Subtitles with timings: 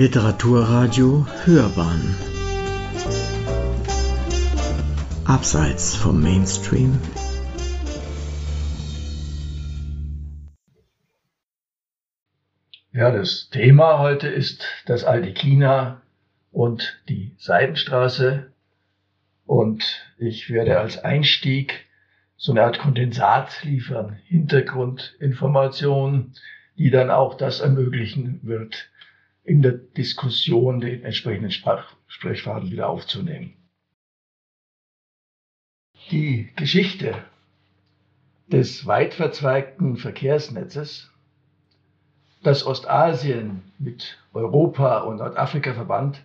[0.00, 2.16] Literaturradio Hörbahn.
[5.26, 6.98] Abseits vom Mainstream.
[12.92, 16.00] Ja, das Thema heute ist das alte China
[16.50, 18.50] und die Seidenstraße.
[19.44, 19.84] Und
[20.16, 21.84] ich werde als Einstieg
[22.38, 26.32] so eine Art Kondensat liefern, Hintergrundinformationen,
[26.78, 28.89] die dann auch das ermöglichen wird,
[29.50, 33.56] in der Diskussion den entsprechenden Sprach Sprechfaden wieder aufzunehmen.
[36.12, 37.24] Die Geschichte
[38.46, 41.10] des weit verzweigten Verkehrsnetzes
[42.44, 46.22] das Ostasien mit Europa und Nordafrika verband,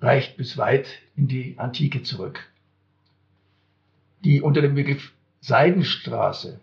[0.00, 2.48] reicht bis weit in die Antike zurück.
[4.22, 6.60] Die unter dem Begriff Seidenstraße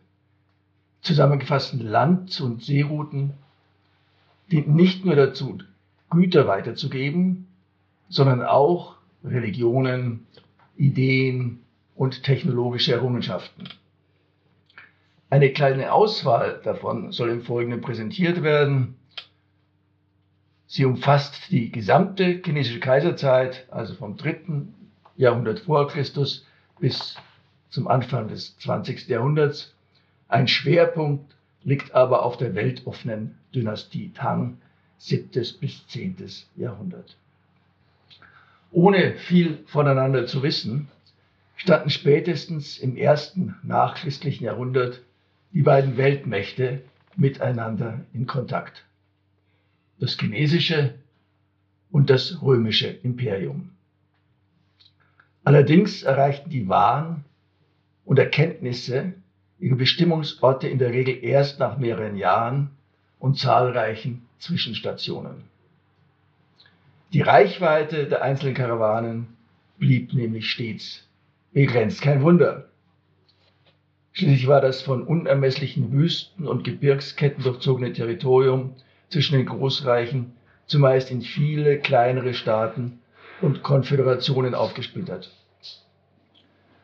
[1.02, 3.34] zusammengefassten Land- und Seerouten
[4.50, 5.60] dienten nicht nur dazu,
[6.14, 7.48] Güter weiterzugeben,
[8.10, 10.26] sondern auch Religionen,
[10.78, 11.60] Ideen
[11.96, 13.70] und technologische Errungenschaften.
[15.30, 18.96] Eine kleine Auswahl davon soll im Folgenden präsentiert werden.
[20.68, 24.68] Sie umfasst die gesamte chinesische Kaiserzeit, also vom 3.
[25.18, 26.46] Jahrhundert vor Christus
[26.80, 27.16] bis
[27.70, 29.08] zum Anfang des 20.
[29.08, 29.74] Jahrhunderts.
[30.28, 34.58] Ein Schwerpunkt liegt aber auf der weltoffenen Dynastie Tang,
[34.98, 35.30] 7.
[35.60, 36.16] bis 10.
[36.56, 37.18] Jahrhundert.
[38.72, 40.88] Ohne viel voneinander zu wissen,
[41.56, 45.02] standen spätestens im ersten nachchristlichen Jahrhundert
[45.54, 46.82] die beiden Weltmächte
[47.16, 48.86] miteinander in Kontakt.
[50.00, 50.96] Das chinesische
[51.92, 53.70] und das römische Imperium.
[55.44, 57.24] Allerdings erreichten die Waren
[58.06, 59.14] und Erkenntnisse
[59.60, 62.72] ihre Bestimmungsorte in der Regel erst nach mehreren Jahren
[63.20, 65.44] und zahlreichen Zwischenstationen.
[67.14, 69.28] Die Reichweite der einzelnen Karawanen
[69.78, 71.08] blieb nämlich stets
[71.54, 72.02] begrenzt.
[72.02, 72.70] Kein Wunder,
[74.16, 78.76] Schließlich war das von unermesslichen Wüsten und Gebirgsketten durchzogene Territorium
[79.10, 80.34] zwischen den Großreichen
[80.68, 83.00] zumeist in viele kleinere Staaten
[83.42, 85.32] und Konföderationen aufgesplittert.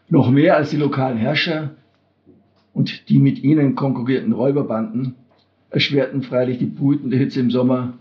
[0.09, 1.75] Noch mehr als die lokalen Herrscher
[2.73, 5.15] und die mit ihnen konkurrierten Räuberbanden
[5.69, 7.93] erschwerten freilich die brütende Hitze im Sommer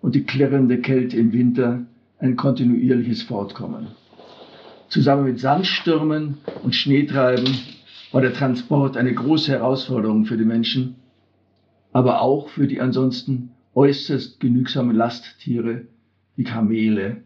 [0.00, 1.86] und die klirrende Kälte im Winter
[2.18, 3.88] ein kontinuierliches Fortkommen.
[4.88, 7.58] Zusammen mit Sandstürmen und Schneetreiben
[8.12, 10.96] war der Transport eine große Herausforderung für die Menschen,
[11.92, 15.86] aber auch für die ansonsten äußerst genügsamen Lasttiere
[16.36, 17.22] wie Kamele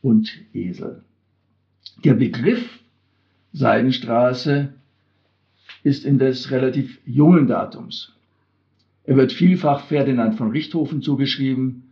[0.00, 1.02] und Esel.
[2.04, 2.80] Der Begriff
[3.52, 4.72] Seidenstraße
[5.82, 8.17] ist indes relativ jungen Datums.
[9.08, 11.84] Er wird vielfach Ferdinand von Richthofen zugeschrieben,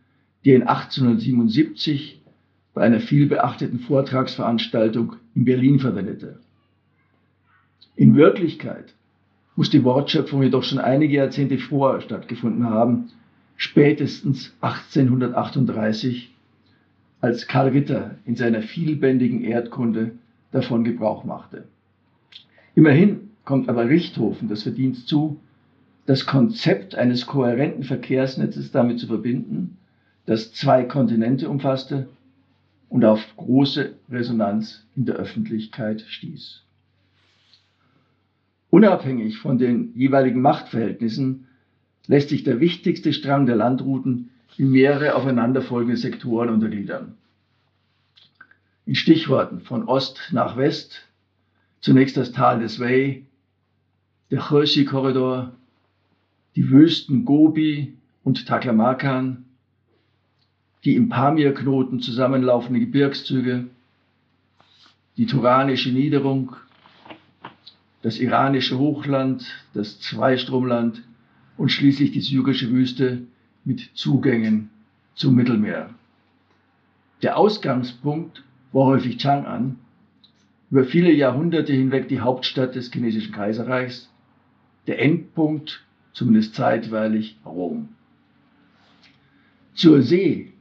[0.44, 2.20] der ihn 1877
[2.74, 6.40] bei einer vielbeachteten Vortragsveranstaltung in Berlin verwendete.
[7.94, 8.92] In Wirklichkeit
[9.56, 13.08] muss die Wortschöpfung jedoch schon einige Jahrzehnte vorher stattgefunden haben,
[13.56, 16.34] spätestens 1838,
[17.22, 20.10] als Karl Ritter in seiner vielbändigen Erdkunde
[20.52, 21.64] davon Gebrauch machte.
[22.74, 25.40] Immerhin kommt aber Richthofen das Verdienst zu,
[26.06, 29.78] das Konzept eines kohärenten Verkehrsnetzes damit zu verbinden,
[30.24, 32.08] das zwei Kontinente umfasste
[32.88, 36.62] und auf große Resonanz in der Öffentlichkeit stieß.
[38.70, 41.46] Unabhängig von den jeweiligen Machtverhältnissen
[42.06, 47.16] lässt sich der wichtigste Strang der Landrouten in mehrere aufeinanderfolgende Sektoren untergliedern.
[48.84, 51.02] In Stichworten von Ost nach West
[51.80, 53.22] zunächst das Tal des Wei,
[54.30, 55.52] der Hershey-Korridor,
[56.56, 57.92] die Wüsten Gobi
[58.24, 59.44] und Taklamakan,
[60.84, 63.66] die im Pamir-Knoten zusammenlaufenden Gebirgszüge,
[65.16, 66.56] die Turanische Niederung
[68.02, 69.44] das iranische Hochland,
[69.74, 71.02] das Zweistromland
[71.56, 73.22] und schließlich die syrische Wüste
[73.64, 74.70] mit Zugängen
[75.16, 75.90] zum Mittelmeer.
[77.22, 79.74] Der Ausgangspunkt war häufig Chang'an,
[80.70, 84.08] über viele Jahrhunderte hinweg die Hauptstadt des chinesischen Kaiserreichs,
[84.86, 85.84] der Endpunkt,
[86.16, 87.90] zumindest zeitweilig, Rom.
[89.74, 90.52] Zur See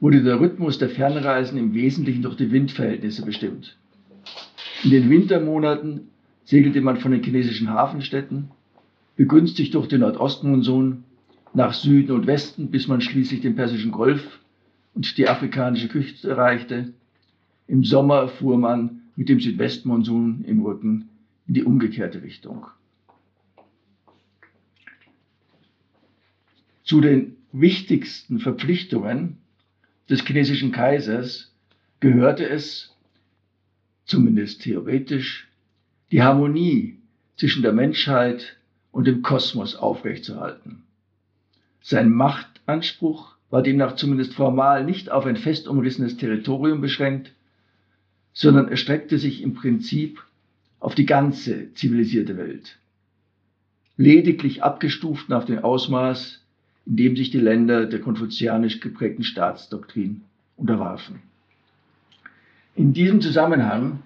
[0.00, 3.76] wurde der Rhythmus der Fernreisen im Wesentlichen durch die Windverhältnisse bestimmt.
[4.82, 6.08] In den Wintermonaten
[6.44, 8.50] segelte man von den chinesischen Hafenstädten,
[9.14, 11.04] begünstigt durch den Nordostmonsun,
[11.54, 14.40] nach Süden und Westen, bis man schließlich den Persischen Golf
[14.94, 16.92] und die afrikanische Küste erreichte.
[17.68, 21.08] Im Sommer fuhr man mit dem Südwestmonsun im Rücken
[21.46, 22.66] in die umgekehrte Richtung.
[26.88, 29.36] Zu den wichtigsten Verpflichtungen
[30.08, 31.54] des chinesischen Kaisers
[32.00, 32.96] gehörte es,
[34.06, 35.48] zumindest theoretisch,
[36.10, 36.96] die Harmonie
[37.36, 38.56] zwischen der Menschheit
[38.90, 40.84] und dem Kosmos aufrechtzuerhalten.
[41.82, 47.34] Sein Machtanspruch war demnach zumindest formal nicht auf ein fest umrissenes Territorium beschränkt,
[48.32, 50.24] sondern erstreckte sich im Prinzip
[50.80, 52.78] auf die ganze zivilisierte Welt.
[53.98, 56.42] Lediglich abgestuft nach dem Ausmaß,
[56.88, 60.22] in dem sich die Länder der konfuzianisch geprägten Staatsdoktrin
[60.56, 61.20] unterwarfen.
[62.74, 64.02] In diesem Zusammenhang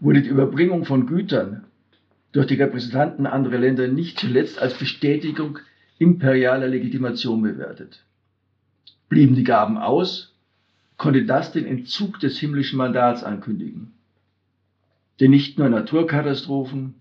[0.00, 1.64] wurde die Überbringung von Gütern
[2.32, 5.60] durch die Repräsentanten anderer Länder nicht zuletzt als Bestätigung
[5.98, 8.04] imperialer Legitimation bewertet.
[9.08, 10.34] Blieben die Gaben aus,
[10.96, 13.92] konnte das den Entzug des himmlischen Mandats ankündigen.
[15.20, 16.94] Denn nicht nur Naturkatastrophen,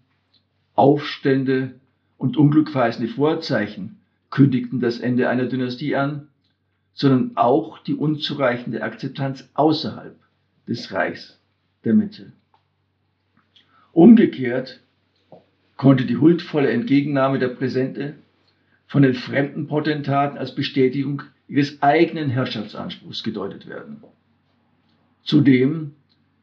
[0.76, 1.74] Aufstände
[2.18, 3.98] und unglückverheißende Vorzeichen
[4.36, 6.28] kündigten das Ende einer Dynastie an,
[6.94, 10.16] sondern auch die unzureichende Akzeptanz außerhalb
[10.68, 11.40] des Reichs
[11.86, 12.34] der Mitte.
[13.94, 14.82] Umgekehrt
[15.78, 18.16] konnte die huldvolle Entgegennahme der Präsente
[18.88, 24.04] von den fremden Potentaten als Bestätigung ihres eigenen Herrschaftsanspruchs gedeutet werden.
[25.24, 25.94] Zudem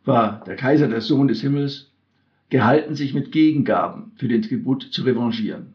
[0.07, 1.91] war der Kaiser der Sohn des Himmels
[2.49, 5.75] gehalten, sich mit Gegengaben für den Tribut zu revanchieren.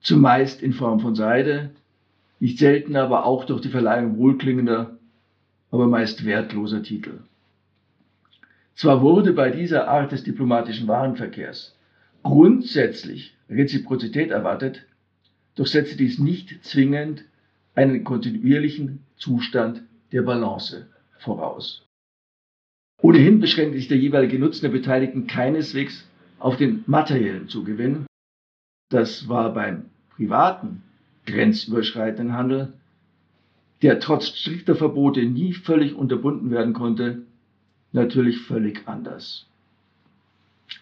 [0.00, 1.70] Zumeist in Form von Seide,
[2.38, 4.98] nicht selten aber auch durch die Verleihung wohlklingender,
[5.70, 7.20] aber meist wertloser Titel.
[8.74, 11.76] Zwar wurde bei dieser Art des diplomatischen Warenverkehrs
[12.22, 14.86] grundsätzlich Reziprozität erwartet,
[15.54, 17.24] doch setzte dies nicht zwingend
[17.74, 19.82] einen kontinuierlichen Zustand
[20.12, 20.86] der Balance
[21.18, 21.86] voraus.
[23.02, 26.06] Ohnehin beschränkte sich der jeweilige Nutzen der Beteiligten keineswegs
[26.38, 28.06] auf den materiellen Zugewinn.
[28.90, 30.82] Das war beim privaten,
[31.24, 32.74] grenzüberschreitenden Handel,
[33.82, 37.22] der trotz strikter Verbote nie völlig unterbunden werden konnte,
[37.92, 39.46] natürlich völlig anders.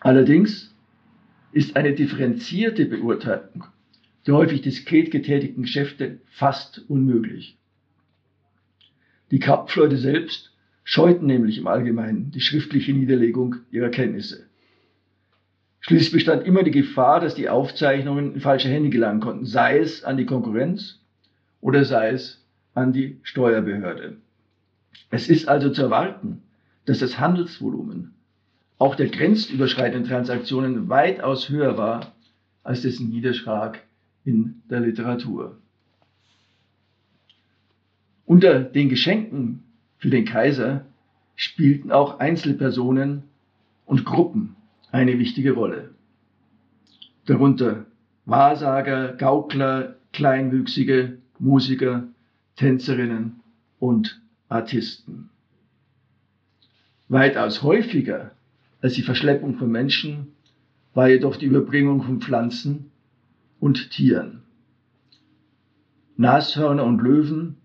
[0.01, 0.75] Allerdings
[1.53, 3.65] ist eine differenzierte Beurteilung
[4.29, 7.57] der häufig diskret getätigten Geschäfte fast unmöglich.
[9.31, 10.55] Die Kampfleute selbst
[10.85, 14.48] scheuten nämlich im Allgemeinen die schriftliche Niederlegung ihrer Kenntnisse.
[15.81, 20.05] Schließlich bestand immer die Gefahr, dass die Aufzeichnungen in falsche Hände gelangen konnten, sei es
[20.05, 21.01] an die Konkurrenz
[21.61, 22.45] oder sei es
[22.75, 24.17] an die Steuerbehörde.
[25.11, 26.43] Es ist also zu erwarten,
[26.85, 28.15] dass das Handelsvolumen
[28.79, 32.13] auch der grenzüberschreitenden Transaktionen weitaus höher war
[32.63, 33.81] als dessen Niederschlag
[34.25, 35.59] in der Literatur.
[38.25, 39.65] Unter den Geschenken
[39.97, 40.85] für den Kaiser
[41.35, 43.25] spielten auch Einzelpersonen
[43.87, 44.55] und Gruppen
[44.91, 45.95] eine wichtige Rolle.
[47.27, 47.87] Darunter
[48.25, 52.09] Wahrsager, Gaukler, Kleinwüchsige, Musiker,
[52.57, 53.41] Tänzerinnen
[53.79, 55.31] und Artisten.
[57.09, 58.33] Weitaus häufiger
[58.81, 60.29] als die Verschleppung von Menschen
[60.95, 62.91] war jedoch die Überbringung von Pflanzen
[63.61, 64.43] und Tieren.
[66.17, 67.57] Nashörner und Löwen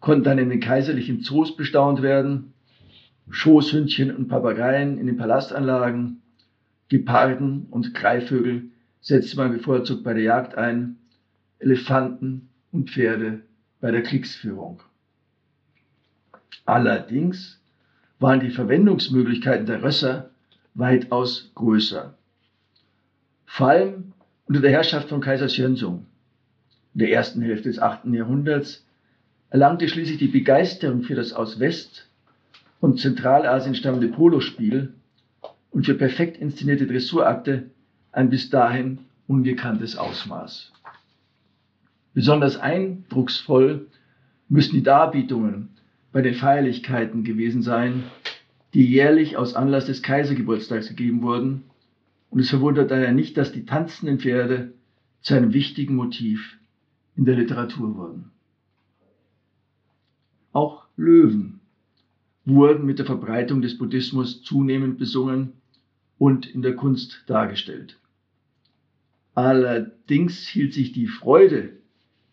[0.00, 2.52] konnten dann in den kaiserlichen Zoos bestaunt werden,
[3.30, 6.20] Schoßhündchen und Papageien in den Palastanlagen,
[6.90, 8.64] Geparden und Greifvögel
[9.00, 10.96] setzte man bevorzugt bei der Jagd ein,
[11.60, 13.42] Elefanten und Pferde
[13.80, 14.82] bei der Kriegsführung.
[16.66, 17.60] Allerdings
[18.18, 20.30] waren die Verwendungsmöglichkeiten der Rösser
[20.74, 22.14] weitaus größer.
[23.46, 24.12] Vor allem
[24.46, 26.06] unter der Herrschaft von Kaiser Xuanzong
[26.94, 28.06] in der ersten Hälfte des 8.
[28.06, 28.84] Jahrhunderts
[29.48, 32.08] erlangte schließlich die Begeisterung für das aus West-
[32.80, 34.92] und Zentralasien stammende Polospiel
[35.70, 37.70] und für perfekt inszenierte Dressurakte
[38.12, 40.72] ein bis dahin ungekanntes Ausmaß.
[42.12, 43.86] Besonders eindrucksvoll
[44.48, 45.68] müssen die Darbietungen
[46.12, 48.02] bei den Feierlichkeiten gewesen sein,
[48.74, 51.62] die jährlich aus Anlass des Kaisergeburtstags gegeben wurden
[52.30, 54.72] und es verwundert daher nicht, dass die tanzenden Pferde
[55.20, 56.58] zu einem wichtigen Motiv
[57.16, 58.30] in der Literatur wurden.
[60.52, 61.60] Auch Löwen
[62.44, 65.59] wurden mit der Verbreitung des Buddhismus zunehmend besungen
[66.20, 67.98] und in der Kunst dargestellt.
[69.34, 71.70] Allerdings hielt sich die Freude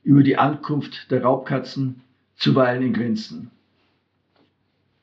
[0.04, 2.02] über die Ankunft der Raubkatzen
[2.36, 3.50] zuweilen in Grenzen.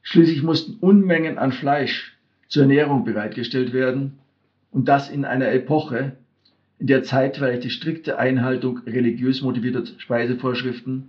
[0.02, 2.14] Schließlich mussten Unmengen an Fleisch
[2.48, 4.18] zur Ernährung bereitgestellt werden
[4.70, 6.16] und das in einer Epoche,
[6.78, 11.08] in der zeitweilig die strikte Einhaltung religiös motivierter Speisevorschriften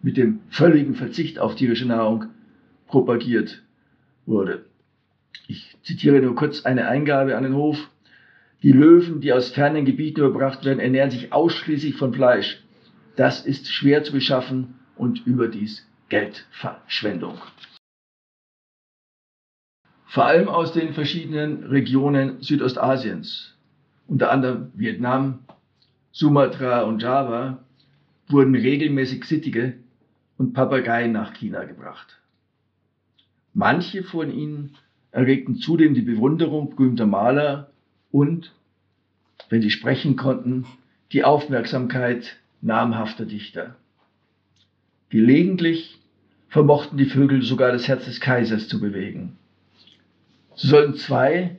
[0.00, 2.26] mit dem völligen Verzicht auf tierische Nahrung
[2.86, 3.64] propagiert
[4.26, 4.64] wurde.
[5.48, 7.90] Ich zitiere nur kurz eine Eingabe an den Hof.
[8.62, 12.62] Die Löwen, die aus fernen Gebieten überbracht werden, ernähren sich ausschließlich von Fleisch.
[13.16, 17.38] Das ist schwer zu beschaffen und überdies Geldverschwendung.
[20.06, 23.54] Vor allem aus den verschiedenen Regionen Südostasiens,
[24.08, 25.40] unter anderem Vietnam,
[26.10, 27.64] Sumatra und Java,
[28.28, 29.74] wurden regelmäßig Sittige
[30.36, 32.20] und Papageien nach China gebracht.
[33.54, 34.76] Manche von ihnen
[35.12, 37.70] erregten zudem die Bewunderung berühmter Maler
[38.10, 38.52] und,
[39.48, 40.66] wenn sie sprechen konnten,
[41.12, 43.76] die Aufmerksamkeit namhafter Dichter.
[45.08, 45.98] Gelegentlich
[46.48, 49.36] vermochten die Vögel sogar das Herz des Kaisers zu bewegen.
[50.54, 51.56] So sollten zwei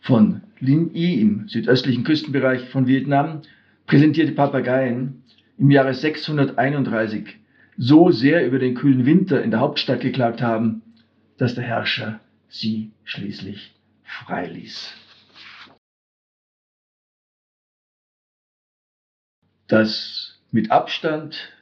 [0.00, 3.42] von Lin Yi im südöstlichen Küstenbereich von Vietnam
[3.86, 5.22] präsentierte Papageien
[5.58, 7.36] im Jahre 631
[7.76, 10.82] so sehr über den kühlen Winter in der Hauptstadt geklagt haben,
[11.36, 13.74] dass der Herrscher sie schließlich
[14.04, 14.94] freiließ.
[19.68, 21.52] Das mit Abstand,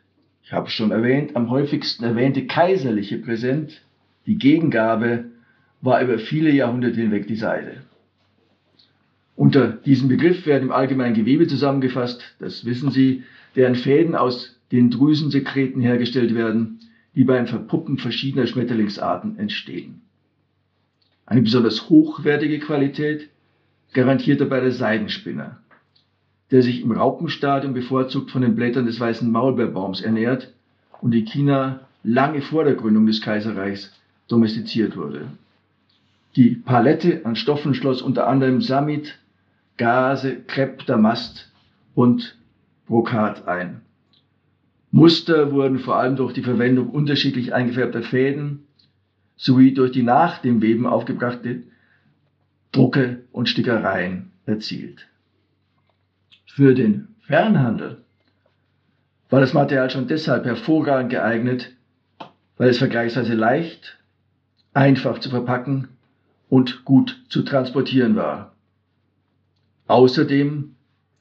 [0.44, 3.82] ich habe schon erwähnt, am häufigsten erwähnte kaiserliche Präsent,
[4.26, 5.24] die Gegengabe,
[5.80, 7.82] war über viele Jahrhunderte hinweg die Seide.
[9.34, 13.24] Unter diesem Begriff werden im Allgemeinen Gewebe zusammengefasst, das wissen Sie,
[13.54, 16.80] deren Fäden aus den Drüsensekreten hergestellt werden,
[17.14, 20.05] die beim Verpuppen verschiedener Schmetterlingsarten entstehen.
[21.26, 23.28] Eine besonders hochwertige Qualität
[23.92, 25.58] garantiert dabei der Seidenspinner,
[26.52, 30.52] der sich im Raupenstadium bevorzugt von den Blättern des weißen Maulbeerbaums ernährt
[31.00, 33.92] und in China lange vor der Gründung des Kaiserreichs
[34.28, 35.26] domestiziert wurde.
[36.36, 39.18] Die Palette an Stoffen schloss unter anderem Samit,
[39.78, 41.50] Gase, Krepp, Damast
[41.94, 42.36] und
[42.86, 43.80] Brokat ein.
[44.92, 48.66] Muster wurden vor allem durch die Verwendung unterschiedlich eingefärbter Fäden
[49.36, 51.62] sowie durch die nach dem Weben aufgebrachte
[52.72, 55.06] Drucke und Stickereien erzielt.
[56.46, 58.02] Für den Fernhandel
[59.28, 61.72] war das Material schon deshalb hervorragend geeignet,
[62.56, 63.98] weil es vergleichsweise leicht,
[64.72, 65.88] einfach zu verpacken
[66.48, 68.54] und gut zu transportieren war.
[69.88, 70.74] Außerdem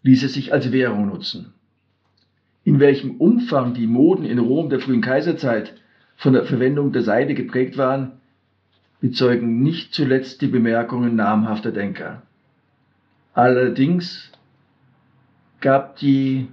[0.04, 1.54] ließ es sich als Währung nutzen.
[2.64, 5.74] In welchem Umfang die Moden in Rom der frühen Kaiserzeit
[6.18, 8.14] von der Verwendung der Seide geprägt waren,
[9.02, 12.24] bezeugen nicht zuletzt die Bemerkungen namhafter Denker.
[13.34, 14.32] Allerdings
[15.60, 16.48] gab die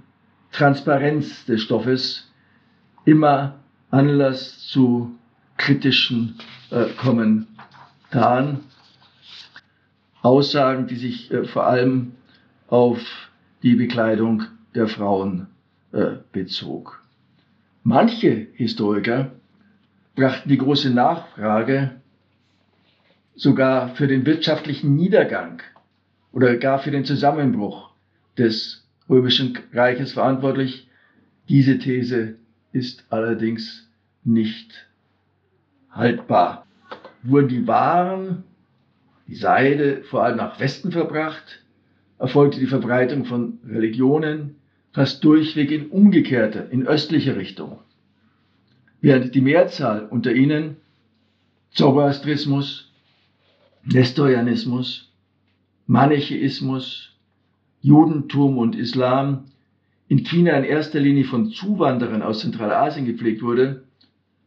[0.51, 2.31] Transparenz des Stoffes
[3.05, 5.15] immer Anlass zu
[5.57, 6.35] kritischen
[6.71, 8.61] äh, Kommentaren,
[10.21, 12.13] Aussagen, die sich äh, vor allem
[12.67, 12.99] auf
[13.61, 14.43] die Bekleidung
[14.75, 15.47] der Frauen
[15.91, 17.03] äh, bezog.
[17.83, 19.31] Manche Historiker
[20.15, 22.01] brachten die große Nachfrage
[23.35, 25.61] sogar für den wirtschaftlichen Niedergang
[26.31, 27.91] oder gar für den Zusammenbruch
[28.37, 30.87] des römischen Reiches verantwortlich.
[31.49, 32.35] Diese These
[32.71, 33.89] ist allerdings
[34.23, 34.87] nicht
[35.89, 36.65] haltbar.
[37.23, 38.43] Wurden die Waren,
[39.27, 41.63] die Seide vor allem nach Westen verbracht,
[42.19, 44.55] erfolgte die Verbreitung von Religionen
[44.91, 47.79] fast durchweg in umgekehrter, in östlicher Richtung
[49.03, 50.77] während die Mehrzahl unter ihnen
[51.71, 52.89] Zoroastrismus,
[53.83, 55.11] Nestorianismus,
[55.87, 57.11] Manichäismus,
[57.81, 59.45] Judentum und Islam
[60.07, 63.83] in China in erster Linie von Zuwanderern aus Zentralasien gepflegt wurde,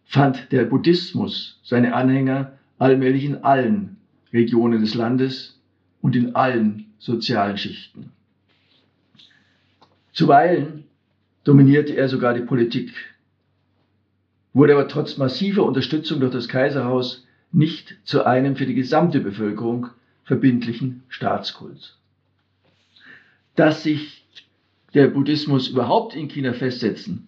[0.07, 3.99] fand der Buddhismus seine Anhänger allmählich in allen
[4.33, 5.61] Regionen des Landes
[6.01, 8.11] und in allen sozialen Schichten.
[10.15, 10.85] Zuweilen
[11.45, 12.95] dominierte er sogar die Politik
[14.57, 19.89] wurde aber trotz massiver Unterstützung durch das Kaiserhaus nicht zu einem für die gesamte Bevölkerung
[20.25, 21.99] verbindlichen Staatskult.
[23.55, 24.25] Dass sich
[24.95, 27.27] der Buddhismus überhaupt in China festsetzen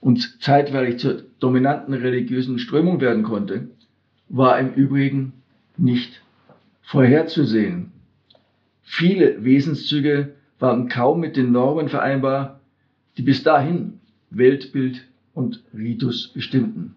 [0.00, 3.68] und zeitweilig zur dominanten religiösen Strömung werden konnte,
[4.28, 5.34] war im Übrigen
[5.76, 6.22] nicht
[6.82, 7.92] vorherzusehen.
[8.82, 12.58] Viele Wesenszüge waren kaum mit den Normen vereinbar,
[13.16, 14.00] die bis dahin
[14.30, 15.07] Weltbild
[15.38, 16.96] und Ritus bestimmten.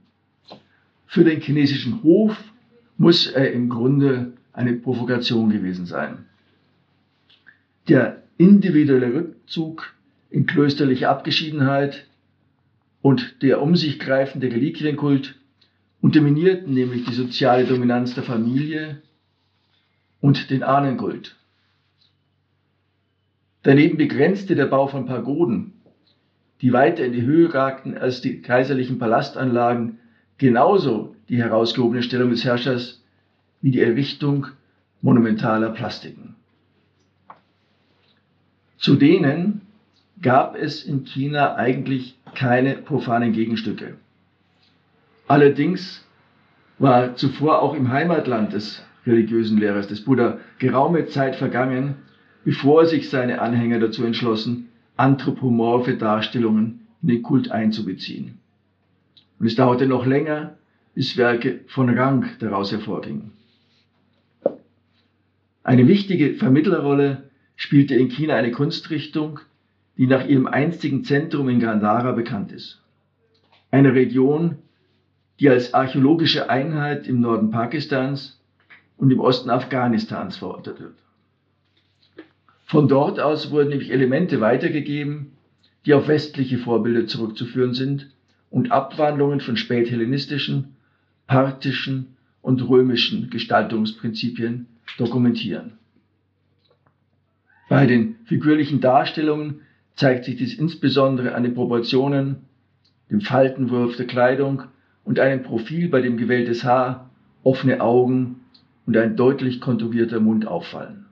[1.05, 2.35] Für den chinesischen Hof
[2.97, 6.25] muss er im Grunde eine Provokation gewesen sein.
[7.87, 9.93] Der individuelle Rückzug
[10.31, 12.07] in klösterliche Abgeschiedenheit
[13.03, 15.35] und der um sich greifende Reliquienkult
[16.01, 19.03] unterminierten nämlich die soziale Dominanz der Familie
[20.19, 21.37] und den Ahnenkult.
[23.61, 25.73] Daneben begrenzte der Bau von Pagoden
[26.61, 29.99] die weiter in die Höhe ragten als die kaiserlichen Palastanlagen,
[30.37, 33.03] genauso die herausgehobene Stellung des Herrschers
[33.61, 34.47] wie die Errichtung
[35.01, 36.35] monumentaler Plastiken.
[38.77, 39.61] Zu denen
[40.21, 43.95] gab es in China eigentlich keine profanen Gegenstücke.
[45.27, 46.05] Allerdings
[46.77, 51.95] war zuvor auch im Heimatland des religiösen Lehrers des Buddha geraume Zeit vergangen,
[52.43, 58.39] bevor sich seine Anhänger dazu entschlossen, anthropomorphe Darstellungen in den Kult einzubeziehen.
[59.39, 60.57] Und es dauerte noch länger,
[60.93, 63.31] bis Werke von Rang daraus hervorgingen.
[65.63, 69.39] Eine wichtige Vermittlerrolle spielte in China eine Kunstrichtung,
[69.97, 72.81] die nach ihrem einstigen Zentrum in Gandhara bekannt ist.
[73.69, 74.57] Eine Region,
[75.39, 78.41] die als archäologische Einheit im Norden Pakistans
[78.97, 80.95] und im Osten Afghanistans verortet wird.
[82.71, 85.33] Von dort aus wurden nämlich Elemente weitergegeben,
[85.85, 88.11] die auf westliche Vorbilder zurückzuführen sind
[88.49, 90.77] und Abwandlungen von späthellenistischen,
[91.27, 95.73] parthischen und römischen Gestaltungsprinzipien dokumentieren.
[97.67, 99.59] Bei den figürlichen Darstellungen
[99.95, 102.37] zeigt sich dies insbesondere an den Proportionen,
[103.09, 104.63] dem Faltenwurf der Kleidung
[105.03, 107.09] und einem Profil, bei dem gewähltes Haar,
[107.43, 108.45] offene Augen
[108.85, 111.07] und ein deutlich konturierter Mund auffallen.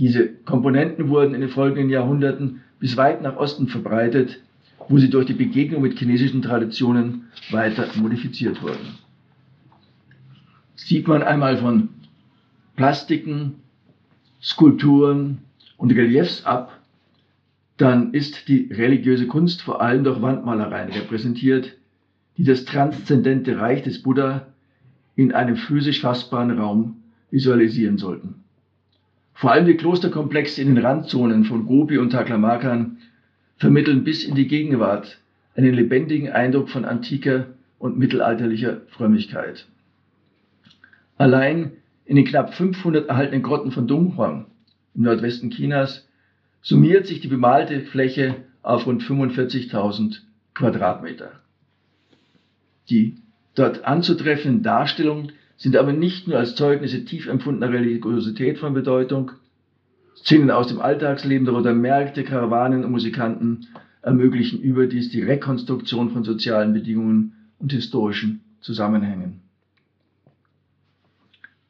[0.00, 4.40] Diese Komponenten wurden in den folgenden Jahrhunderten bis weit nach Osten verbreitet,
[4.88, 8.98] wo sie durch die Begegnung mit chinesischen Traditionen weiter modifiziert wurden.
[10.74, 11.90] Sieht man einmal von
[12.76, 13.56] Plastiken,
[14.40, 15.42] Skulpturen
[15.76, 16.80] und Reliefs ab,
[17.76, 21.76] dann ist die religiöse Kunst vor allem durch Wandmalereien repräsentiert,
[22.38, 24.46] die das transzendente Reich des Buddha
[25.14, 28.39] in einem physisch fassbaren Raum visualisieren sollten.
[29.40, 32.98] Vor allem die Klosterkomplexe in den Randzonen von Gobi und Taklamakan
[33.56, 35.18] vermitteln bis in die Gegenwart
[35.54, 37.46] einen lebendigen Eindruck von antiker
[37.78, 39.66] und mittelalterlicher Frömmigkeit.
[41.16, 41.72] Allein
[42.04, 44.44] in den knapp 500 erhaltenen Grotten von Dunhuang
[44.94, 46.06] im Nordwesten Chinas
[46.60, 50.18] summiert sich die bemalte Fläche auf rund 45.000
[50.52, 51.32] Quadratmeter.
[52.90, 53.16] Die
[53.54, 59.32] dort anzutreffenden Darstellungen sind aber nicht nur als Zeugnisse tief empfundener Religiosität von Bedeutung.
[60.16, 63.68] Szenen aus dem Alltagsleben der Märkte, Karawanen und Musikanten
[64.00, 69.40] ermöglichen überdies die Rekonstruktion von sozialen Bedingungen und historischen Zusammenhängen.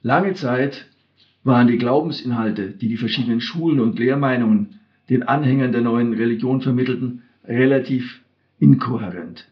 [0.02, 0.86] Lange Zeit
[1.42, 7.22] waren die Glaubensinhalte, die die verschiedenen Schulen und Lehrmeinungen den Anhängern der neuen Religion vermittelten,
[7.44, 8.20] relativ
[8.60, 9.49] inkohärent.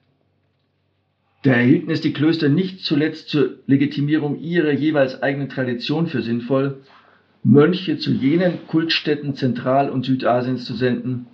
[1.55, 6.83] Erhielten es die Klöster nicht zuletzt zur Legitimierung ihrer jeweils eigenen Tradition für sinnvoll,
[7.45, 11.27] Mönche zu jenen Kultstätten Zentral- und Südasiens zu senden,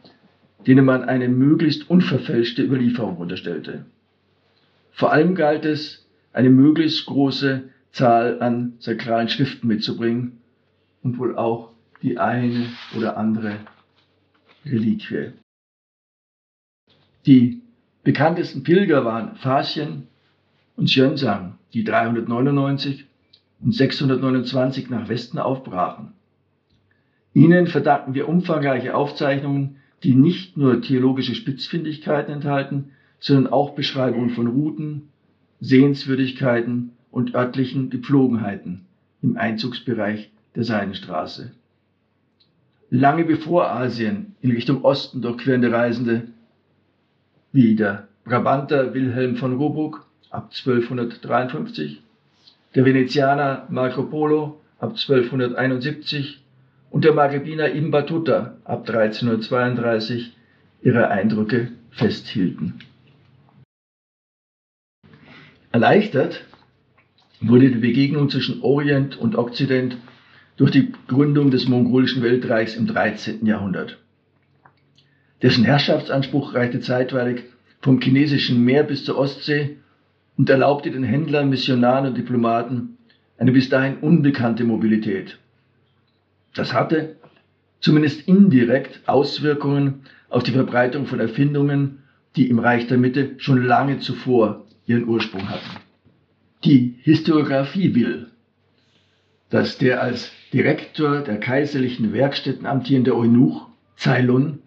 [0.66, 3.86] denen man eine möglichst unverfälschte Überlieferung unterstellte.
[4.92, 10.38] Vor allem galt es, eine möglichst große Zahl an sakralen Schriften mitzubringen
[11.02, 11.70] und wohl auch
[12.02, 13.56] die eine oder andere
[14.64, 15.32] Reliquie.
[17.26, 17.63] Die
[18.04, 20.06] bekanntesten Pilger waren Fasien
[20.76, 23.06] und Xuanzang, die 399
[23.60, 26.12] und 629 nach Westen aufbrachen.
[27.32, 34.46] Ihnen verdanken wir umfangreiche Aufzeichnungen, die nicht nur theologische Spitzfindigkeiten enthalten, sondern auch Beschreibungen von
[34.46, 35.08] Routen,
[35.60, 38.84] Sehenswürdigkeiten und örtlichen Gepflogenheiten
[39.22, 41.52] im Einzugsbereich der Seidenstraße.
[42.90, 46.28] Lange bevor Asien in Richtung Osten durchquerende Reisende
[47.54, 52.02] wie der Brabanter Wilhelm von Roburg ab 1253,
[52.74, 56.42] der Venezianer Marco Polo ab 1271
[56.90, 60.36] und der Maghrebiner Ibn Battuta ab 1332
[60.82, 62.80] ihre Eindrücke festhielten.
[65.70, 66.44] Erleichtert
[67.40, 69.96] wurde die Begegnung zwischen Orient und Okzident
[70.56, 73.46] durch die Gründung des mongolischen Weltreichs im 13.
[73.46, 74.03] Jahrhundert.
[75.44, 77.42] Dessen Herrschaftsanspruch reichte zeitweilig
[77.82, 79.76] vom chinesischen Meer bis zur Ostsee
[80.38, 82.96] und erlaubte den Händlern, Missionaren und Diplomaten
[83.36, 85.38] eine bis dahin unbekannte Mobilität.
[86.54, 87.16] Das hatte
[87.80, 92.04] zumindest indirekt Auswirkungen auf die Verbreitung von Erfindungen,
[92.36, 95.76] die im Reich der Mitte schon lange zuvor ihren Ursprung hatten.
[96.64, 98.28] Die Historiographie will,
[99.50, 104.60] dass der als Direktor der kaiserlichen Werkstätten amtierende Eunuch Ceylon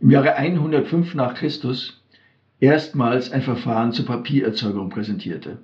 [0.00, 2.02] im Jahre 105 nach Christus
[2.60, 5.58] erstmals ein Verfahren zur Papiererzeugung präsentierte.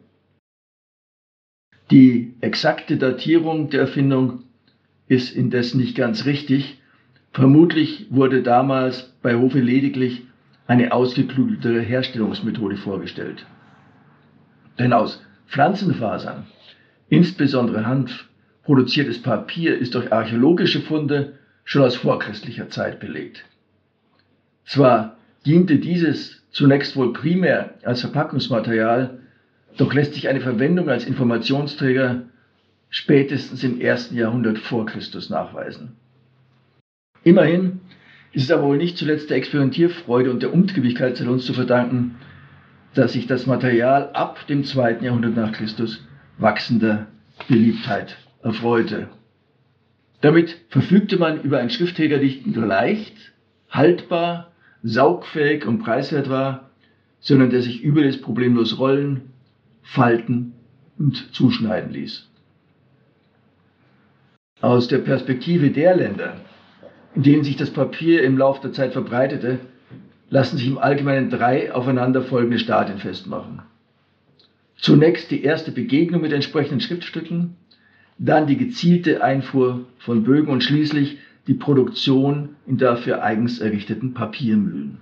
[1.91, 4.45] Die exakte Datierung der Erfindung
[5.09, 6.81] ist indes nicht ganz richtig.
[7.33, 10.23] Vermutlich wurde damals bei Hofe lediglich
[10.69, 13.45] eine ausgeklügelte Herstellungsmethode vorgestellt.
[14.79, 16.47] Denn aus Pflanzenfasern,
[17.09, 18.29] insbesondere Hanf,
[18.63, 23.45] produziertes Papier ist durch archäologische Funde schon aus vorchristlicher Zeit belegt.
[24.71, 29.19] Zwar diente dieses zunächst wohl primär als Verpackungsmaterial,
[29.77, 32.23] doch lässt sich eine Verwendung als Informationsträger
[32.89, 35.97] spätestens im ersten Jahrhundert vor Christus nachweisen.
[37.25, 37.81] Immerhin
[38.33, 42.15] ist es aber wohl nicht zuletzt der Experimentierfreude und der Umtriebigkeit Salons zu verdanken,
[42.95, 46.07] dass sich das Material ab dem zweiten Jahrhundert nach Christus
[46.39, 47.09] wachsender
[47.49, 49.09] Beliebtheit erfreute.
[50.21, 53.17] Damit verfügte man über ein Schriftträgerdichten, leicht,
[53.69, 54.50] haltbar,
[54.83, 56.71] saugfähig und preiswert war,
[57.21, 59.33] sondern der sich überall problemlos rollen,
[59.83, 60.53] falten
[60.99, 62.29] und zuschneiden ließ.
[64.61, 66.37] Aus der Perspektive der Länder,
[67.15, 69.59] in denen sich das Papier im Laufe der Zeit verbreitete,
[70.29, 73.63] lassen sich im Allgemeinen drei aufeinanderfolgende Stadien festmachen.
[74.77, 77.57] Zunächst die erste Begegnung mit entsprechenden Schriftstücken,
[78.19, 81.19] dann die gezielte Einfuhr von Bögen und schließlich
[81.51, 84.99] die Produktion in dafür eigens errichteten Papiermühlen.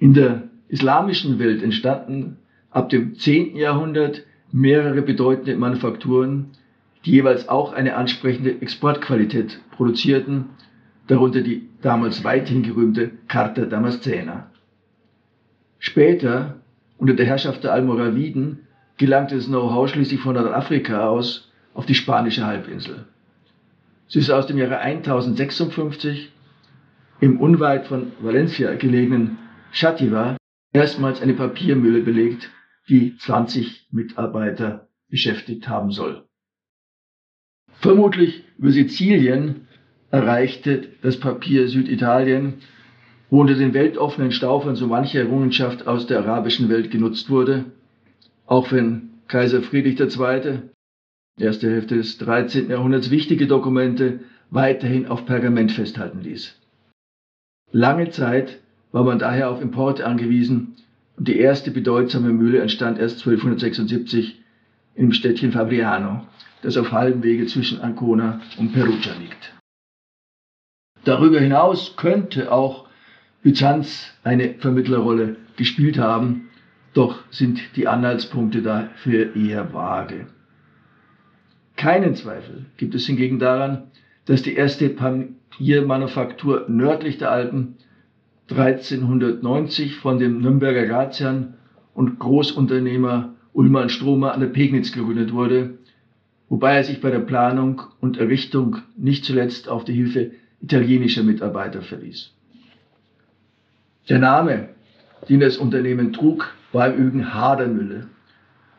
[0.00, 2.38] In der islamischen Welt entstanden
[2.72, 3.54] ab dem 10.
[3.54, 6.46] Jahrhundert mehrere bedeutende Manufakturen,
[7.04, 10.46] die jeweils auch eine ansprechende Exportqualität produzierten,
[11.06, 14.50] darunter die damals weithin gerühmte Carta Damascena.
[15.78, 16.56] Später,
[16.98, 22.44] unter der Herrschaft der Almoraviden, gelangte das Know-how schließlich von Nordafrika aus auf die spanische
[22.44, 23.06] Halbinsel.
[24.08, 26.32] Sie ist aus dem Jahre 1056
[27.20, 29.38] im unweit von Valencia gelegenen
[29.72, 30.36] Chativa
[30.72, 32.50] erstmals eine Papiermühle belegt,
[32.88, 36.24] die 20 Mitarbeiter beschäftigt haben soll.
[37.72, 39.66] Vermutlich über Sizilien
[40.10, 42.54] erreichte das Papier Süditalien,
[43.28, 47.66] wo unter den weltoffenen Staufern so manche Errungenschaft aus der arabischen Welt genutzt wurde,
[48.46, 50.70] auch wenn Kaiser Friedrich II.
[51.38, 52.70] Erste Hälfte des 13.
[52.70, 54.20] Jahrhunderts wichtige Dokumente
[54.50, 56.58] weiterhin auf Pergament festhalten ließ.
[57.72, 58.60] Lange Zeit
[58.92, 60.76] war man daher auf Importe angewiesen
[61.16, 64.40] und die erste bedeutsame Mühle entstand erst 1276
[64.94, 66.26] im Städtchen Fabriano,
[66.62, 69.54] das auf halbem Wege zwischen Ancona und Perugia liegt.
[71.04, 72.88] Darüber hinaus könnte auch
[73.42, 76.48] Byzanz eine Vermittlerrolle gespielt haben,
[76.94, 80.26] doch sind die Anhaltspunkte dafür eher vage.
[81.76, 83.84] Keinen Zweifel gibt es hingegen daran,
[84.24, 87.76] dass die erste Papiermanufaktur nördlich der Alpen
[88.50, 91.54] 1390 von dem Nürnberger Ratsherrn
[91.94, 95.78] und Großunternehmer Ullmann Stromer an der Pegnitz gegründet wurde,
[96.48, 101.82] wobei er sich bei der Planung und Errichtung nicht zuletzt auf die Hilfe italienischer Mitarbeiter
[101.82, 102.32] verwies.
[104.08, 104.68] Der Name,
[105.28, 108.06] den das Unternehmen trug, war im Übrigen Hadermülle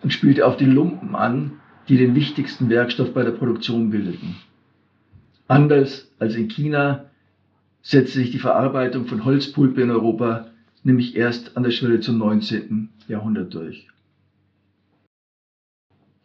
[0.01, 4.35] und spielte auf die Lumpen an, die den wichtigsten Werkstoff bei der Produktion bildeten.
[5.47, 7.05] Anders als in China
[7.81, 10.51] setzte sich die Verarbeitung von Holzpulpe in Europa
[10.83, 12.89] nämlich erst an der Schwelle zum 19.
[13.07, 13.87] Jahrhundert durch.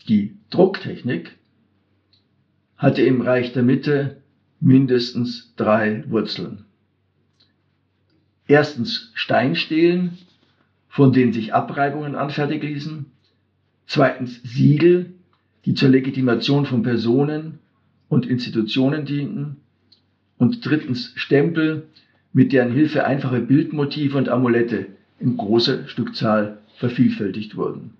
[0.09, 1.39] Die Drucktechnik
[2.77, 4.23] hatte im Reich der Mitte
[4.61, 6.65] mindestens drei Wurzeln.
[8.47, 10.19] Erstens Steinstelen,
[10.89, 13.07] von denen sich Abreibungen anfertigen ließen.
[13.87, 15.12] Zweitens Siegel,
[15.65, 17.59] die zur Legitimation von Personen
[18.09, 19.57] und Institutionen dienten
[20.39, 21.89] und drittens Stempel,
[22.33, 24.87] mit deren Hilfe einfache Bildmotive und Amulette
[25.21, 27.95] in großer Stückzahl vervielfältigt wurden.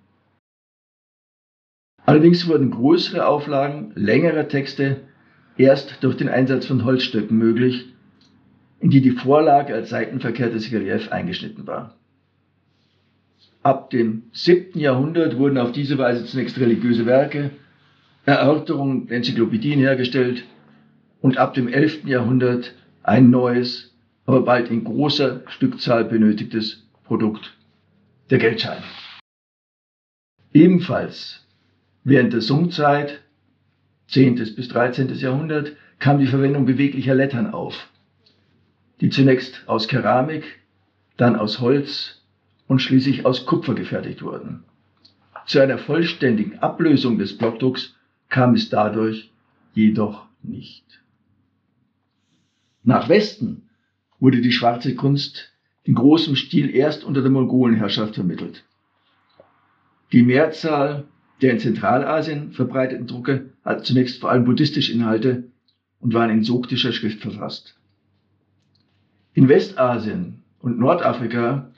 [2.05, 5.01] Allerdings wurden größere Auflagen längerer Texte
[5.57, 7.85] erst durch den Einsatz von Holzstöcken möglich,
[8.81, 11.95] in die die Vorlage als seitenverkehrtes Relief eingeschnitten war.
[13.63, 14.77] Ab dem 7.
[14.77, 17.51] Jahrhundert wurden auf diese Weise zunächst religiöse Werke,
[18.25, 20.43] Erörterungen, Enzyklopädien hergestellt,
[21.21, 22.05] und ab dem 11.
[22.05, 23.95] Jahrhundert ein neues,
[24.25, 27.57] aber bald in großer Stückzahl benötigtes Produkt,
[28.29, 28.83] der Geldschein.
[30.53, 31.47] Ebenfalls
[32.03, 33.21] während der Sungzeit,
[34.07, 34.35] 10.
[34.35, 35.13] bis 13.
[35.15, 37.87] Jahrhundert, kam die Verwendung beweglicher Lettern auf,
[38.99, 40.43] die zunächst aus Keramik,
[41.15, 42.22] dann aus Holz
[42.67, 44.63] und schließlich aus Kupfer gefertigt wurden.
[45.45, 47.95] Zu einer vollständigen Ablösung des Blockdrucks
[48.29, 49.31] kam es dadurch
[49.73, 50.83] jedoch nicht.
[52.83, 53.69] Nach Westen
[54.19, 58.63] wurde die schwarze Kunst in großem Stil erst unter der Mongolenherrschaft vermittelt.
[60.11, 61.05] Die Mehrzahl
[61.41, 65.45] der in Zentralasien verbreiteten Drucke hatten zunächst vor allem buddhistische Inhalte
[65.99, 67.75] und waren in soktischer Schrift verfasst.
[69.33, 71.71] In Westasien und Nordafrika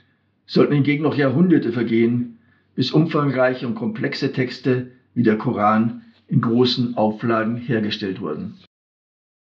[0.45, 2.39] sollten hingegen noch Jahrhunderte vergehen,
[2.75, 8.55] bis umfangreiche und komplexe Texte wie der Koran in großen Auflagen hergestellt wurden.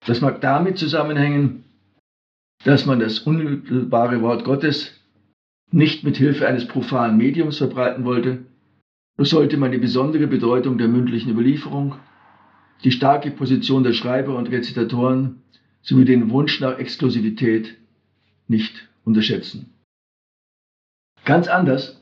[0.05, 1.63] Das mag damit zusammenhängen,
[2.63, 4.99] dass man das unmittelbare Wort Gottes
[5.71, 8.45] nicht mit Hilfe eines profanen Mediums verbreiten wollte,
[9.17, 11.95] so sollte man die besondere Bedeutung der mündlichen Überlieferung,
[12.83, 15.41] die starke Position der Schreiber und Rezitatoren
[15.81, 17.75] sowie den Wunsch nach Exklusivität
[18.47, 19.72] nicht unterschätzen.
[21.25, 22.01] Ganz anders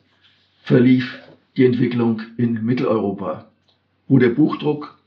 [0.64, 1.20] verlief
[1.56, 3.52] die Entwicklung in Mitteleuropa,
[4.08, 4.98] wo der Buchdruck,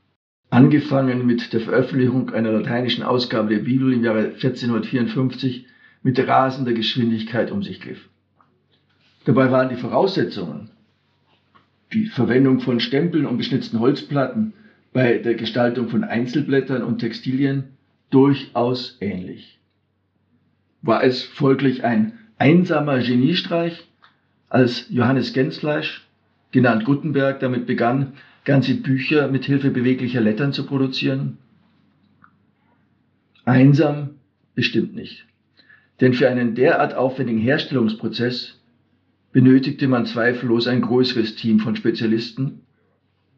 [0.49, 5.67] angefangen mit der Veröffentlichung einer lateinischen Ausgabe der Bibel im Jahre 1454,
[6.01, 8.09] mit rasender Geschwindigkeit um sich griff.
[9.25, 10.69] Dabei waren die Voraussetzungen,
[11.91, 14.53] die Verwendung von Stempeln und beschnitzten Holzplatten
[14.93, 17.75] bei der Gestaltung von Einzelblättern und Textilien
[18.11, 19.59] durchaus ähnlich.
[20.81, 23.87] War es folglich ein einsamer Geniestreich,
[24.55, 26.07] als Johannes Gensfleisch,
[26.51, 28.13] genannt Gutenberg, damit begann,
[28.45, 31.39] ganze Bücher mit Hilfe beweglicher Lettern zu produzieren?
[33.43, 34.11] Einsam
[34.55, 35.25] bestimmt nicht.
[35.99, 38.57] Denn für einen derart aufwendigen Herstellungsprozess
[39.33, 42.61] benötigte man zweifellos ein größeres Team von Spezialisten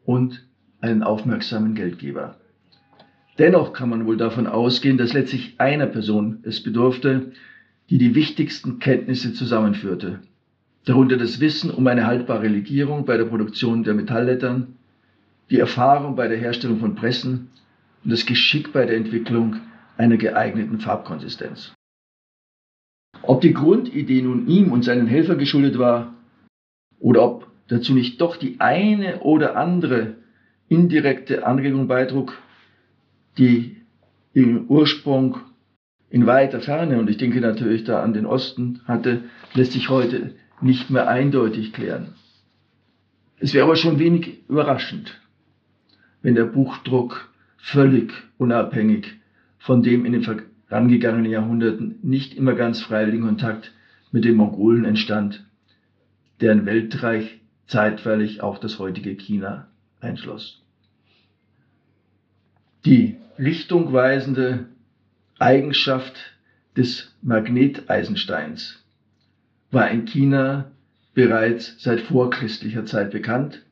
[0.04, 0.46] und
[0.80, 2.36] einen aufmerksamen Geldgeber.
[3.38, 7.32] Dennoch kann man wohl davon ausgehen, dass letztlich einer Person es bedurfte,
[7.90, 10.20] die die wichtigsten Kenntnisse zusammenführte,
[10.84, 14.76] darunter das Wissen um eine haltbare Legierung bei der Produktion der Metalllettern,
[15.50, 17.50] die Erfahrung bei der Herstellung von Pressen
[18.04, 19.56] und das Geschick bei der Entwicklung
[19.96, 21.72] einer geeigneten Farbkonsistenz.
[23.22, 26.14] Ob die Grundidee nun ihm und seinen Helfern geschuldet war
[27.00, 30.14] oder ob dazu nicht doch die eine oder andere
[30.68, 32.38] indirekte Anregung beitrug,
[33.36, 33.76] die
[34.34, 35.38] ihren Ursprung
[36.10, 40.34] in weiter Ferne, und ich denke natürlich da an den Osten, hatte, lässt sich heute
[40.60, 42.14] nicht mehr eindeutig klären.
[43.38, 45.20] Es wäre aber schon wenig überraschend,
[46.22, 49.14] wenn der Buchdruck völlig unabhängig
[49.58, 53.72] von dem in den vorangegangenen Jahrhunderten nicht immer ganz freiwilligen Kontakt
[54.10, 55.44] mit den Mongolen entstand,
[56.40, 59.68] deren Weltreich zeitweilig auch das heutige China
[60.00, 60.62] einschloss.
[62.84, 64.66] Die richtungweisende
[65.38, 66.16] Eigenschaft
[66.76, 68.84] des Magneteisensteins
[69.70, 70.70] war in China
[71.14, 73.64] bereits seit vorchristlicher Zeit bekannt.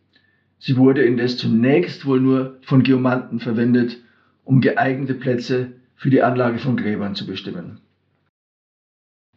[0.58, 3.98] Sie wurde indes zunächst wohl nur von Geomanten verwendet,
[4.44, 7.80] um geeignete Plätze für die Anlage von Gräbern zu bestimmen.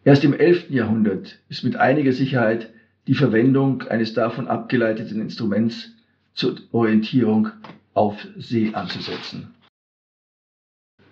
[0.04, 0.70] Erst im 11.
[0.70, 2.70] Jahrhundert ist mit einiger Sicherheit
[3.08, 5.94] die Verwendung eines davon abgeleiteten Instruments
[6.34, 7.50] zur Orientierung
[7.94, 9.54] auf See anzusetzen.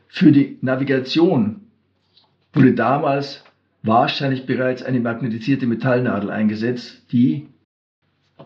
[0.08, 1.62] Für die Navigation
[2.54, 3.44] wurde damals
[3.84, 7.48] wahrscheinlich bereits eine magnetisierte Metallnadel eingesetzt, die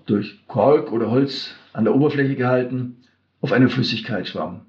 [0.06, 2.98] durch Kork oder Holz an der Oberfläche gehalten
[3.41, 4.65] auf einer Flüssigkeit schwamm.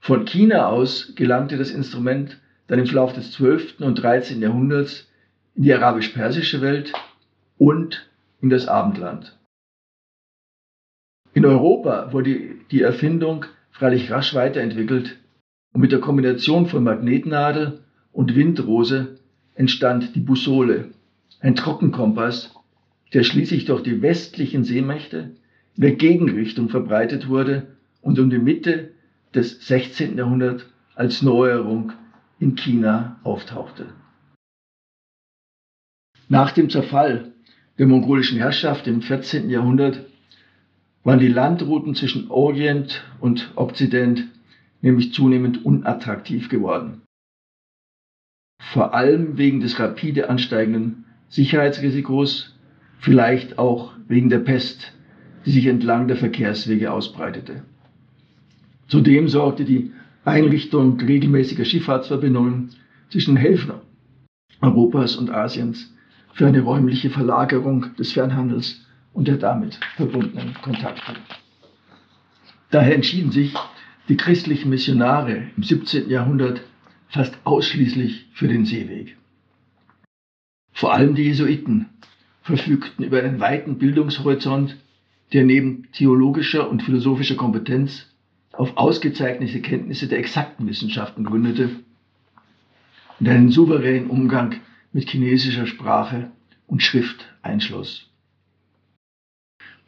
[0.00, 3.80] Von China aus gelangte das Instrument dann im Verlauf des 12.
[3.80, 4.40] und 13.
[4.40, 5.08] Jahrhunderts
[5.54, 6.92] in die arabisch-persische Welt
[7.58, 8.08] und
[8.40, 9.38] in das Abendland.
[11.32, 15.18] In Europa wurde die Erfindung freilich rasch weiterentwickelt
[15.72, 19.18] und mit der Kombination von Magnetnadel und Windrose
[19.54, 20.90] entstand die Bussole,
[21.40, 22.54] ein Trockenkompass,
[23.12, 25.32] der schließlich durch die westlichen Seemächte
[25.76, 28.92] in der Gegenrichtung verbreitet wurde und um die Mitte
[29.34, 30.16] des 16.
[30.16, 31.92] Jahrhunderts als Neuerung
[32.38, 33.86] in China auftauchte.
[36.28, 37.32] Nach dem Zerfall
[37.78, 39.50] der mongolischen Herrschaft im 14.
[39.50, 40.06] Jahrhundert
[41.02, 44.28] waren die Landrouten zwischen Orient und Okzident
[44.82, 47.02] nämlich zunehmend unattraktiv geworden.
[48.72, 52.56] Vor allem wegen des rapide ansteigenden Sicherheitsrisikos,
[52.98, 54.92] vielleicht auch wegen der Pest,
[55.44, 57.62] die sich entlang der Verkehrswege ausbreitete.
[58.88, 59.92] Zudem sorgte die
[60.24, 62.70] Einrichtung regelmäßiger Schifffahrtsverbindungen
[63.08, 63.72] zwischen Häfen
[64.60, 65.94] Europas und Asiens
[66.34, 71.14] für eine räumliche Verlagerung des Fernhandels und der damit verbundenen Kontakte.
[72.70, 73.54] Daher entschieden sich
[74.08, 76.10] die christlichen Missionare im 17.
[76.10, 76.62] Jahrhundert
[77.10, 79.16] fast ausschließlich für den Seeweg.
[80.72, 81.86] Vor allem die Jesuiten
[82.42, 84.76] verfügten über einen weiten Bildungshorizont,
[85.32, 88.06] der neben theologischer und philosophischer Kompetenz
[88.52, 91.70] auf ausgezeichnete Kenntnisse der exakten Wissenschaften gründete
[93.18, 94.56] und einen souveränen Umgang
[94.92, 96.30] mit chinesischer Sprache
[96.66, 98.10] und Schrift einschloss.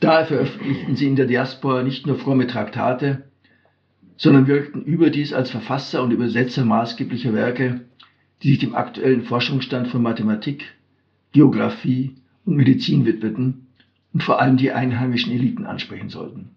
[0.01, 3.31] Daher veröffentlichten sie in der Diaspora nicht nur fromme Traktate,
[4.23, 7.81] sondern wirkten überdies als Verfasser und Übersetzer maßgeblicher Werke,
[8.41, 10.77] die sich dem aktuellen Forschungsstand von Mathematik,
[11.33, 13.67] Geographie und Medizin widmeten
[14.13, 16.51] und vor allem die einheimischen Eliten ansprechen sollten.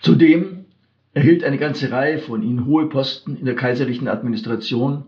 [0.00, 0.66] Zudem
[1.12, 5.06] erhielt eine ganze Reihe von ihnen hohe Posten in der kaiserlichen Administration,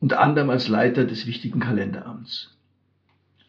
[0.00, 2.56] unter anderem als Leiter des wichtigen Kalenderamts.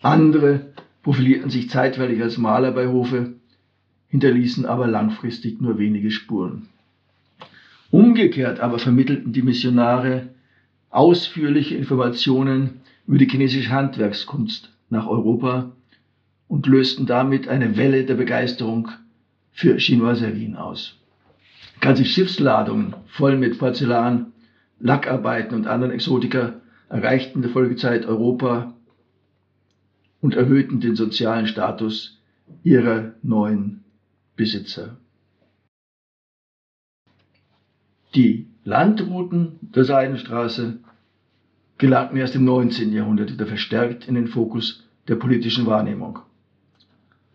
[0.02, 3.36] Andere profilierten sich zeitweilig als Maler bei Hofe,
[4.16, 6.70] hinterließen aber langfristig nur wenige Spuren.
[7.92, 10.30] Umgekehrt aber vermittelten die Missionare
[10.90, 15.74] ausführliche Informationen über die chinesische Handwerkskunst nach Europa
[16.48, 18.90] und lösten damit eine Welle der Begeisterung
[19.52, 20.98] für Chinoiserien aus.
[21.82, 24.32] Ganze Schiffsladungen voll mit Porzellan,
[24.80, 26.54] Lackarbeiten und anderen Exotika
[26.88, 28.74] erreichten in der Folgezeit Europa
[30.22, 32.22] und erhöhten den sozialen Status
[32.64, 33.85] ihrer neuen
[34.36, 34.98] Besitzer.
[38.16, 40.80] Die Landrouten der Seidenstraße
[41.78, 42.94] gelangten erst im 19.
[42.94, 46.20] Jahrhundert wieder verstärkt in den Fokus der politischen Wahrnehmung.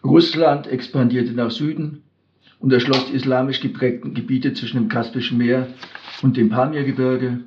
[0.02, 2.02] Russland expandierte nach Süden
[2.58, 5.68] und erschloss die islamisch geprägten Gebiete zwischen dem Kaspischen Meer
[6.22, 7.40] und dem Pamirgebirge.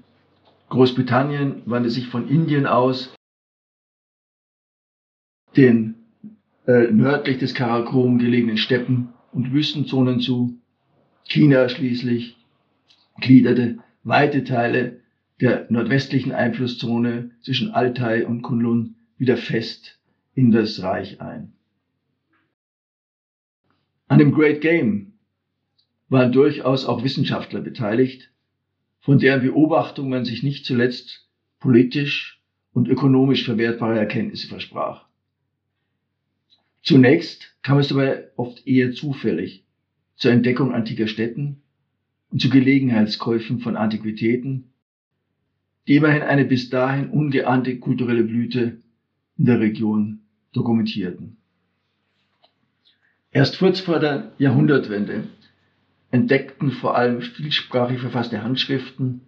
[0.69, 3.13] Großbritannien wandte sich von Indien aus
[5.55, 5.95] den
[6.65, 10.59] äh, nördlich des Karakorum gelegenen Steppen und Wüstenzonen zu.
[11.25, 12.37] China schließlich
[13.19, 15.01] gliederte weite Teile
[15.41, 19.99] der nordwestlichen Einflusszone zwischen Altai und Kunlun wieder fest
[20.35, 21.53] in das Reich ein.
[24.07, 25.13] An dem Great Game
[26.09, 28.31] waren durchaus auch Wissenschaftler beteiligt,
[28.99, 31.27] von deren Beobachtung man sich nicht zuletzt
[31.59, 32.41] politisch
[32.73, 35.07] und ökonomisch verwertbare Erkenntnisse versprach.
[36.83, 39.63] Zunächst kam es dabei oft eher zufällig
[40.17, 41.61] zur Entdeckung antiker Städten
[42.29, 44.65] und zu Gelegenheitskäufen von Antiquitäten,
[45.87, 48.81] die immerhin eine bis dahin ungeahnte kulturelle Blüte
[49.37, 50.19] in der Region
[50.51, 51.37] dokumentierten.
[53.31, 55.23] Erst kurz vor der Jahrhundertwende
[56.11, 59.21] entdeckten vor allem vielsprachig verfasste Handschriften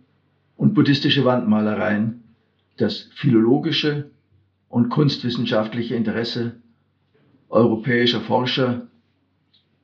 [0.57, 2.23] und buddhistische Wandmalereien
[2.77, 4.11] das philologische
[4.67, 6.61] und kunstwissenschaftliche Interesse
[7.55, 8.87] europäischer Forscher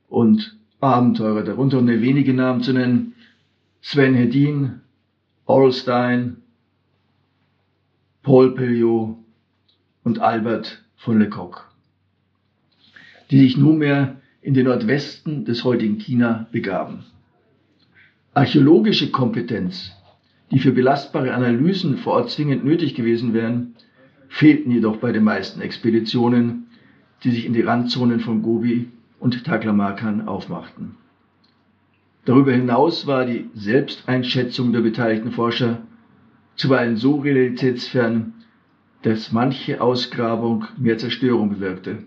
[0.09, 3.13] und Abenteurer, darunter um nur wenige Namen zu nennen,
[3.81, 4.81] Sven Hedin,
[5.45, 6.37] Orlstein,
[8.23, 9.17] Paul Pelliot
[10.03, 11.71] und Albert von Lecoq,
[13.31, 17.05] die sich nunmehr in den Nordwesten des heutigen China begaben.
[18.33, 19.91] Archäologische Kompetenz,
[20.51, 23.75] die für belastbare Analysen vor Ort zwingend nötig gewesen wären,
[24.27, 26.67] fehlten jedoch bei den meisten Expeditionen,
[27.23, 30.97] die sich in die Randzonen von Gobi und Taklamakan aufmachten.
[32.25, 35.79] Darüber hinaus war die Selbsteinschätzung der beteiligten Forscher
[36.55, 38.33] zuweilen so realitätsfern,
[39.01, 41.99] dass manche Ausgrabung mehr Zerstörung bewirkte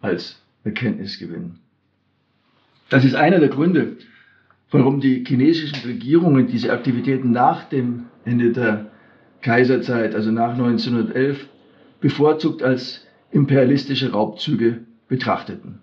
[0.00, 1.56] als Erkenntnisgewinn.
[2.88, 3.98] Das ist einer der Gründe,
[4.70, 8.90] warum die chinesischen Regierungen diese Aktivitäten nach dem Ende der
[9.42, 11.48] Kaiserzeit, also nach 1911,
[12.00, 15.80] bevorzugt als imperialistische Raubzüge betrachteten.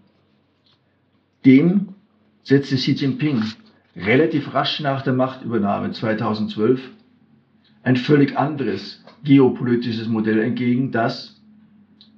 [1.45, 1.89] Dem
[2.43, 3.43] setzte Xi Jinping
[3.95, 6.81] relativ rasch nach der Machtübernahme 2012
[7.83, 11.41] ein völlig anderes geopolitisches Modell entgegen, das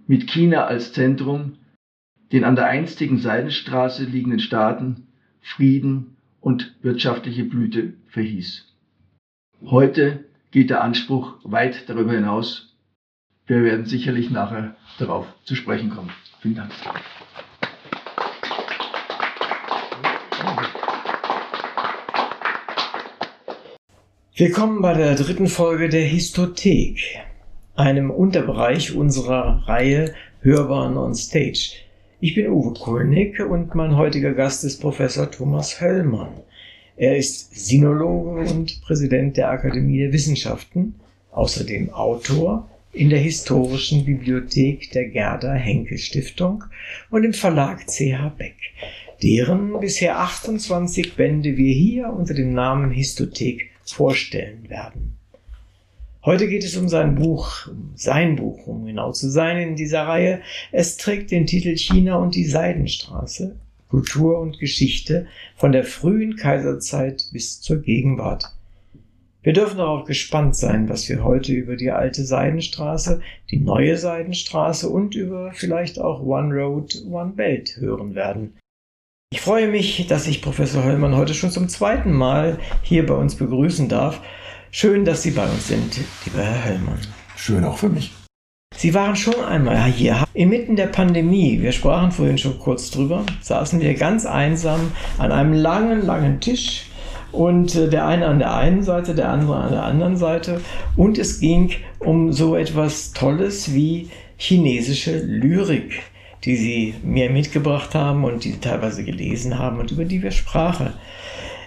[0.08, 1.54] mit China als Zentrum
[2.32, 5.08] den an der einstigen Seidenstraße liegenden Staaten
[5.42, 8.66] Frieden und wirtschaftliche Blüte verhieß.
[9.66, 12.69] Heute geht der Anspruch weit darüber hinaus.
[13.50, 16.12] Wir werden sicherlich nachher darauf zu sprechen kommen.
[16.40, 16.72] Vielen Dank.
[24.36, 27.00] Willkommen bei der dritten Folge der Histothek,
[27.76, 31.72] einem Unterbereich unserer Reihe Hörbaren on Stage.
[32.20, 36.34] Ich bin Uwe Kulnig und mein heutiger Gast ist Professor Thomas Höllmann.
[36.98, 41.00] Er ist Sinologe und Präsident der Akademie der Wissenschaften,
[41.32, 46.64] außerdem Autor in der Historischen Bibliothek der Gerda Henkel Stiftung
[47.12, 48.56] und im Verlag CH Beck,
[49.22, 55.16] deren bisher 28 Bände wir hier unter dem Namen Histothek vorstellen werden.
[56.26, 60.08] Heute geht es um sein Buch, um sein Buch, um genau zu sein in dieser
[60.08, 60.42] Reihe.
[60.72, 63.56] Es trägt den Titel China und die Seidenstraße,
[63.88, 68.52] Kultur und Geschichte von der frühen Kaiserzeit bis zur Gegenwart.
[69.42, 74.90] Wir dürfen darauf gespannt sein, was wir heute über die alte Seidenstraße, die neue Seidenstraße
[74.90, 78.58] und über vielleicht auch One Road, One Belt hören werden.
[79.32, 83.36] Ich freue mich, dass ich Professor Höllmann heute schon zum zweiten Mal hier bei uns
[83.36, 84.22] begrüßen darf.
[84.72, 87.00] Schön, dass Sie bei uns sind, lieber Herr Höllmann.
[87.38, 88.12] Schön auch für mich.
[88.76, 90.26] Sie waren schon einmal hier.
[90.34, 95.54] Inmitten der Pandemie, wir sprachen vorhin schon kurz drüber, saßen wir ganz einsam an einem
[95.54, 96.89] langen, langen Tisch
[97.32, 100.62] und äh, der eine an der einen Seite, der andere an der anderen Seite.
[100.96, 106.02] Und es ging um so etwas Tolles wie chinesische Lyrik,
[106.44, 110.94] die sie mir mitgebracht haben und die teilweise gelesen haben und über die wir sprachen.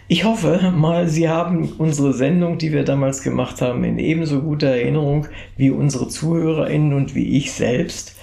[0.08, 4.68] Ich hoffe mal, Sie haben unsere Sendung, die wir damals gemacht haben, in ebenso guter
[4.68, 8.16] Erinnerung wie unsere ZuhörerInnen und wie ich selbst.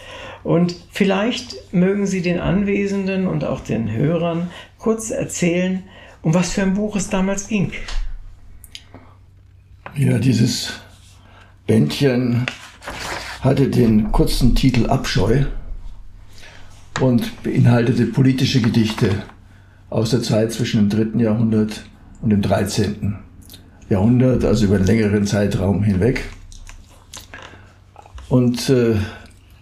[0.44, 5.84] Und vielleicht mögen Sie den Anwesenden und auch den Hörern kurz erzählen,
[6.22, 7.72] um was für ein Buch es damals ging.
[9.96, 10.74] Ja, dieses
[11.68, 12.46] Bändchen
[13.42, 15.46] hatte den kurzen Titel Abscheu
[17.00, 19.24] und beinhaltete politische Gedichte
[19.90, 21.24] aus der Zeit zwischen dem 3.
[21.24, 21.86] Jahrhundert
[22.22, 23.18] und dem 13.
[23.90, 26.26] Jahrhundert, also über einen längeren Zeitraum hinweg.
[28.28, 28.96] Und äh,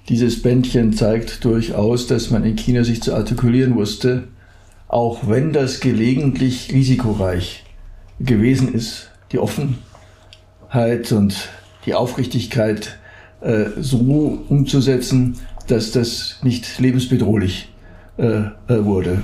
[0.09, 4.27] dieses Bändchen zeigt durchaus, dass man in China sich zu artikulieren wusste,
[4.87, 7.63] auch wenn das gelegentlich risikoreich
[8.19, 11.49] gewesen ist, die Offenheit und
[11.85, 12.97] die Aufrichtigkeit
[13.41, 17.69] äh, so umzusetzen, dass das nicht lebensbedrohlich
[18.17, 19.21] äh, äh wurde.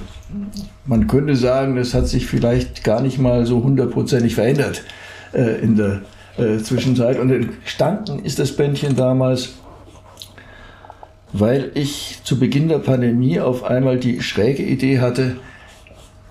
[0.86, 4.84] Man könnte sagen, das hat sich vielleicht gar nicht mal so hundertprozentig verändert
[5.32, 6.01] äh, in der
[6.38, 7.20] äh, Zwischenzeit.
[7.20, 9.53] Und entstanden ist das Bändchen damals
[11.34, 15.38] weil ich zu Beginn der Pandemie auf einmal die schräge Idee hatte,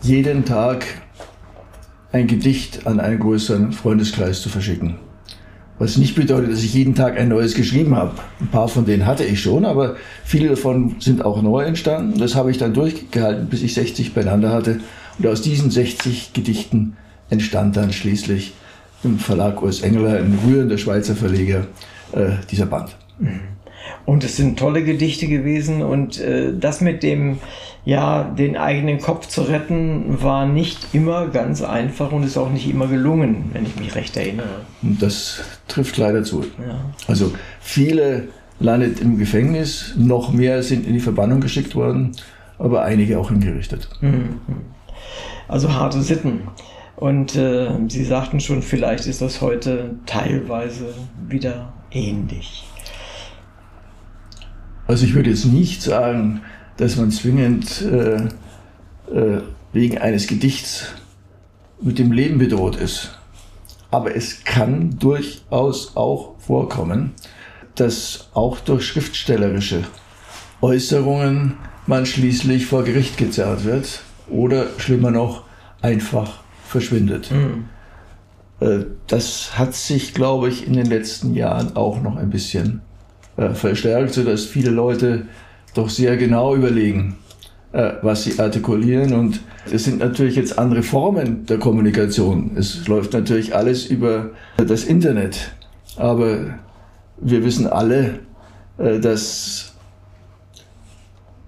[0.02, 0.84] jeden Tag
[2.12, 4.96] ein Gedicht an einen größeren Freundeskreis zu verschicken.
[5.78, 8.12] Was nicht bedeutet, dass ich jeden Tag ein neues geschrieben habe.
[8.40, 12.18] Ein paar von denen hatte ich schon, aber viele davon sind auch neu entstanden.
[12.18, 14.80] Das habe ich dann durchgehalten, bis ich 60 beieinander hatte.
[15.18, 16.96] Und aus diesen 60 Gedichten
[17.30, 18.52] entstand dann schließlich
[19.02, 21.66] im Verlag Urs Engeler, ein rührender Schweizer Verleger,
[22.12, 22.96] äh, dieser Band.
[23.18, 23.40] Mhm.
[24.04, 27.38] Und es sind tolle Gedichte gewesen und äh, das mit dem,
[27.84, 32.70] ja, den eigenen Kopf zu retten, war nicht immer ganz einfach und ist auch nicht
[32.70, 34.60] immer gelungen, wenn ich mich recht erinnere.
[34.82, 36.42] Das trifft leider zu.
[36.42, 36.78] Ja.
[37.08, 38.28] Also viele
[38.60, 42.12] landet im Gefängnis, noch mehr sind in die Verbannung geschickt worden,
[42.58, 43.88] aber einige auch hingerichtet.
[44.00, 44.40] Mhm.
[45.48, 46.42] Also harte Sitten.
[46.96, 50.94] Und äh, Sie sagten schon, vielleicht ist das heute teilweise
[51.28, 52.64] wieder ähnlich.
[54.86, 56.42] Also ich würde jetzt nicht sagen,
[56.82, 59.40] dass man zwingend äh, äh,
[59.72, 60.86] wegen eines Gedichts
[61.80, 63.16] mit dem Leben bedroht ist.
[63.92, 67.12] Aber es kann durchaus auch vorkommen,
[67.76, 69.84] dass auch durch schriftstellerische
[70.60, 71.54] Äußerungen
[71.86, 75.44] man schließlich vor Gericht gezerrt wird oder schlimmer noch
[75.82, 77.30] einfach verschwindet.
[77.30, 77.66] Mhm.
[78.58, 82.80] Äh, das hat sich, glaube ich, in den letzten Jahren auch noch ein bisschen
[83.36, 85.26] äh, verstärkt, sodass viele Leute
[85.74, 87.16] doch sehr genau überlegen,
[87.72, 89.12] äh, was sie artikulieren.
[89.14, 92.52] Und es sind natürlich jetzt andere Formen der Kommunikation.
[92.56, 95.52] Es läuft natürlich alles über das Internet.
[95.96, 96.58] Aber
[97.18, 98.20] wir wissen alle,
[98.78, 99.74] äh, dass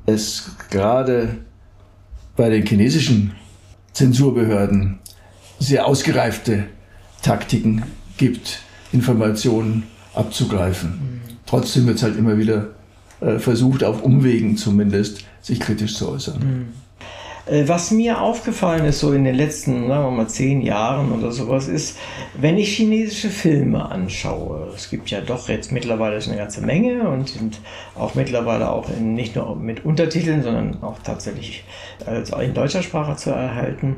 [0.07, 1.39] es gerade
[2.37, 3.33] bei den chinesischen
[3.93, 4.99] Zensurbehörden
[5.59, 6.65] sehr ausgereifte
[7.23, 7.85] Taktiken
[8.17, 8.59] gibt,
[8.93, 11.21] Informationen abzugreifen.
[11.47, 12.69] Trotzdem wird es halt immer wieder
[13.39, 16.39] versucht, auf Umwegen zumindest, sich kritisch zu äußern.
[16.39, 16.84] Mhm.
[17.47, 21.69] Was mir aufgefallen ist, so in den letzten, sagen wir mal, zehn Jahren oder sowas,
[21.69, 21.99] ist,
[22.33, 27.29] wenn ich chinesische Filme anschaue, es gibt ja doch jetzt mittlerweile eine ganze Menge und
[27.29, 27.61] sind
[27.97, 31.65] auch mittlerweile auch in, nicht nur mit Untertiteln, sondern auch tatsächlich
[32.07, 33.97] also in deutscher Sprache zu erhalten,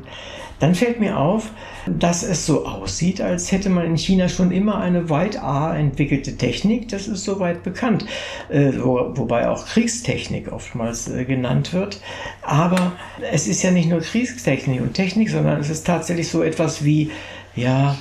[0.59, 1.51] dann fällt mir auf,
[1.85, 6.35] dass es so aussieht, als hätte man in China schon immer eine weit A entwickelte
[6.35, 6.89] Technik.
[6.89, 8.05] Das ist soweit bekannt,
[8.49, 12.01] äh, wo, wobei auch Kriegstechnik oftmals äh, genannt wird.
[12.41, 12.93] Aber
[13.37, 17.11] es ist ja nicht nur Kriegstechnik und Technik, sondern es ist tatsächlich so etwas wie,
[17.55, 17.95] ja,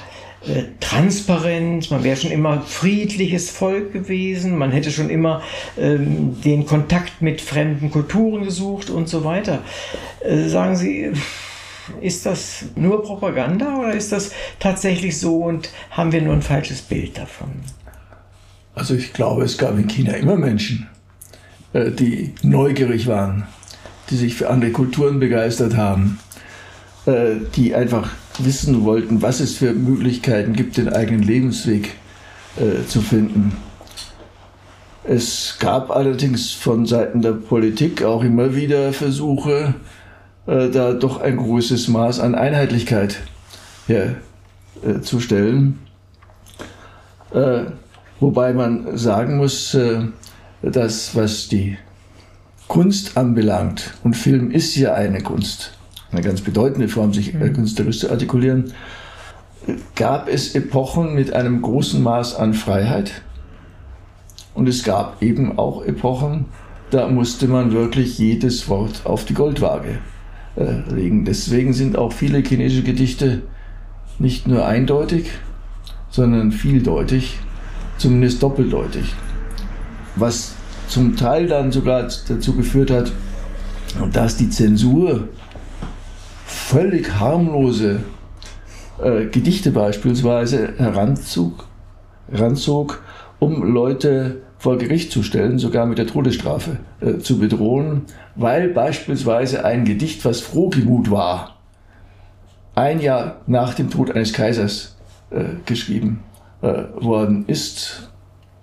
[0.46, 5.42] äh, transparent, man wäre schon immer friedliches Volk gewesen, man hätte schon immer
[5.78, 9.58] ähm, den Kontakt mit fremden Kulturen gesucht und so weiter.
[10.20, 11.12] Äh, sagen Sie,
[12.00, 16.80] ist das nur Propaganda oder ist das tatsächlich so und haben wir nur ein falsches
[16.80, 17.50] Bild davon?
[18.74, 20.88] Also ich glaube, es gab in China immer Menschen,
[21.74, 23.46] äh, die neugierig waren,
[24.10, 26.18] die sich für andere Kulturen begeistert haben,
[27.06, 31.94] äh, die einfach wissen wollten, was es für Möglichkeiten gibt, den eigenen Lebensweg
[32.56, 33.52] äh, zu finden.
[35.04, 39.74] Es gab allerdings von Seiten der Politik auch immer wieder Versuche,
[40.46, 43.20] äh, da doch ein großes Maß an Einheitlichkeit
[43.86, 45.78] herzustellen.
[47.32, 47.66] Äh, äh,
[48.20, 50.06] wobei man sagen muss, äh,
[50.62, 51.78] dass was die
[52.68, 55.72] Kunst anbelangt, und Film ist ja eine Kunst,
[56.10, 58.72] eine ganz bedeutende Form, sich äh, künstlerisch zu artikulieren,
[59.94, 63.22] gab es Epochen mit einem großen Maß an Freiheit.
[64.54, 66.46] Und es gab eben auch Epochen,
[66.90, 69.98] da musste man wirklich jedes Wort auf die Goldwaage
[70.56, 71.24] äh, legen.
[71.24, 73.42] Deswegen sind auch viele chinesische Gedichte
[74.18, 75.30] nicht nur eindeutig,
[76.10, 77.38] sondern vieldeutig,
[77.98, 79.14] zumindest doppeldeutig.
[80.14, 80.55] Was
[80.88, 83.12] zum Teil dann sogar dazu geführt hat,
[84.12, 85.28] dass die Zensur
[86.44, 88.00] völlig harmlose
[89.02, 91.66] äh, Gedichte beispielsweise heranzog,
[92.30, 93.02] heranzog,
[93.38, 98.02] um Leute vor Gericht zu stellen, sogar mit der Todesstrafe äh, zu bedrohen,
[98.34, 101.56] weil beispielsweise ein Gedicht, was Frohgemut war,
[102.74, 104.96] ein Jahr nach dem Tod eines Kaisers
[105.30, 106.22] äh, geschrieben
[106.62, 108.10] äh, worden ist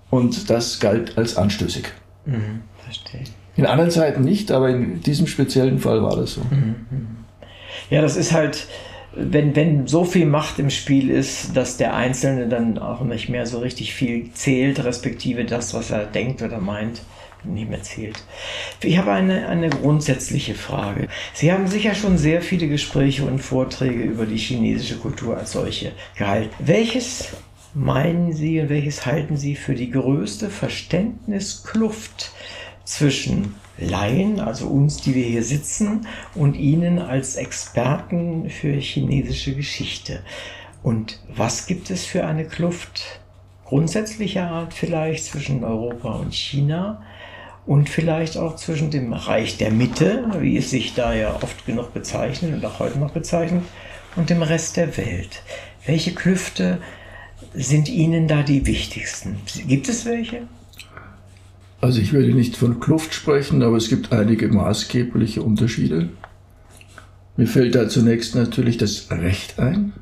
[0.09, 1.86] und das galt als anstößig.
[2.26, 3.24] Mhm, verstehe.
[3.55, 6.41] In anderen Zeiten nicht, aber in diesem speziellen Fall war das so.
[6.41, 7.17] Mhm.
[7.89, 8.67] Ja, das ist halt,
[9.15, 13.45] wenn, wenn so viel Macht im Spiel ist, dass der Einzelne dann auch nicht mehr
[13.45, 17.01] so richtig viel zählt, respektive das, was er denkt oder meint,
[17.43, 18.24] nicht mehr zählt.
[18.82, 21.09] Ich habe eine, eine grundsätzliche Frage.
[21.34, 25.91] Sie haben sicher schon sehr viele Gespräche und Vorträge über die chinesische Kultur als solche
[26.15, 26.53] gehalten.
[26.59, 27.34] Welches
[27.74, 32.32] meinen Sie und welches halten Sie für die größte Verständniskluft
[32.84, 40.21] zwischen Laien, also uns, die wir hier sitzen, und Ihnen als Experten für chinesische Geschichte.
[40.84, 43.21] Und was gibt es für eine Kluft
[43.65, 47.01] grundsätzlicher Art vielleicht zwischen Europa und China
[47.65, 51.93] und vielleicht auch zwischen dem Reich der Mitte, wie es sich da ja oft genug
[51.93, 53.63] bezeichnet und auch heute noch bezeichnet,
[54.15, 55.41] und dem Rest der Welt?
[55.86, 56.80] Welche Klüfte
[57.54, 59.38] sind Ihnen da die wichtigsten?
[59.68, 60.47] Gibt es welche?
[61.82, 66.10] Also ich würde nicht von Kluft sprechen, aber es gibt einige maßgebliche Unterschiede.
[67.36, 69.93] Mir fällt da zunächst natürlich das Recht ein.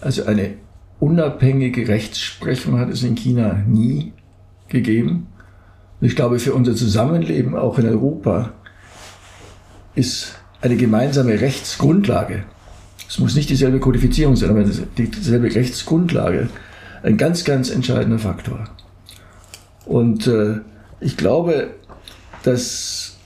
[0.00, 0.54] Also eine
[1.00, 4.12] unabhängige Rechtsprechung hat es in China nie
[4.68, 5.28] gegeben.
[6.00, 8.52] Und ich glaube, für unser Zusammenleben auch in Europa
[9.94, 12.44] ist eine gemeinsame Rechtsgrundlage,
[13.08, 16.50] es muss nicht dieselbe Kodifizierung sein, aber dieselbe Rechtsgrundlage,
[17.02, 18.64] ein ganz, ganz entscheidender Faktor.
[19.84, 20.60] Und äh,
[21.00, 21.70] ich glaube,
[22.42, 23.16] dass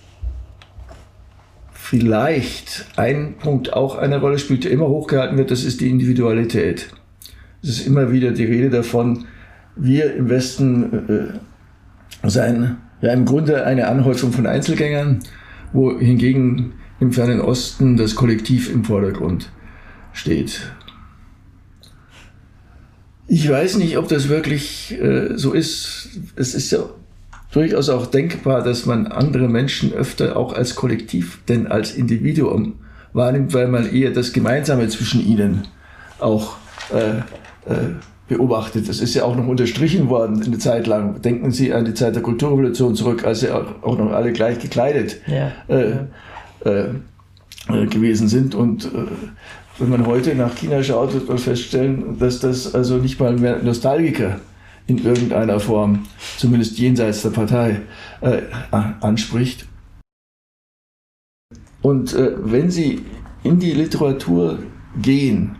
[1.74, 6.88] vielleicht ein Punkt auch eine Rolle spielt, der immer hochgehalten wird, das ist die Individualität.
[7.62, 9.26] Es ist immer wieder die Rede davon,
[9.76, 11.40] wir im Westen
[12.22, 15.20] äh, seien ja im Grunde eine Anhäufung von Einzelgängern,
[15.72, 19.50] wo hingegen im fernen Osten das Kollektiv im Vordergrund
[20.12, 20.72] steht.
[23.28, 26.08] Ich weiß nicht, ob das wirklich äh, so ist.
[26.36, 26.80] Es ist ja
[27.52, 32.74] durchaus auch denkbar, dass man andere Menschen öfter auch als Kollektiv denn als Individuum
[33.12, 35.68] wahrnimmt, weil man eher das Gemeinsame zwischen ihnen
[36.18, 36.56] auch
[36.92, 37.18] äh,
[37.70, 37.94] äh,
[38.28, 38.88] beobachtet.
[38.88, 41.20] Das ist ja auch noch unterstrichen worden eine Zeit lang.
[41.20, 45.20] Denken Sie an die Zeit der Kulturrevolution zurück, als sie auch noch alle gleich gekleidet
[45.26, 46.70] ja, äh, ja.
[46.70, 46.84] Äh,
[47.68, 48.54] äh, gewesen sind.
[48.54, 48.88] Und äh,
[49.78, 53.62] wenn man heute nach China schaut, wird man feststellen, dass das also nicht mal mehr
[53.62, 54.40] Nostalgiker
[54.86, 56.06] in irgendeiner Form,
[56.36, 57.82] zumindest jenseits der Partei,
[58.20, 59.66] äh, anspricht.
[61.80, 63.02] Und äh, wenn Sie
[63.42, 64.58] in die Literatur
[65.00, 65.56] gehen,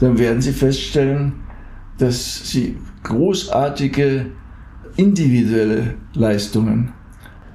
[0.00, 1.34] dann werden Sie feststellen,
[1.98, 4.26] dass Sie großartige
[4.96, 6.92] individuelle Leistungen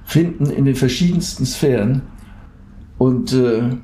[0.06, 2.04] finden in den verschiedensten Sphären
[2.98, 3.78] und äh,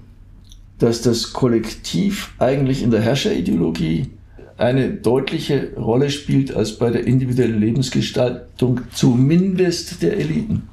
[0.79, 4.09] dass das Kollektiv eigentlich in der Herrscherideologie
[4.57, 10.69] eine deutliche Rolle spielt als bei der individuellen Lebensgestaltung, zumindest der Eliten.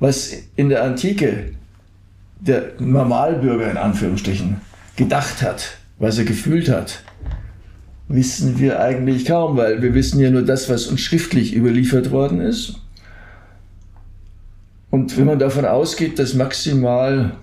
[0.00, 1.54] Was in der Antike
[2.40, 4.56] der Normalbürger in Anführungsstrichen
[4.96, 7.02] gedacht hat, was er gefühlt hat,
[8.08, 12.40] wissen wir eigentlich kaum, weil wir wissen ja nur das, was uns schriftlich überliefert worden
[12.40, 12.80] ist.
[14.90, 17.36] Und wenn man davon ausgeht, dass maximal,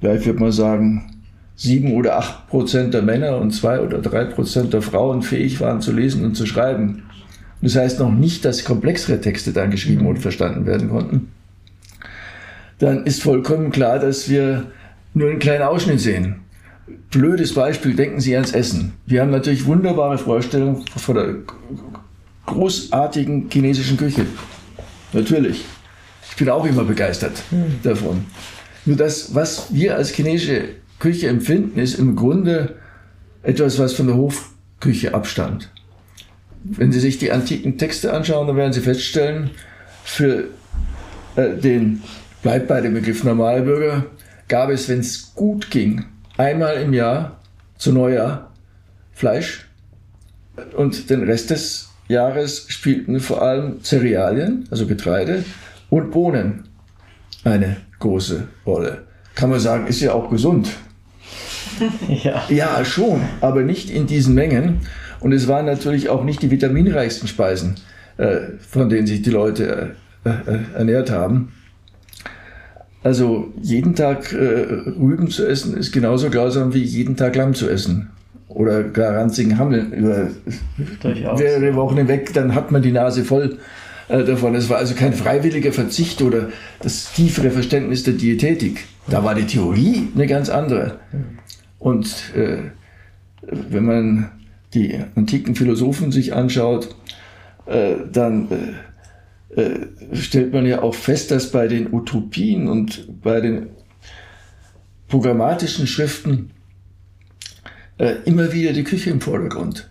[0.00, 1.20] ja, ich würde mal sagen,
[1.56, 5.80] sieben oder acht Prozent der Männer und zwei oder drei Prozent der Frauen fähig waren
[5.80, 7.02] zu lesen und zu schreiben.
[7.60, 11.30] Das heißt noch nicht, dass komplexere Texte dann geschrieben und verstanden werden konnten.
[12.78, 14.68] Dann ist vollkommen klar, dass wir
[15.12, 16.36] nur einen kleinen Ausschnitt sehen.
[17.10, 18.94] Blödes Beispiel, denken Sie ans Essen.
[19.04, 21.34] Wir haben natürlich wunderbare Vorstellungen von der
[22.46, 24.24] großartigen chinesischen Küche.
[25.12, 25.64] Natürlich.
[26.30, 27.80] Ich bin auch immer begeistert hm.
[27.82, 28.24] davon.
[28.90, 30.64] Nur das, was wir als chinesische
[30.98, 32.74] Küche empfinden, ist im Grunde
[33.44, 35.70] etwas, was von der Hofküche abstammt.
[36.64, 39.50] Wenn Sie sich die antiken Texte anschauen, dann werden Sie feststellen,
[40.02, 40.48] für
[41.36, 42.02] äh, den
[42.42, 44.06] bleibt bei dem Begriff Normalbürger,
[44.48, 47.40] gab es, wenn es gut ging, einmal im Jahr
[47.78, 48.50] zu Neujahr
[49.12, 49.68] Fleisch
[50.76, 55.44] und den Rest des Jahres spielten vor allem Cerealien, also Getreide
[55.90, 56.64] und Bohnen
[57.44, 59.04] eine große Rolle.
[59.34, 60.70] Kann man sagen, ist ja auch gesund.
[62.08, 62.42] Ja.
[62.50, 64.80] ja, schon, aber nicht in diesen Mengen.
[65.20, 67.76] Und es waren natürlich auch nicht die vitaminreichsten Speisen,
[68.18, 69.94] äh, von denen sich die Leute
[70.24, 71.52] äh, äh, ernährt haben.
[73.02, 78.10] Also jeden Tag Rüben zu essen ist genauso grausam wie jeden Tag Lamm zu essen.
[78.48, 80.28] Oder gar ranzigen Hammel über
[81.02, 83.56] mehrere Wochen hinweg, dann hat man die Nase voll
[84.10, 84.54] davon.
[84.54, 86.50] Es war also kein freiwilliger Verzicht oder
[86.80, 88.86] das tiefere Verständnis der Diätetik.
[89.08, 90.98] Da war die Theorie eine ganz andere.
[91.78, 92.58] Und äh,
[93.42, 94.30] wenn man
[94.74, 96.94] die antiken Philosophen sich anschaut,
[97.66, 103.40] äh, dann äh, äh, stellt man ja auch fest, dass bei den Utopien und bei
[103.40, 103.70] den
[105.08, 106.50] programmatischen Schriften
[107.98, 109.89] äh, immer wieder die Küche im Vordergrund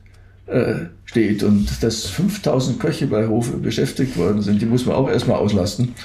[0.49, 5.09] äh, steht und dass 5000 Köche bei Hofe beschäftigt worden sind, die muss man auch
[5.09, 5.95] erstmal auslasten.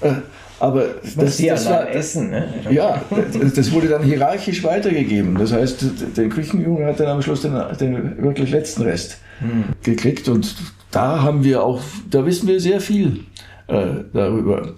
[0.00, 0.12] Äh,
[0.60, 0.86] aber
[1.16, 2.48] das, das war, Essen, ne?
[2.70, 3.02] Ja,
[3.54, 5.36] das wurde dann hierarchisch weitergegeben.
[5.38, 5.84] Das heißt,
[6.16, 9.64] der Küchenjunge hat dann am Schluss den, den wirklich letzten Rest hm.
[9.82, 10.28] gekriegt.
[10.28, 10.56] Und
[10.90, 11.80] da haben wir auch,
[12.10, 13.20] da wissen wir sehr viel
[13.68, 14.74] äh, darüber.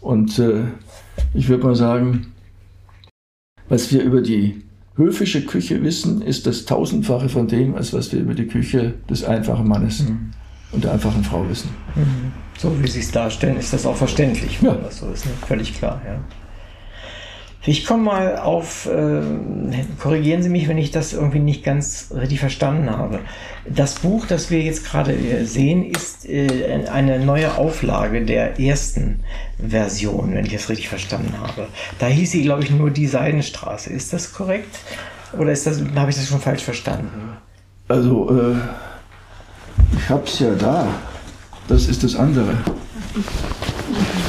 [0.00, 0.62] Und äh,
[1.34, 2.32] ich würde mal sagen,
[3.68, 4.62] was wir über die
[5.00, 9.24] höfische Küche wissen, ist das tausendfache von dem, als was wir über die Küche des
[9.24, 10.30] einfachen Mannes hm.
[10.72, 11.70] und der einfachen Frau wissen.
[11.94, 14.76] Hm so wie Sie es darstellen, ist das auch verständlich, wenn ja.
[14.76, 15.24] das so ist.
[15.24, 15.32] Ne?
[15.46, 16.20] Völlig klar, ja.
[17.62, 19.20] Ich komme mal auf, äh,
[20.00, 23.18] korrigieren Sie mich, wenn ich das irgendwie nicht ganz richtig verstanden habe.
[23.68, 29.20] Das Buch, das wir jetzt gerade äh, sehen, ist äh, eine neue Auflage der ersten
[29.58, 31.68] Version, wenn ich es richtig verstanden habe.
[31.98, 33.90] Da hieß sie, glaube ich, nur die Seidenstraße.
[33.90, 34.78] Ist das korrekt?
[35.38, 37.36] Oder ist das, habe ich das schon falsch verstanden?
[37.88, 38.56] Also, äh,
[39.98, 40.88] ich habe es ja da.
[41.68, 42.54] Das ist das andere.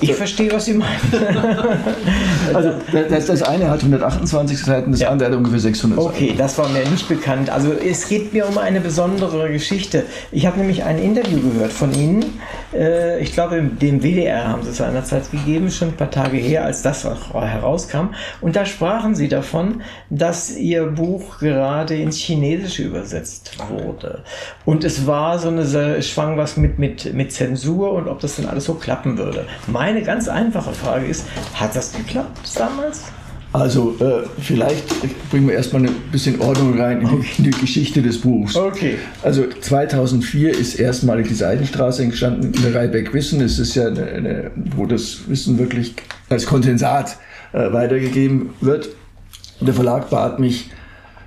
[0.00, 1.00] Ich verstehe, was Sie meinen.
[2.54, 5.10] also das, das, eine hat 128 Seiten, das ja.
[5.10, 6.08] andere hat ungefähr 600 Seiten.
[6.08, 7.50] Okay, das war mir nicht bekannt.
[7.50, 10.04] Also es geht mir um eine besondere Geschichte.
[10.30, 12.40] Ich habe nämlich ein Interview gehört von Ihnen.
[12.72, 16.64] Äh, ich glaube, dem WDR haben Sie es seinerzeit gegeben, schon ein paar Tage her,
[16.64, 18.10] als das herauskam.
[18.40, 24.22] Und da sprachen Sie davon, dass Ihr Buch gerade ins Chinesische übersetzt wurde.
[24.64, 28.46] Und es war so eine, schwang was mit, mit, mit Zensur und ob das dann
[28.46, 29.46] alles so klappen würde.
[29.66, 31.24] Mein meine ganz einfache Frage ist,
[31.54, 33.04] hat das geklappt damals?
[33.54, 34.84] Also äh, vielleicht
[35.30, 38.54] bringen wir erstmal ein bisschen Ordnung rein in, die, in, die, Geschichte des Buchs.
[38.54, 38.96] Okay.
[39.22, 43.40] Also 2004 ist erstmalig die Seidenstraße entstanden in der Reibeck Wissen.
[43.40, 45.94] Es ist ja eine, eine, wo das Wissen wirklich
[46.28, 47.16] als Kondensat
[47.54, 48.90] äh, weitergegeben wird.
[49.62, 50.70] Der Verlag bat mich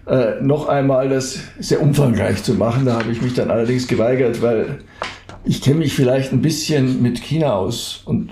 [0.06, 2.86] äh, noch einmal das sehr umfangreich zu machen.
[2.86, 4.78] Da habe ich mich dann allerdings geweigert, weil
[5.44, 8.32] ich kenne mich vielleicht ein bisschen mit China aus und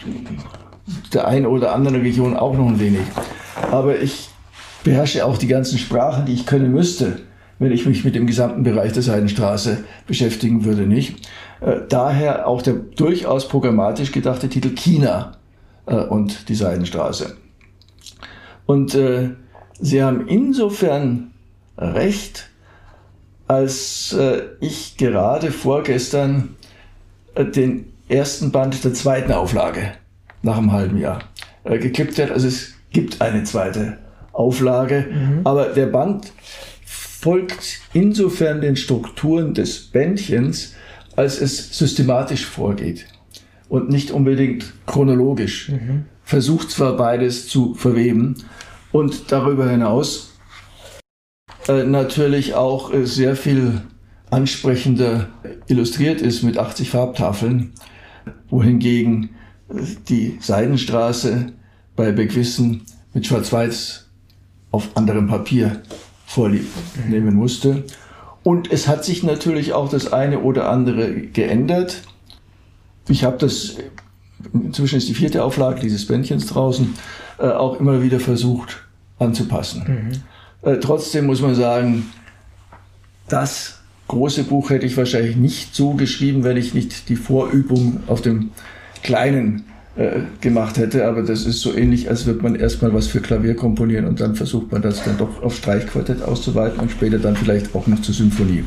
[1.14, 3.01] der einen oder anderen Region auch noch ein wenig.
[3.72, 4.30] Aber ich
[4.84, 7.20] beherrsche auch die ganzen Sprachen, die ich können müsste,
[7.57, 11.28] wenn ich mich mit dem gesamten Bereich der Seidenstraße beschäftigen würde, nicht.
[11.62, 15.34] Äh, daher auch der durchaus programmatisch gedachte Titel China
[15.86, 17.36] äh, und die Seidenstraße.
[18.66, 19.32] Und äh,
[19.82, 21.32] Sie haben insofern
[21.78, 22.49] recht,
[23.47, 24.16] als
[24.60, 26.57] ich gerade vorgestern
[27.43, 29.93] den ersten Band der zweiten Auflage
[30.41, 31.23] nach einem halben Jahr
[31.63, 32.31] äh, geklippt hat.
[32.31, 33.97] Also es gibt eine zweite
[34.31, 35.41] Auflage, mhm.
[35.43, 36.31] aber der Band
[36.85, 40.75] folgt insofern den Strukturen des Bändchens,
[41.15, 43.05] als es systematisch vorgeht
[43.67, 45.69] und nicht unbedingt chronologisch.
[45.69, 46.05] Mhm.
[46.23, 48.35] Versucht zwar beides zu verweben
[48.91, 50.33] und darüber hinaus
[51.67, 53.81] äh, natürlich auch äh, sehr viel
[54.32, 55.27] ansprechender
[55.67, 57.73] illustriert ist mit 80 Farbtafeln,
[58.49, 59.30] wohingegen
[60.07, 61.53] die Seidenstraße
[61.95, 64.07] bei Beckwissen mit Schwarz-Weiß
[64.71, 65.82] auf anderem Papier
[66.25, 67.84] vornehmen musste.
[68.43, 72.03] Und es hat sich natürlich auch das eine oder andere geändert.
[73.07, 73.77] Ich habe das,
[74.53, 76.93] inzwischen ist die vierte Auflage dieses Bändchens draußen,
[77.39, 78.84] äh, auch immer wieder versucht
[79.17, 80.23] anzupassen.
[80.63, 80.69] Mhm.
[80.69, 82.11] Äh, trotzdem muss man sagen,
[83.27, 83.78] das
[84.10, 88.49] große Buch hätte ich wahrscheinlich nicht so geschrieben, wenn ich nicht die Vorübung auf dem
[89.03, 89.64] kleinen
[89.95, 91.07] äh, gemacht hätte.
[91.07, 94.36] Aber das ist so ähnlich, als würde man erstmal was für Klavier komponieren und dann
[94.36, 98.16] versucht man das dann doch auf Streichquartett auszuweiten und später dann vielleicht auch noch zur
[98.16, 98.64] Symphonie.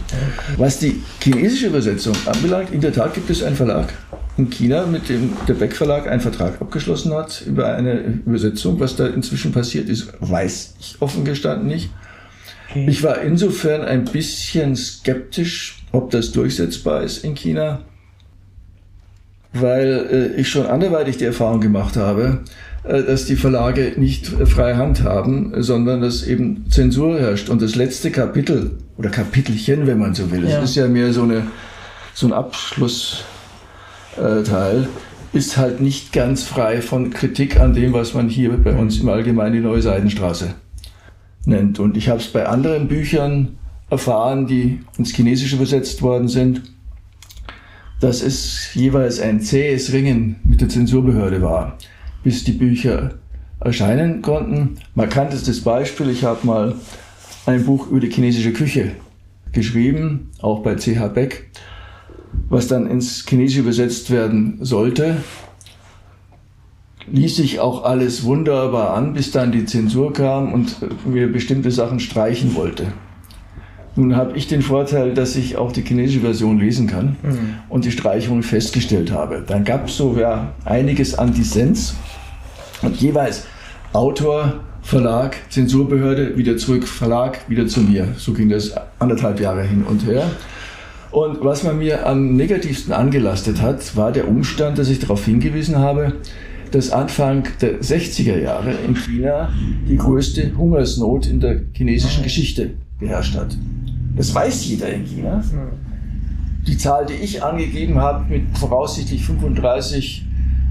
[0.56, 3.92] Was die chinesische Übersetzung anbelangt, in der Tat gibt es einen Verlag,
[4.36, 8.78] in China mit dem der Beck Verlag einen Vertrag abgeschlossen hat über eine Übersetzung.
[8.78, 11.90] Was da inzwischen passiert ist, weiß ich offen gestanden nicht.
[12.72, 12.86] Okay.
[12.88, 17.80] Ich war insofern ein bisschen skeptisch, ob das durchsetzbar ist in China,
[19.52, 22.40] weil äh, ich schon anderweitig die Erfahrung gemacht habe,
[22.84, 27.50] äh, dass die Verlage nicht freie Hand haben, sondern dass eben Zensur herrscht.
[27.50, 30.62] Und das letzte Kapitel oder Kapitelchen, wenn man so will, ja.
[30.62, 31.48] es ist ja mehr so, eine,
[32.14, 33.26] so ein Abschlussteil,
[35.34, 39.10] ist halt nicht ganz frei von Kritik an dem, was man hier bei uns im
[39.10, 40.54] Allgemeinen die Neue Seidenstraße
[41.44, 41.78] nennt.
[41.78, 43.58] Und ich habe es bei anderen Büchern
[43.90, 46.62] erfahren, die ins Chinesische übersetzt worden sind,
[48.00, 51.76] dass es jeweils ein zähes Ringen mit der Zensurbehörde war
[52.22, 53.14] bis die Bücher
[53.60, 54.78] erscheinen konnten.
[54.94, 56.74] Markantestes Beispiel, ich habe mal
[57.46, 58.92] ein Buch über die chinesische Küche
[59.52, 61.50] geschrieben, auch bei CH Beck,
[62.48, 65.16] was dann ins Chinesische übersetzt werden sollte.
[67.12, 72.00] Ließ sich auch alles wunderbar an, bis dann die Zensur kam und mir bestimmte Sachen
[72.00, 72.86] streichen wollte.
[73.94, 77.54] Nun habe ich den Vorteil, dass ich auch die chinesische Version lesen kann mhm.
[77.68, 79.44] und die Streichungen festgestellt habe.
[79.46, 81.94] Dann gab es so ja, einiges an Dissens
[82.80, 83.44] und jeweils
[83.92, 88.08] Autor, Verlag, Zensurbehörde, wieder zurück, Verlag, wieder zu mir.
[88.16, 90.30] So ging das anderthalb Jahre hin und her.
[91.10, 95.78] Und was man mir am negativsten angelastet hat, war der Umstand, dass ich darauf hingewiesen
[95.78, 96.14] habe,
[96.72, 99.50] dass Anfang der 60er Jahre in China
[99.88, 103.56] die größte Hungersnot in der chinesischen Geschichte geherrscht hat.
[104.16, 105.42] Das weiß jeder in China.
[106.66, 110.26] Die Zahl, die ich angegeben habe, mit voraussichtlich 35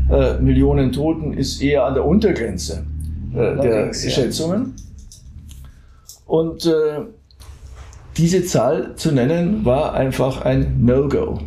[0.09, 2.85] äh, Millionen Toten ist eher an der Untergrenze
[3.33, 4.73] äh, der Schätzungen.
[6.25, 7.01] Und äh,
[8.17, 11.39] diese Zahl zu nennen war einfach ein No-Go.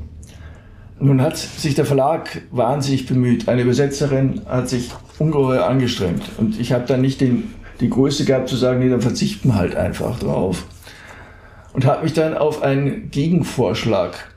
[1.01, 3.49] Nun hat sich der Verlag wahnsinnig bemüht.
[3.49, 6.22] Eine Übersetzerin hat sich ungeheuer angestrengt.
[6.38, 9.57] Und ich habe dann nicht den, die Größe gehabt zu sagen, nee, dann verzichten wir
[9.57, 10.66] halt einfach drauf.
[11.72, 14.32] Und habe mich dann auf einen Gegenvorschlag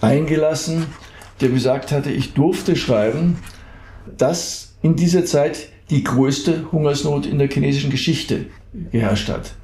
[0.00, 0.86] eingelassen,
[1.40, 3.38] der gesagt hatte, ich durfte schreiben,
[4.18, 8.46] dass in dieser Zeit die größte Hungersnot in der chinesischen Geschichte
[8.90, 9.54] geherrscht hat.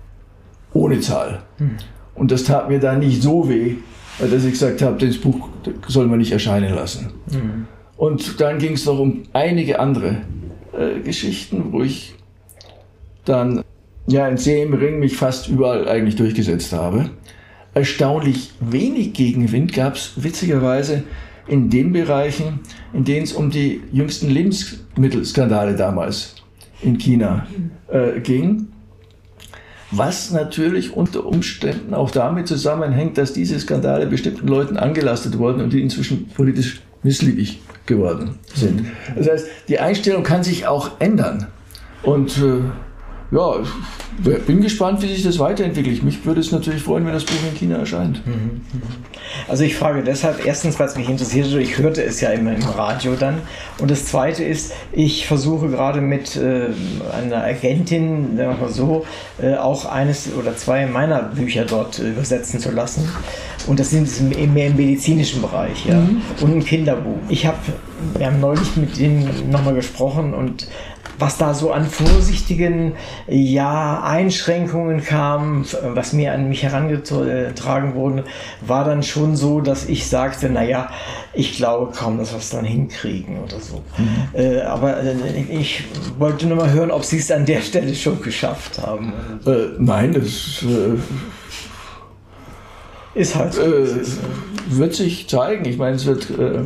[0.72, 1.42] Ohne Zahl.
[1.58, 1.76] Hm.
[2.14, 3.76] Und das tat mir dann nicht so weh,
[4.18, 5.48] dass ich gesagt habe, das Buch
[5.88, 7.12] soll man nicht erscheinen lassen.
[7.30, 7.66] Mhm.
[7.96, 10.22] Und dann ging es noch um einige andere
[10.72, 12.14] äh, Geschichten, wo ich
[13.24, 13.62] dann
[14.06, 17.10] ja in See im Ring mich fast überall eigentlich durchgesetzt habe.
[17.74, 21.04] Erstaunlich wenig Gegenwind gab es witzigerweise
[21.48, 22.60] in den Bereichen,
[22.92, 26.36] in denen es um die jüngsten Lebensmittelskandale damals
[26.82, 27.46] in China
[27.88, 28.68] äh, ging.
[29.96, 35.72] Was natürlich unter Umständen auch damit zusammenhängt, dass diese Skandale bestimmten Leuten angelastet wurden und
[35.72, 38.86] die inzwischen politisch missliebig geworden sind.
[39.16, 41.46] Das heißt, die Einstellung kann sich auch ändern.
[42.02, 42.60] Und äh,
[43.32, 43.56] ja,
[44.46, 46.02] bin gespannt, wie sich das weiterentwickelt.
[46.04, 48.24] Mich würde es natürlich freuen, wenn das Buch in China erscheint.
[48.24, 48.60] Mhm.
[49.48, 52.62] Also ich frage deshalb erstens, weil es mich interessiert, ich hörte es ja immer im
[52.62, 53.38] Radio dann.
[53.78, 56.68] Und das Zweite ist, ich versuche gerade mit äh,
[57.12, 59.04] einer Agentin, sagen wir mal so,
[59.42, 63.08] äh, auch eines oder zwei meiner Bücher dort äh, übersetzen zu lassen.
[63.66, 64.08] Und das sind
[64.54, 65.96] mehr im medizinischen Bereich, ja.
[65.96, 66.22] Mhm.
[66.40, 67.18] Und ein Kinderbuch.
[67.28, 67.58] Ich habe,
[68.16, 70.68] wir haben neulich mit denen nochmal gesprochen und
[71.18, 72.92] was da so an vorsichtigen
[73.26, 75.64] ja, Einschränkungen kam,
[75.94, 78.24] was mir an mich herangetragen wurde,
[78.60, 80.90] war dann schon so, dass ich sagte, naja,
[81.32, 83.82] ich glaube kaum, dass wir es dann hinkriegen oder so.
[83.98, 84.28] Mhm.
[84.34, 85.14] Äh, aber äh,
[85.48, 85.84] ich
[86.18, 89.12] wollte nur mal hören, ob Sie es an der Stelle schon geschafft haben.
[89.46, 90.98] Äh, nein, das äh,
[93.18, 93.62] ist halt so.
[93.62, 93.86] Äh,
[94.68, 95.64] wird sich zeigen.
[95.64, 96.64] Ich meine, es wird äh,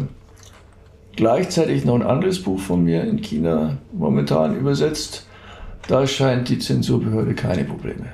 [1.20, 5.26] gleichzeitig noch ein anderes Buch von mir in China momentan übersetzt.
[5.86, 8.06] Da scheint die Zensurbehörde keine Probleme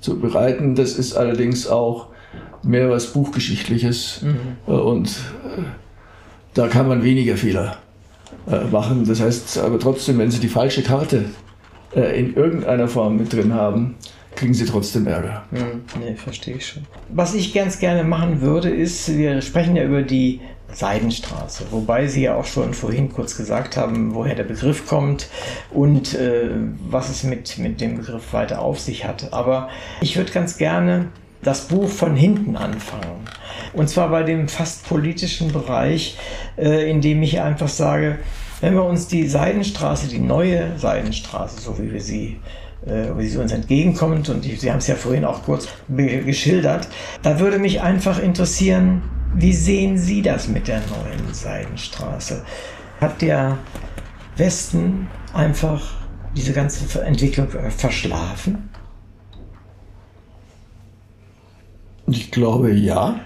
[0.00, 0.74] zu bereiten.
[0.74, 2.08] Das ist allerdings auch
[2.62, 4.36] mehr was Buchgeschichtliches mhm.
[4.66, 5.62] Äh, und äh,
[6.54, 7.76] da kann man weniger Fehler
[8.50, 9.04] äh, machen.
[9.06, 11.26] Das heißt aber trotzdem, wenn Sie die falsche Karte
[11.94, 13.94] in irgendeiner Form mit drin haben,
[14.34, 15.44] kriegen sie trotzdem Ärger.
[15.50, 16.82] Hm, nee, verstehe ich schon.
[17.10, 20.40] Was ich ganz gerne machen würde, ist, wir sprechen ja über die
[20.74, 25.28] Seidenstraße, wobei Sie ja auch schon vorhin kurz gesagt haben, woher der Begriff kommt
[25.72, 26.50] und äh,
[26.88, 29.32] was es mit, mit dem Begriff weiter auf sich hat.
[29.32, 29.68] Aber
[30.00, 31.08] ich würde ganz gerne
[31.42, 33.24] das Buch von hinten anfangen.
[33.72, 36.18] Und zwar bei dem fast politischen Bereich,
[36.56, 38.18] äh, in dem ich einfach sage,
[38.60, 42.40] wenn wir uns die Seidenstraße, die neue Seidenstraße, so wie wir sie
[42.86, 46.88] äh, wie sie uns entgegenkommt, und Sie haben es ja vorhin auch kurz geschildert,
[47.22, 49.02] da würde mich einfach interessieren,
[49.34, 52.44] Wie sehen Sie das mit der neuen Seidenstraße?
[53.00, 53.58] Hat der
[54.36, 55.82] Westen einfach
[56.36, 58.70] diese ganze Entwicklung verschlafen?
[62.06, 63.20] Ich glaube ja.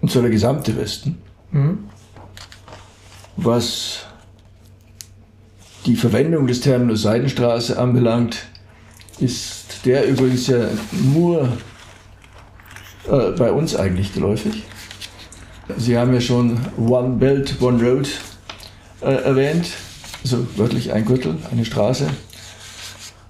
[0.00, 1.20] Und zwar der gesamte Westen.
[1.50, 1.90] Mhm.
[3.36, 4.06] Was
[5.84, 8.46] die Verwendung des Terminus Seidenstraße anbelangt,
[9.18, 11.48] ist der übrigens ja nur
[13.08, 14.64] äh, bei uns eigentlich geläufig.
[15.76, 18.08] Sie haben ja schon One Belt, One Road
[19.00, 19.68] äh, erwähnt,
[20.22, 22.08] also wörtlich ein Gürtel, eine Straße,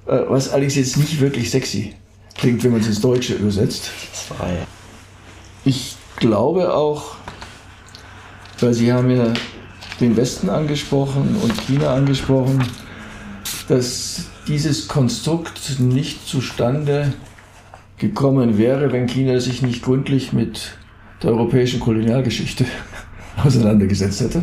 [0.06, 1.94] äh, was allerdings jetzt nicht wirklich sexy
[2.36, 3.90] klingt, wenn man es ins Deutsche übersetzt.
[5.64, 7.16] Ich glaube auch,
[8.60, 9.32] weil Sie haben ja
[10.00, 12.64] den Westen angesprochen und China angesprochen,
[13.68, 17.12] dass dieses Konstrukt nicht zustande
[17.98, 20.76] gekommen wäre, wenn China sich nicht gründlich mit
[21.22, 22.64] der europäischen Kolonialgeschichte
[23.44, 24.42] auseinandergesetzt hätte,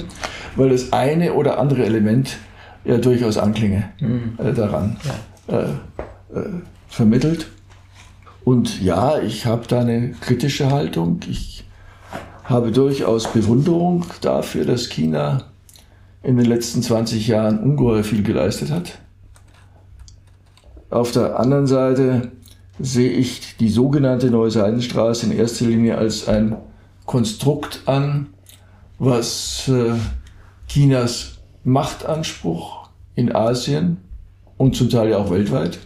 [0.55, 2.37] weil das eine oder andere Element
[2.85, 4.33] ja durchaus anklinge mhm.
[4.37, 4.97] äh, daran
[5.47, 5.59] ja.
[5.59, 5.63] äh,
[6.39, 6.49] äh,
[6.87, 7.47] vermittelt.
[8.43, 11.19] Und ja, ich habe da eine kritische Haltung.
[11.29, 11.65] Ich
[12.45, 15.43] habe durchaus Bewunderung dafür, dass China
[16.23, 18.99] in den letzten 20 Jahren ungeheuer viel geleistet hat.
[20.89, 22.31] Auf der anderen Seite
[22.79, 26.55] sehe ich die sogenannte Neue Seidenstraße in erster Linie als ein
[27.05, 28.27] Konstrukt an,
[28.99, 29.93] was äh,
[30.67, 33.97] Chinas Machtanspruch in Asien
[34.57, 35.79] und zum Teil ja auch weltweit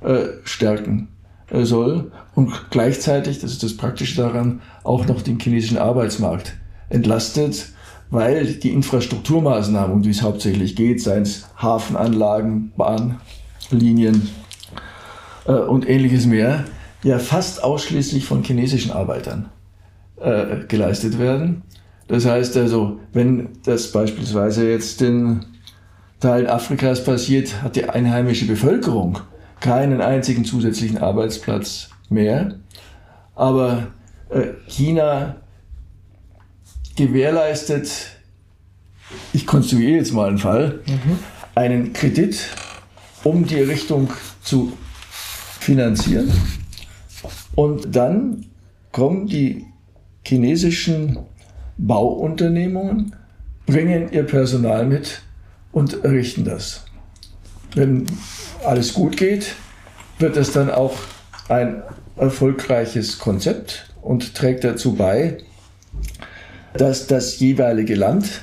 [0.00, 1.08] äh, stärken
[1.50, 2.12] äh, soll.
[2.34, 6.54] Und gleichzeitig, das ist das Praktische daran, auch noch den chinesischen Arbeitsmarkt
[6.90, 7.68] entlastet,
[8.10, 12.72] weil die Infrastrukturmaßnahmen, um die es hauptsächlich geht, seien es Hafenanlagen,
[13.70, 14.28] Bahnlinien
[15.46, 16.64] äh, und ähnliches mehr,
[17.02, 19.50] ja fast ausschließlich von chinesischen Arbeitern
[20.20, 21.62] äh, geleistet werden.
[22.08, 25.44] Das heißt also, wenn das beispielsweise jetzt in
[26.20, 29.20] Teilen Afrikas passiert, hat die einheimische Bevölkerung
[29.60, 32.54] keinen einzigen zusätzlichen Arbeitsplatz mehr.
[33.34, 33.88] Aber
[34.30, 35.36] äh, China
[36.96, 37.90] gewährleistet,
[39.32, 41.18] ich konstruiere jetzt mal einen Fall, mhm.
[41.54, 42.48] einen Kredit,
[43.28, 44.10] um die Richtung
[44.42, 44.72] zu
[45.60, 46.32] finanzieren.
[47.54, 48.46] Und dann
[48.90, 49.66] kommen die
[50.24, 51.18] chinesischen
[51.76, 53.14] Bauunternehmungen,
[53.66, 55.20] bringen ihr Personal mit
[55.72, 56.86] und errichten das.
[57.74, 58.06] Wenn
[58.64, 59.54] alles gut geht,
[60.18, 60.96] wird es dann auch
[61.48, 61.82] ein
[62.16, 65.38] erfolgreiches Konzept und trägt dazu bei,
[66.74, 68.42] dass das jeweilige Land,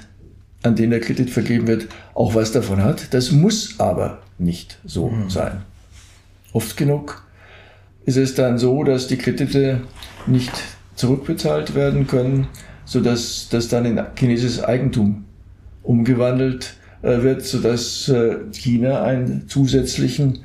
[0.61, 3.13] an dem der Kredit vergeben wird, auch was davon hat.
[3.13, 5.29] Das muss aber nicht so mhm.
[5.29, 5.61] sein.
[6.53, 7.23] Oft genug
[8.05, 9.81] ist es dann so, dass die Kredite
[10.27, 10.51] nicht
[10.95, 12.47] zurückbezahlt werden können,
[12.85, 15.25] sodass das dann in chinesisches Eigentum
[15.83, 20.39] umgewandelt äh, wird, sodass äh, China einen zusätzlichen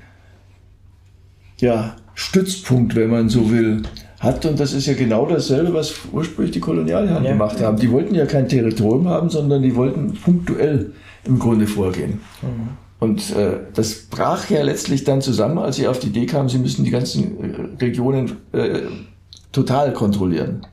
[1.59, 3.83] ja, Stützpunkt, wenn man so will,
[4.19, 4.45] hat.
[4.47, 7.33] Und das ist ja genau dasselbe, was ursprünglich die Kolonialherren ja.
[7.33, 7.79] gemacht haben.
[7.79, 10.93] Die wollten ja kein Territorium haben, sondern die wollten punktuell
[11.25, 12.21] im Grunde vorgehen.
[12.43, 12.69] Mhm.
[13.01, 16.59] Und äh, das brach ja letztlich dann zusammen, als sie auf die Idee kamen, sie
[16.59, 18.83] müssen die ganzen äh, Regionen äh,
[19.53, 20.67] total kontrollieren.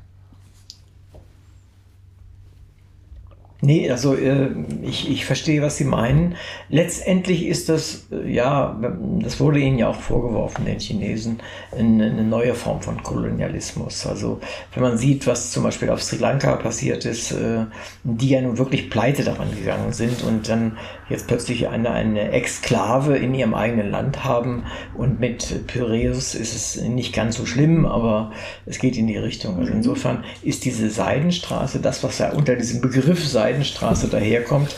[3.59, 4.49] Nee, also äh,
[4.83, 6.35] ich, ich verstehe, was Sie meinen.
[6.69, 8.79] Letztendlich ist das, äh, ja,
[9.19, 11.39] das wurde Ihnen ja auch vorgeworfen, den Chinesen,
[11.75, 14.05] eine, eine, neue Form von Kolonialismus.
[14.05, 14.39] Also
[14.75, 17.65] wenn man sieht, was zum Beispiel auf Sri Lanka passiert ist, äh,
[18.03, 20.77] die ja nun wirklich pleite daran gegangen sind und dann
[21.09, 26.83] jetzt plötzlich eine, eine Exklave in ihrem eigenen Land haben und mit Piraeus ist es
[26.83, 28.33] nicht ganz so schlimm, aber
[28.67, 29.57] es geht in die Richtung.
[29.57, 34.75] Also insofern ist diese Seidenstraße, das, was ja unter diesem Begriff Seidenstraße Seidenstraße daherkommt,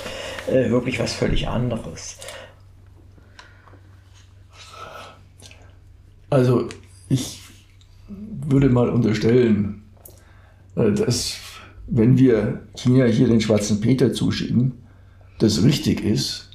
[0.48, 2.18] äh, wirklich was völlig anderes.
[6.30, 6.70] Also
[7.10, 7.40] ich
[8.08, 9.82] würde mal unterstellen,
[10.76, 11.38] äh, dass
[11.88, 14.74] wenn wir China hier den schwarzen Peter zuschieben,
[15.40, 16.52] das richtig ist,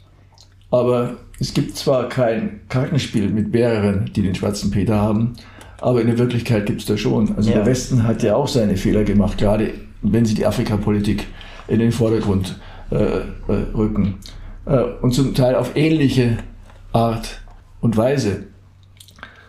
[0.70, 5.34] aber es gibt zwar kein Kartenspiel mit mehreren, die den schwarzen Peter haben,
[5.80, 7.34] aber in der Wirklichkeit gibt es da schon.
[7.36, 7.56] Also ja.
[7.56, 11.26] der Westen hat ja auch seine Fehler gemacht, gerade wenn sie die Afrikapolitik
[11.68, 12.58] in den Vordergrund
[12.90, 13.22] äh, äh,
[13.74, 14.18] rücken.
[14.66, 16.38] Äh, und zum Teil auf ähnliche
[16.92, 17.40] Art
[17.80, 18.44] und Weise.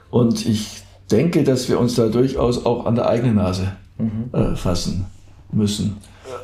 [0.09, 4.29] Und ich denke, dass wir uns da durchaus auch an der eigenen Nase mhm.
[4.33, 5.05] äh, fassen
[5.51, 5.97] müssen.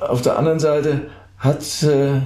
[0.07, 1.07] Auf der anderen Seite
[1.37, 2.21] hat äh,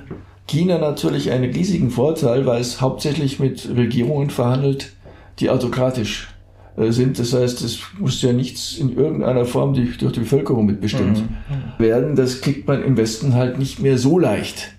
[0.47, 4.93] China natürlich einen riesigen Vorteil, weil es hauptsächlich mit Regierungen verhandelt,
[5.39, 6.34] die autokratisch
[6.77, 7.19] sind.
[7.19, 11.83] Das heißt, es muss ja nichts in irgendeiner Form durch die Bevölkerung mitbestimmt mhm.
[11.83, 12.15] werden.
[12.15, 14.73] Das kriegt man im Westen halt nicht mehr so leicht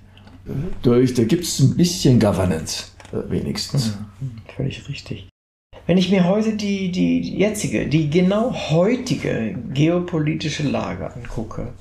[0.82, 1.14] durch.
[1.14, 3.97] Da gibt es ein bisschen Governance äh, wenigstens.
[4.20, 4.30] Mhm.
[4.55, 5.28] Völlig richtig.
[5.86, 11.74] Wenn ich mir heute die, die jetzige, die genau heutige geopolitische Lage angucke,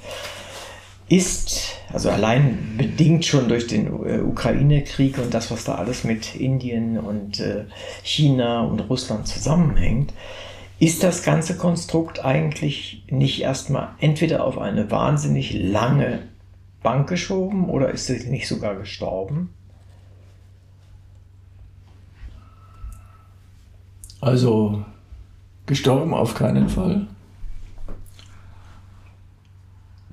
[1.07, 6.35] ist, also allein bedingt schon durch den äh, Ukraine-Krieg und das, was da alles mit
[6.35, 7.65] Indien und äh,
[8.03, 10.13] China und Russland zusammenhängt,
[10.79, 16.23] ist das ganze Konstrukt eigentlich nicht erstmal entweder auf eine wahnsinnig lange
[16.83, 19.53] Bank geschoben oder ist es nicht sogar gestorben?
[24.21, 24.83] Also
[25.65, 27.07] gestorben auf keinen Fall.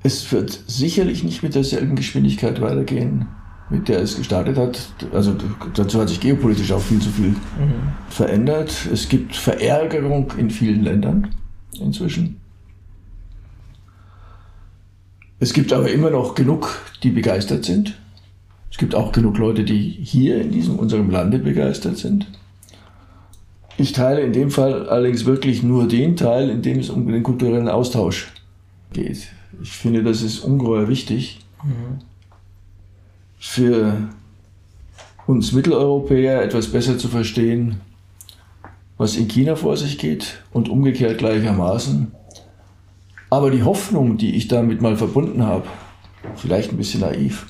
[0.02, 3.28] Es wird sicherlich nicht mit derselben Geschwindigkeit weitergehen,
[3.70, 4.80] mit der es gestartet hat.
[5.12, 5.34] Also
[5.74, 7.36] dazu hat sich geopolitisch auch viel zu viel mhm.
[8.08, 8.88] verändert.
[8.92, 11.28] Es gibt Verärgerung in vielen Ländern
[11.80, 12.40] inzwischen.
[15.38, 17.98] Es gibt aber immer noch genug, die begeistert sind.
[18.70, 22.26] Es gibt auch genug Leute, die hier in diesem unserem Lande begeistert sind.
[23.76, 27.22] Ich teile in dem Fall allerdings wirklich nur den Teil, in dem es um den
[27.22, 28.32] kulturellen Austausch
[28.92, 29.28] geht.
[29.62, 32.00] Ich finde, das ist ungeheuer wichtig mhm.
[33.38, 34.08] für
[35.26, 37.80] uns Mitteleuropäer etwas besser zu verstehen,
[38.98, 42.12] was in China vor sich geht und umgekehrt gleichermaßen.
[43.30, 45.66] Aber die Hoffnung, die ich damit mal verbunden habe,
[46.36, 47.46] vielleicht ein bisschen naiv,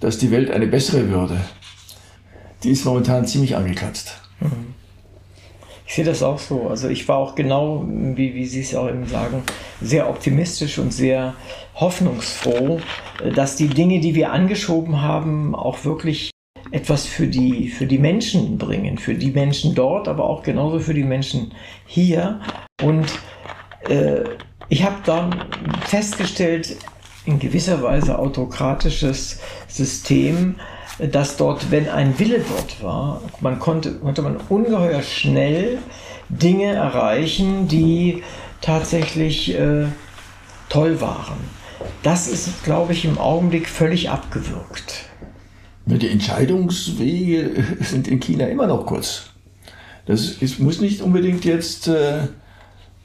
[0.00, 1.40] dass die Welt eine bessere würde,
[2.62, 4.20] die ist momentan ziemlich angekratzt.
[4.40, 4.74] Mhm.
[5.88, 6.68] Ich sehe das auch so.
[6.68, 9.42] Also ich war auch genau, wie, wie Sie es auch eben sagen,
[9.80, 11.34] sehr optimistisch und sehr
[11.74, 12.78] hoffnungsfroh,
[13.24, 16.30] äh, dass die Dinge, die wir angeschoben haben, auch wirklich
[16.72, 20.92] etwas für die, für die Menschen bringen, für die Menschen dort, aber auch genauso für
[20.92, 21.54] die Menschen
[21.86, 22.40] hier.
[22.82, 23.06] Und
[23.88, 24.24] äh,
[24.68, 25.42] ich habe dann
[25.86, 26.76] festgestellt,
[27.24, 30.56] in gewisser Weise autokratisches System,
[30.98, 35.78] dass dort, wenn ein Wille dort war, man konnte, konnte man ungeheuer schnell
[36.28, 38.22] Dinge erreichen, die
[38.60, 39.86] tatsächlich äh,
[40.68, 41.38] toll waren.
[42.02, 45.04] Das ist, glaube ich, im Augenblick völlig abgewürgt.
[45.86, 49.30] Die Entscheidungswege sind in China immer noch kurz.
[50.06, 52.20] Das ist, muss nicht unbedingt jetzt, äh,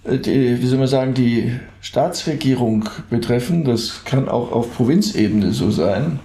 [0.06, 3.64] die, wie soll man sagen, die Staatsregierung betreffen.
[3.64, 6.20] Das kann auch auf Provinzebene so sein.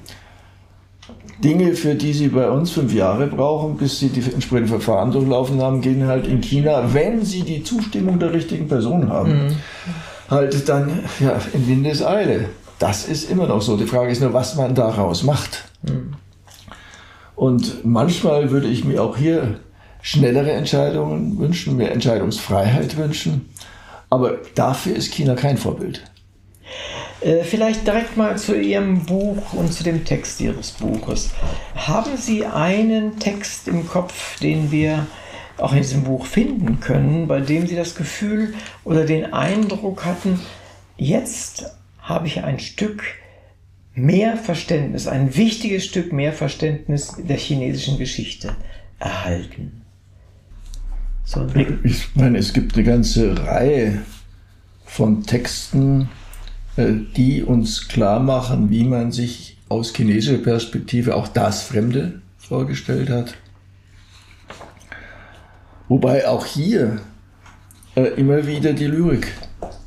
[1.42, 5.62] Dinge, für die sie bei uns fünf Jahre brauchen, bis sie die entsprechenden Verfahren durchlaufen
[5.62, 9.56] haben, gehen halt in China, wenn sie die Zustimmung der richtigen Person haben, mhm.
[10.28, 12.48] halt dann ja, in Windeseile.
[12.78, 13.76] Das ist immer noch so.
[13.76, 15.64] Die Frage ist nur, was man daraus macht.
[15.82, 16.14] Mhm.
[17.36, 19.60] Und manchmal würde ich mir auch hier
[20.02, 23.48] schnellere Entscheidungen wünschen, mehr Entscheidungsfreiheit wünschen.
[24.10, 26.02] Aber dafür ist China kein Vorbild.
[27.20, 31.30] Äh, vielleicht direkt mal zu Ihrem Buch und zu dem Text Ihres Buches.
[31.74, 35.06] Haben Sie einen Text im Kopf, den wir
[35.56, 38.54] auch in diesem Buch finden können, bei dem Sie das Gefühl
[38.84, 40.38] oder den Eindruck hatten,
[40.96, 41.66] jetzt
[42.00, 43.02] habe ich ein Stück
[43.94, 48.54] mehr Verständnis, ein wichtiges Stück mehr Verständnis der chinesischen Geschichte
[49.00, 49.82] erhalten?
[51.24, 51.46] So
[51.82, 54.02] ich meine, es gibt eine ganze Reihe
[54.86, 56.08] von Texten,
[56.78, 63.34] die uns klar machen, wie man sich aus chinesischer Perspektive auch das Fremde vorgestellt hat.
[65.88, 67.00] Wobei auch hier
[67.96, 69.32] äh, immer wieder die Lyrik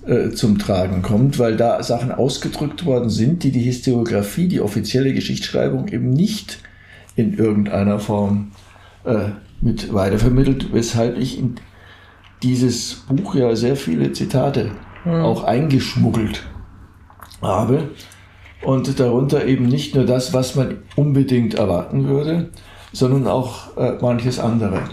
[0.06, 5.14] äh, zum Tragen kommt, weil da Sachen ausgedrückt worden sind, die die Historiografie, die offizielle
[5.14, 6.60] Geschichtsschreibung eben nicht
[7.16, 8.52] in irgendeiner Form
[9.06, 9.30] äh,
[9.62, 11.56] mit weitervermittelt, weshalb ich in
[12.42, 14.72] dieses Buch ja sehr viele Zitate
[15.04, 15.14] hm.
[15.14, 16.44] auch eingeschmuggelt
[17.42, 17.90] habe.
[18.64, 22.52] Und darunter eben nicht nur das, was man unbedingt erwarten würde,
[22.94, 24.84] sondern auch äh, manches andere.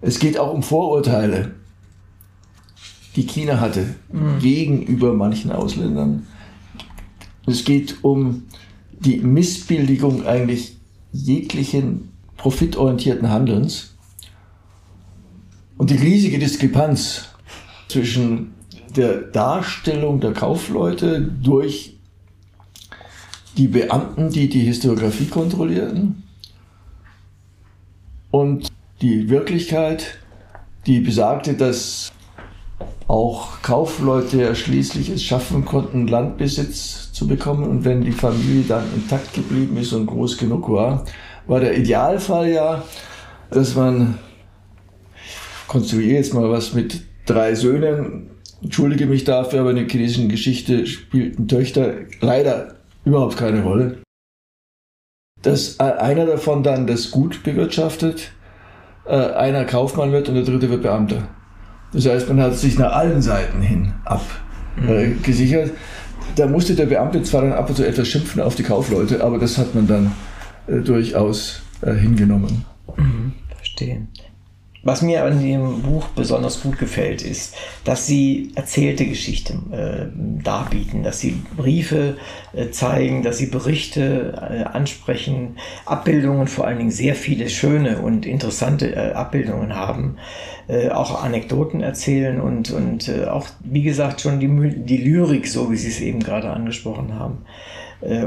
[0.00, 1.52] Es geht auch um Vorurteile,
[3.14, 4.38] die China hatte mhm.
[4.40, 6.26] gegenüber manchen Ausländern.
[7.46, 8.44] Es geht um
[8.92, 10.76] die Missbilligung eigentlich
[11.12, 13.94] jeglichen profitorientierten Handelns
[15.76, 17.28] und die riesige Diskrepanz
[17.88, 18.54] zwischen
[18.96, 21.98] der Darstellung der Kaufleute durch
[23.56, 26.22] die Beamten, die die Historiografie kontrollierten
[28.30, 28.68] und
[29.00, 30.18] die Wirklichkeit,
[30.86, 32.12] die besagte, dass
[33.08, 37.64] auch Kaufleute ja schließlich es schaffen konnten, Landbesitz zu bekommen.
[37.64, 41.04] Und wenn die Familie dann intakt geblieben ist und groß genug war,
[41.46, 42.84] war der Idealfall ja,
[43.50, 44.18] dass man
[45.66, 48.30] konstruiere jetzt mal was mit drei Söhnen,
[48.62, 53.98] entschuldige mich dafür, aber in der chinesischen Geschichte spielten Töchter leider überhaupt keine Rolle.
[55.42, 58.32] Dass einer davon dann das Gut bewirtschaftet,
[59.06, 61.28] äh, einer Kaufmann wird und der dritte wird Beamter.
[61.92, 65.68] Das heißt, man hat sich nach allen Seiten hin abgesichert.
[65.68, 65.72] Äh,
[66.36, 69.38] da musste der Beamte zwar dann ab und zu etwas schimpfen auf die Kaufleute, aber
[69.38, 70.12] das hat man dann
[70.66, 72.64] äh, durchaus hingenommen.
[72.96, 74.08] Mhm, verstehe.
[74.84, 80.06] Was mir an dem Buch besonders gut gefällt, ist, dass sie erzählte Geschichten äh,
[80.42, 82.16] darbieten, dass sie Briefe
[82.52, 88.24] äh, zeigen, dass sie Berichte äh, ansprechen, Abbildungen, vor allen Dingen sehr viele schöne und
[88.24, 90.16] interessante äh, Abbildungen haben,
[90.68, 95.72] äh, auch Anekdoten erzählen und, und äh, auch, wie gesagt, schon die, die Lyrik, so
[95.72, 97.38] wie Sie es eben gerade angesprochen haben,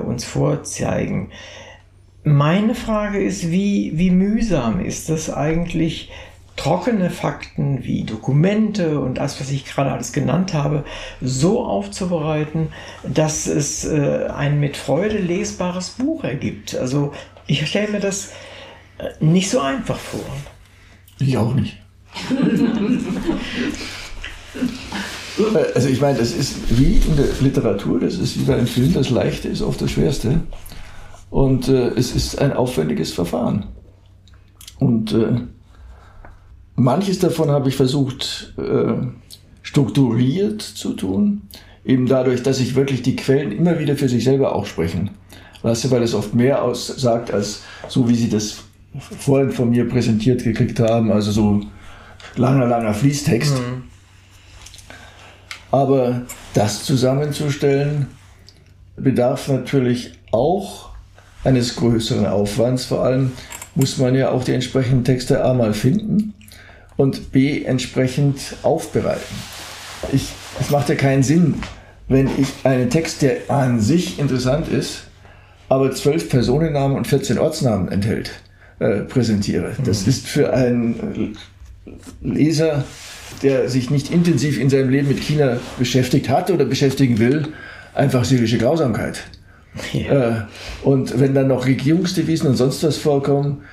[0.05, 1.29] uns vorzeigen.
[2.23, 6.11] Meine Frage ist, wie, wie mühsam ist das eigentlich,
[6.61, 10.85] trockene Fakten wie Dokumente und das, was ich gerade alles genannt habe,
[11.19, 12.67] so aufzubereiten,
[13.03, 16.75] dass es äh, ein mit Freude lesbares Buch ergibt.
[16.75, 17.13] Also
[17.47, 18.33] ich stelle mir das
[18.99, 20.19] äh, nicht so einfach vor.
[21.17, 21.77] Ich auch nicht.
[25.73, 28.93] also ich meine, das ist wie in der Literatur, das ist wie bei einem Film,
[28.93, 30.41] das Leichte ist oft das Schwerste.
[31.31, 33.65] Und äh, es ist ein aufwendiges Verfahren.
[34.77, 35.41] Und äh,
[36.81, 38.93] Manches davon habe ich versucht äh,
[39.61, 41.43] strukturiert zu tun,
[41.85, 45.11] eben dadurch, dass ich wirklich die Quellen immer wieder für sich selber auch sprechen
[45.61, 48.63] lasse, weil es oft mehr aussagt als so, wie Sie das
[48.99, 51.61] vorhin von mir präsentiert gekriegt haben, also so
[52.35, 53.53] langer, langer Fließtext.
[53.53, 53.83] Mhm.
[55.69, 56.23] Aber
[56.55, 58.07] das zusammenzustellen
[58.97, 60.89] bedarf natürlich auch
[61.43, 62.85] eines größeren Aufwands.
[62.85, 63.33] Vor allem
[63.75, 66.33] muss man ja auch die entsprechenden Texte einmal finden
[66.97, 69.35] und B entsprechend aufbereiten.
[70.11, 70.29] Ich,
[70.59, 71.55] es macht ja keinen Sinn,
[72.07, 75.03] wenn ich einen Text, der an sich interessant ist,
[75.69, 78.31] aber zwölf Personennamen und 14 Ortsnamen enthält,
[78.79, 79.73] äh, präsentiere.
[79.85, 80.09] Das mhm.
[80.09, 81.37] ist für einen
[82.21, 82.83] Leser,
[83.41, 87.47] der sich nicht intensiv in seinem Leben mit China beschäftigt hat oder beschäftigen will,
[87.93, 89.23] einfach syrische Grausamkeit.
[89.93, 90.29] Ja.
[90.29, 90.41] Äh,
[90.83, 93.63] und wenn dann noch Regierungsdevisen und sonst was vorkommen,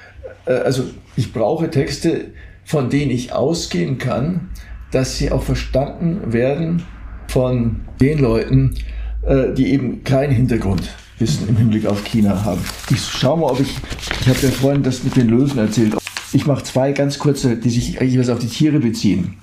[0.46, 0.84] äh, also
[1.16, 2.26] ich brauche Texte,
[2.68, 4.50] von denen ich ausgehen kann,
[4.90, 6.82] dass sie auch verstanden werden
[7.26, 8.74] von den Leuten,
[9.22, 12.60] äh, die eben kein Hintergrundwissen im Hinblick auf China haben.
[12.90, 13.74] Ich schaue mal, ob ich,
[14.20, 15.94] ich habe ja vorhin das mit den Löwen erzählt.
[16.34, 19.38] Ich mache zwei ganz kurze, die sich eigentlich was auf die Tiere beziehen.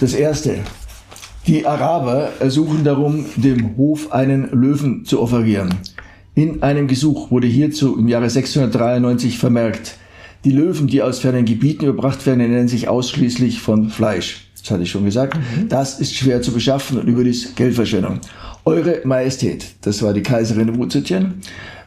[0.00, 0.58] Das erste,
[1.46, 5.78] die Araber ersuchen darum, dem Hof einen Löwen zu offerieren.
[6.34, 9.98] In einem Gesuch wurde hierzu im Jahre 693 vermerkt,
[10.44, 14.48] die Löwen, die aus fernen Gebieten überbracht werden, ernähren sich ausschließlich von Fleisch.
[14.60, 15.36] Das hatte ich schon gesagt.
[15.36, 15.68] Mhm.
[15.68, 18.20] Das ist schwer zu beschaffen und überdies Geldverschwendung.
[18.64, 21.34] Eure Majestät, das war die Kaiserin Wu Zetian,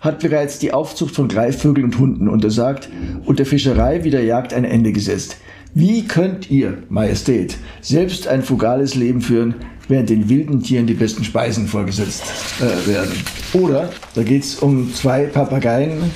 [0.02, 2.90] hat bereits die Aufzucht von Greifvögeln und Hunden untersagt
[3.26, 5.38] und der Fischerei wie der Jagd ein Ende gesetzt.
[5.74, 9.56] Wie könnt ihr, Majestät, selbst ein frugales Leben führen,
[9.88, 12.24] während den wilden Tieren die besten Speisen vorgesetzt
[12.60, 13.12] äh, werden?
[13.54, 16.12] Oder, da geht es um zwei Papageien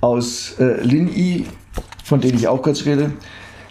[0.00, 1.44] aus äh, Linyi,
[2.04, 3.10] von denen ich auch kurz rede.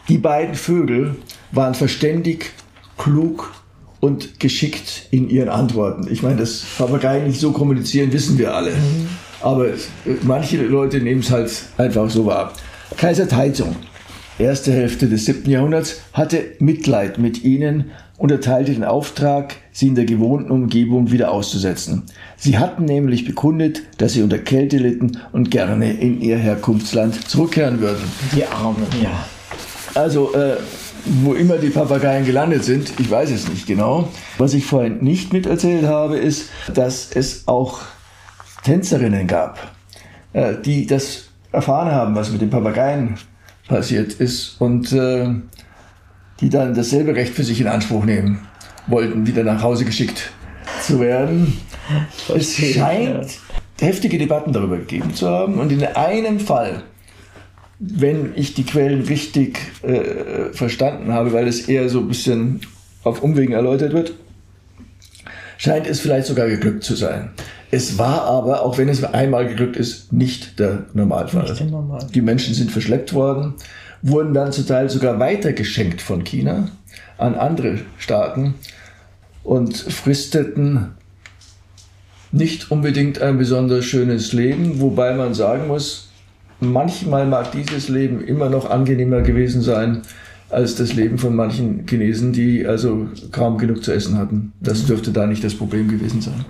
[0.09, 1.15] Die beiden Vögel
[1.51, 2.51] waren verständig,
[2.97, 3.53] klug
[4.01, 6.07] und geschickt in ihren Antworten.
[6.11, 8.71] Ich meine, dass Papageien nicht so kommunizieren, wissen wir alle.
[8.71, 9.07] Mhm.
[9.39, 9.77] Aber äh,
[10.23, 12.51] manche Leute nehmen es halt einfach so wahr.
[12.97, 13.75] Kaiser Taizong,
[14.37, 15.49] erste Hälfte des 7.
[15.49, 21.31] Jahrhunderts, hatte Mitleid mit ihnen und erteilte den Auftrag, sie in der gewohnten Umgebung wieder
[21.31, 22.03] auszusetzen.
[22.37, 27.79] Sie hatten nämlich bekundet, dass sie unter Kälte litten und gerne in ihr Herkunftsland zurückkehren
[27.79, 28.03] würden.
[28.35, 29.25] Die Armen, ja.
[29.95, 30.57] Also, äh,
[31.05, 34.07] wo immer die Papageien gelandet sind, ich weiß es nicht genau.
[34.37, 37.81] Was ich vorhin nicht miterzählt habe, ist, dass es auch
[38.63, 39.59] Tänzerinnen gab,
[40.31, 43.15] äh, die das erfahren haben, was mit den Papageien
[43.67, 45.29] passiert ist und äh,
[46.43, 48.45] die dann dasselbe Recht für sich in Anspruch nehmen
[48.87, 50.31] wollten, wieder nach Hause geschickt
[50.81, 51.57] zu werden.
[52.35, 53.39] Es scheint
[53.79, 56.83] heftige Debatten darüber gegeben zu haben und in einem Fall,
[57.79, 62.59] wenn ich die Quellen richtig äh, verstanden habe, weil es eher so ein bisschen
[63.05, 64.13] auf Umwegen erläutert wird,
[65.57, 67.29] scheint es vielleicht sogar geglückt zu sein.
[67.71, 71.43] Es war aber, auch wenn es einmal geglückt ist, nicht der Normalfall.
[71.43, 72.05] Nicht der Normal.
[72.13, 73.55] Die Menschen sind verschleppt worden
[74.03, 76.69] wurden dann zum Teil sogar weitergeschenkt von China
[77.17, 78.53] an andere Staaten
[79.43, 80.91] und fristeten
[82.31, 86.09] nicht unbedingt ein besonders schönes Leben, wobei man sagen muss,
[86.59, 90.01] manchmal mag dieses Leben immer noch angenehmer gewesen sein
[90.49, 94.53] als das Leben von manchen Chinesen, die also kaum genug zu essen hatten.
[94.59, 96.45] Das dürfte da nicht das Problem gewesen sein.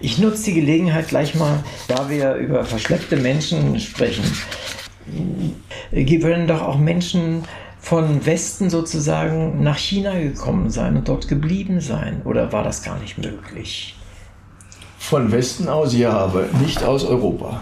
[0.00, 4.24] Ich nutze die Gelegenheit gleich mal, da wir über verschleppte Menschen sprechen.
[5.90, 7.44] Würden doch auch Menschen
[7.78, 12.22] von Westen sozusagen nach China gekommen sein und dort geblieben sein?
[12.24, 13.94] Oder war das gar nicht möglich?
[14.98, 17.60] Von Westen aus ja, aber nicht aus Europa.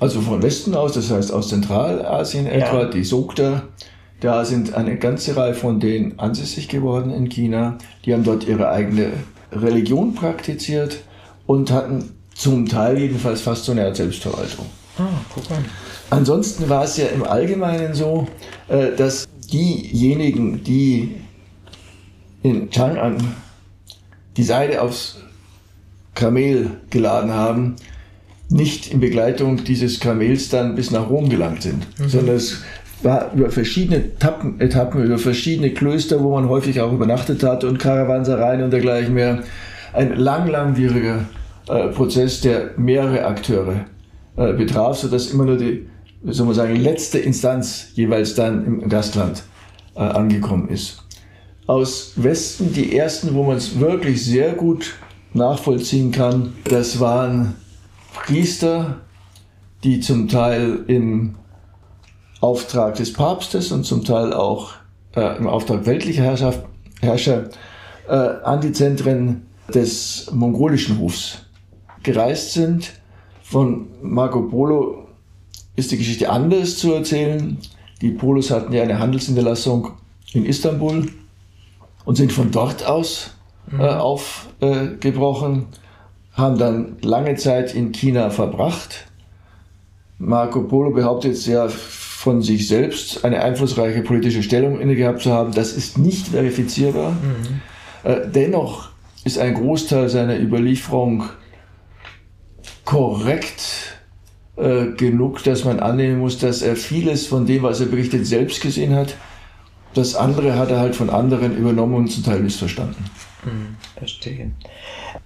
[0.00, 2.88] Also von Westen aus, das heißt aus Zentralasien etwa, Ja.
[2.90, 3.62] die Sogda,
[4.20, 7.78] da sind eine ganze Reihe von denen ansässig geworden in China.
[8.04, 9.12] Die haben dort ihre eigene
[9.52, 10.98] Religion praktiziert
[11.46, 14.66] und hatten zum Teil jedenfalls fast so eine Art Selbstverwaltung.
[14.98, 15.58] Ah, guck mal.
[16.10, 18.28] Ansonsten war es ja im Allgemeinen so,
[18.68, 21.16] äh, dass diejenigen, die
[22.42, 23.16] in Chang'an
[24.36, 25.18] die Seide aufs
[26.14, 27.76] Kamel geladen haben,
[28.48, 32.62] nicht in Begleitung dieses Kamels dann bis nach Rom gelangt sind, sondern es
[33.02, 37.78] war über verschiedene Etappen, Etappen, über verschiedene Klöster, wo man häufig auch übernachtet hat und
[37.78, 39.42] Karawansereien und dergleichen mehr.
[39.92, 41.24] Ein lang, langwieriger
[41.68, 43.86] äh, Prozess, der mehrere Akteure
[44.36, 45.86] äh, betraf, sodass immer nur die,
[46.32, 49.44] soll man sagen, letzte Instanz jeweils dann im Gastland
[49.94, 51.02] äh, angekommen ist.
[51.66, 54.94] Aus Westen die ersten, wo man es wirklich sehr gut
[55.34, 57.56] nachvollziehen kann, das waren
[58.14, 59.00] Priester,
[59.84, 61.36] die zum Teil im
[62.40, 64.72] Auftrag des Papstes und zum Teil auch
[65.14, 66.64] äh, im Auftrag weltlicher Herrschaft,
[67.00, 67.50] Herrscher
[68.08, 71.46] äh, an die Zentren des mongolischen Hofs
[72.02, 72.92] gereist sind.
[73.42, 75.05] Von Marco Polo
[75.76, 77.58] ist die Geschichte anders zu erzählen.
[78.00, 79.92] Die Polos hatten ja eine Handelsniederlassung
[80.32, 81.08] in Istanbul
[82.04, 83.30] und sind von dort aus
[83.78, 85.66] äh, aufgebrochen,
[86.32, 89.06] haben dann lange Zeit in China verbracht.
[90.18, 95.52] Marco Polo behauptet ja von sich selbst eine einflussreiche politische Stellung inne gehabt zu haben.
[95.52, 97.16] Das ist nicht verifizierbar.
[98.02, 98.90] Äh, dennoch
[99.24, 101.24] ist ein Großteil seiner Überlieferung
[102.84, 103.95] korrekt
[104.56, 108.60] äh, genug, dass man annehmen muss, dass er vieles von dem, was er berichtet, selbst
[108.60, 109.16] gesehen hat.
[109.94, 113.04] Das andere hat er halt von anderen übernommen und zum Teil missverstanden.
[113.96, 114.50] Verstehe.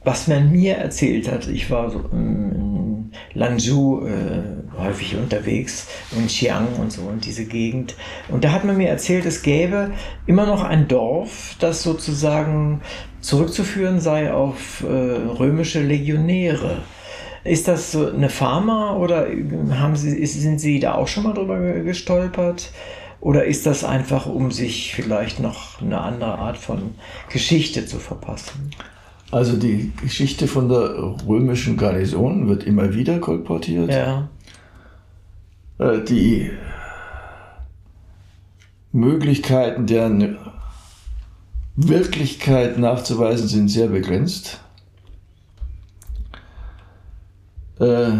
[0.05, 4.43] Was man mir erzählt hat, ich war so in Lanzhou äh,
[4.78, 7.94] häufig unterwegs und Xi'an und so und diese Gegend.
[8.28, 9.93] Und da hat man mir erzählt, es gäbe
[10.27, 12.82] immer noch ein Dorf, das sozusagen
[13.20, 16.82] zurückzuführen sei auf äh, römische Legionäre.
[17.45, 19.27] Ist das so eine Pharma oder
[19.73, 22.71] haben Sie, sind Sie da auch schon mal drüber ge- gestolpert?
[23.21, 26.95] Oder ist das einfach, um sich vielleicht noch eine andere Art von
[27.31, 28.71] Geschichte zu verpassen?
[29.31, 33.91] Also die Geschichte von der römischen Garnison wird immer wieder kolportiert.
[33.91, 34.29] Ja.
[35.79, 36.51] Äh, Die
[38.93, 40.39] Möglichkeiten, deren
[41.77, 44.61] Wirklichkeit nachzuweisen, sind sehr begrenzt.
[47.81, 48.11] Äh,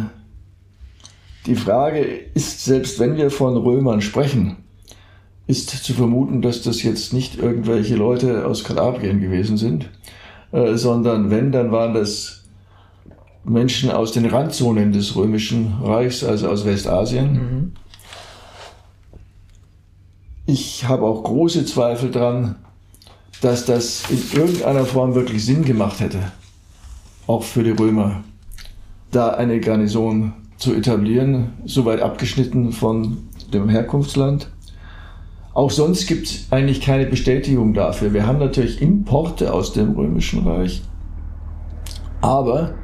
[1.47, 2.01] Die Frage
[2.35, 4.57] ist, selbst wenn wir von Römern sprechen,
[5.47, 9.89] ist zu vermuten, dass das jetzt nicht irgendwelche Leute aus Kalabrien gewesen sind,
[10.53, 12.45] äh, sondern wenn, dann waren das
[13.43, 17.73] Menschen aus den Randzonen des Römischen Reichs, also aus Westasien.
[20.47, 22.57] Ich habe auch große Zweifel dran,
[23.41, 26.33] dass das in irgendeiner Form wirklich Sinn gemacht hätte,
[27.27, 28.23] auch für die Römer,
[29.11, 33.19] da eine Garnison zu etablieren, so weit abgeschnitten von
[33.53, 34.51] dem Herkunftsland.
[35.55, 38.13] Auch sonst gibt es eigentlich keine Bestätigung dafür.
[38.13, 40.83] Wir haben natürlich Importe aus dem Römischen Reich,
[42.21, 42.75] aber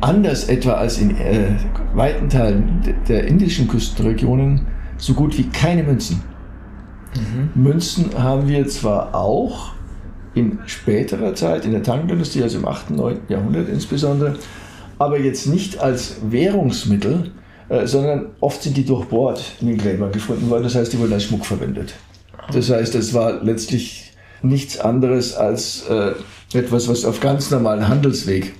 [0.00, 1.50] anders etwa als in äh,
[1.94, 6.22] weiten Teilen de- der indischen Küstenregionen so gut wie keine Münzen.
[7.54, 9.72] Münzen haben wir zwar auch
[10.34, 13.18] in späterer Zeit, in der Tang-Dynastie, also im 8., 9.
[13.28, 14.36] Jahrhundert insbesondere,
[15.02, 17.32] aber jetzt nicht als Währungsmittel,
[17.68, 20.62] äh, sondern oft sind die durchbohrt in den Gräbern gefunden worden.
[20.64, 21.94] Das heißt, die wurden als Schmuck verwendet.
[22.52, 24.12] Das heißt, es war letztlich
[24.42, 26.12] nichts anderes als äh,
[26.54, 28.54] etwas, was auf ganz normalen Handelsweg,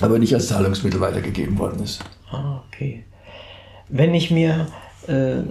[0.00, 2.00] aber nicht als Zahlungsmittel weitergegeben worden ist.
[2.30, 3.04] Ah, okay.
[3.88, 4.66] Wenn ich mir
[5.06, 5.42] äh,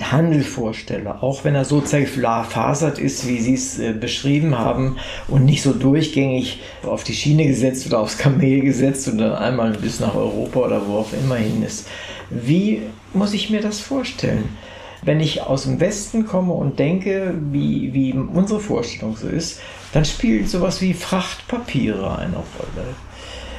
[0.00, 4.96] Handel vorstelle, auch wenn er so zerfasert ist, wie Sie es äh, beschrieben haben,
[5.28, 9.72] und nicht so durchgängig auf die Schiene gesetzt oder aufs Kamel gesetzt und dann einmal
[9.72, 11.88] bis nach Europa oder wo auch immer hin ist.
[12.30, 12.82] Wie
[13.12, 14.56] muss ich mir das vorstellen?
[15.02, 19.60] Wenn ich aus dem Westen komme und denke, wie, wie unsere Vorstellung so ist,
[19.92, 22.86] dann spielt sowas wie Frachtpapiere eine Rolle.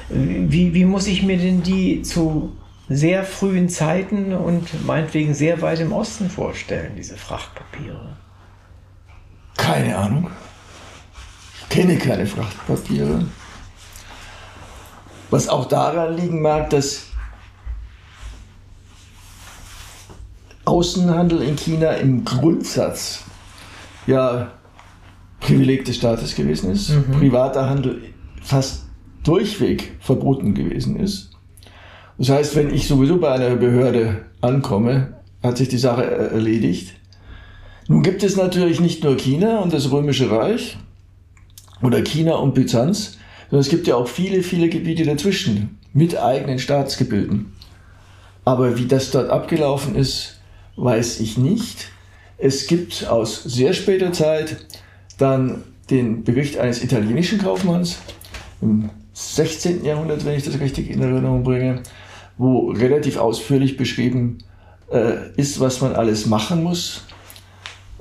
[0.10, 2.54] Wie, wie muss ich mir denn die zu
[2.96, 8.18] sehr frühen Zeiten und meinetwegen sehr weit im Osten vorstellen, diese Frachtpapiere?
[9.58, 10.30] Keine Ahnung.
[11.62, 13.26] Ich kenne keine Frachtpapiere.
[15.30, 17.08] Was auch daran liegen mag, dass
[20.66, 23.24] Außenhandel in China im Grundsatz
[24.08, 24.52] ja
[25.40, 27.12] Privileg des Staates gewesen ist, mhm.
[27.12, 28.02] privater Handel
[28.42, 28.86] fast
[29.24, 31.33] durchweg verboten gewesen ist.
[32.18, 36.94] Das heißt, wenn ich sowieso bei einer Behörde ankomme, hat sich die Sache erledigt.
[37.88, 40.78] Nun gibt es natürlich nicht nur China und das Römische Reich
[41.82, 43.18] oder China und Byzanz,
[43.50, 47.54] sondern es gibt ja auch viele, viele Gebiete dazwischen mit eigenen Staatsgebilden.
[48.46, 50.40] Aber wie das dort abgelaufen ist,
[50.76, 51.90] weiß ich nicht.
[52.38, 54.66] Es gibt aus sehr später Zeit
[55.18, 57.98] dann den Bericht eines italienischen Kaufmanns
[58.62, 59.86] im 16.
[59.86, 61.84] Jahrhundert, wenn ich das richtig in Erinnerung bringe,
[62.38, 64.40] wo relativ ausführlich beschrieben
[64.92, 67.06] äh, ist, was man alles machen muss.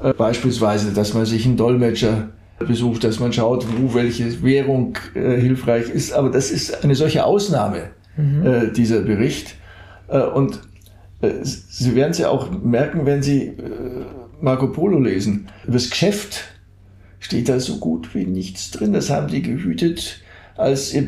[0.03, 5.41] Äh, beispielsweise, dass man sich einen Dolmetscher besucht, dass man schaut, wo welche Währung äh,
[5.41, 6.13] hilfreich ist.
[6.13, 8.47] Aber das ist eine solche Ausnahme, mhm.
[8.47, 9.57] Äh, dieser Bericht.
[10.09, 10.61] Äh, und
[11.21, 13.53] äh, Sie werden es ja auch merken, wenn Sie
[14.41, 15.49] Marco Polo lesen.
[15.65, 16.45] Über das Geschäft
[17.21, 18.93] steht da so gut wie nichts drin.
[18.93, 20.21] Das haben die gehütet
[20.57, 21.03] als ihr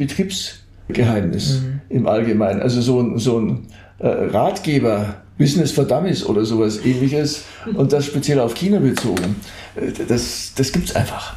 [0.87, 1.81] Betriebsgeheimnis mhm.
[1.89, 2.61] im Allgemeinen.
[2.61, 3.67] Also so ein, so ein
[3.99, 7.45] äh, Ratgeber, Business for Dummies oder sowas ähnliches
[7.75, 9.37] und das speziell auf China bezogen.
[9.75, 11.37] Äh, das, das gibt es einfach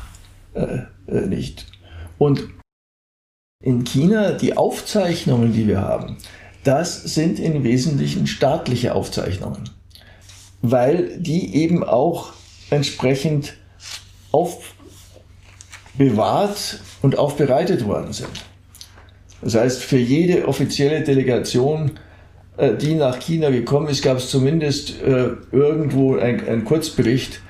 [0.53, 1.65] äh, äh, nicht.
[2.17, 2.47] Und
[3.63, 6.17] in China, die Aufzeichnungen, die wir haben,
[6.63, 9.69] das sind im Wesentlichen staatliche Aufzeichnungen,
[10.61, 12.33] weil die eben auch
[12.69, 13.55] entsprechend
[15.97, 18.46] aufbewahrt und aufbereitet worden sind.
[19.41, 21.91] Das heißt, für jede offizielle Delegation,
[22.57, 27.41] äh, die nach China gekommen ist, gab es zumindest äh, irgendwo einen Kurzbericht.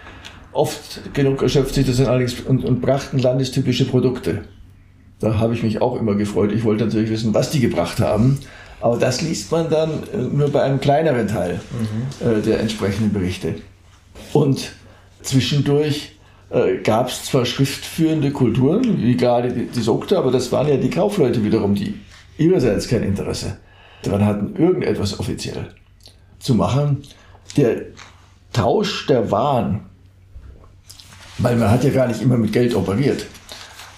[0.51, 4.43] Oft genug erschöpft sich das dann allerdings und, und brachten landestypische Produkte.
[5.19, 6.51] Da habe ich mich auch immer gefreut.
[6.51, 8.39] Ich wollte natürlich wissen, was die gebracht haben.
[8.79, 11.59] Aber das liest man dann äh, nur bei einem kleineren Teil
[12.21, 12.43] mhm.
[12.43, 13.55] der entsprechenden Berichte.
[14.33, 14.71] Und
[15.21, 16.16] zwischendurch
[16.49, 20.77] äh, gab es zwar schriftführende Kulturen, wie gerade die, die Sokta, aber das waren ja
[20.77, 21.99] die Kaufleute wiederum, die
[22.37, 23.57] ihrerseits kein Interesse
[24.03, 25.69] daran hatten, irgendetwas offiziell
[26.39, 27.03] zu machen.
[27.55, 27.81] Der
[28.53, 29.81] Tausch der Waren,
[31.37, 33.25] weil man hat ja gar nicht immer mit Geld operiert.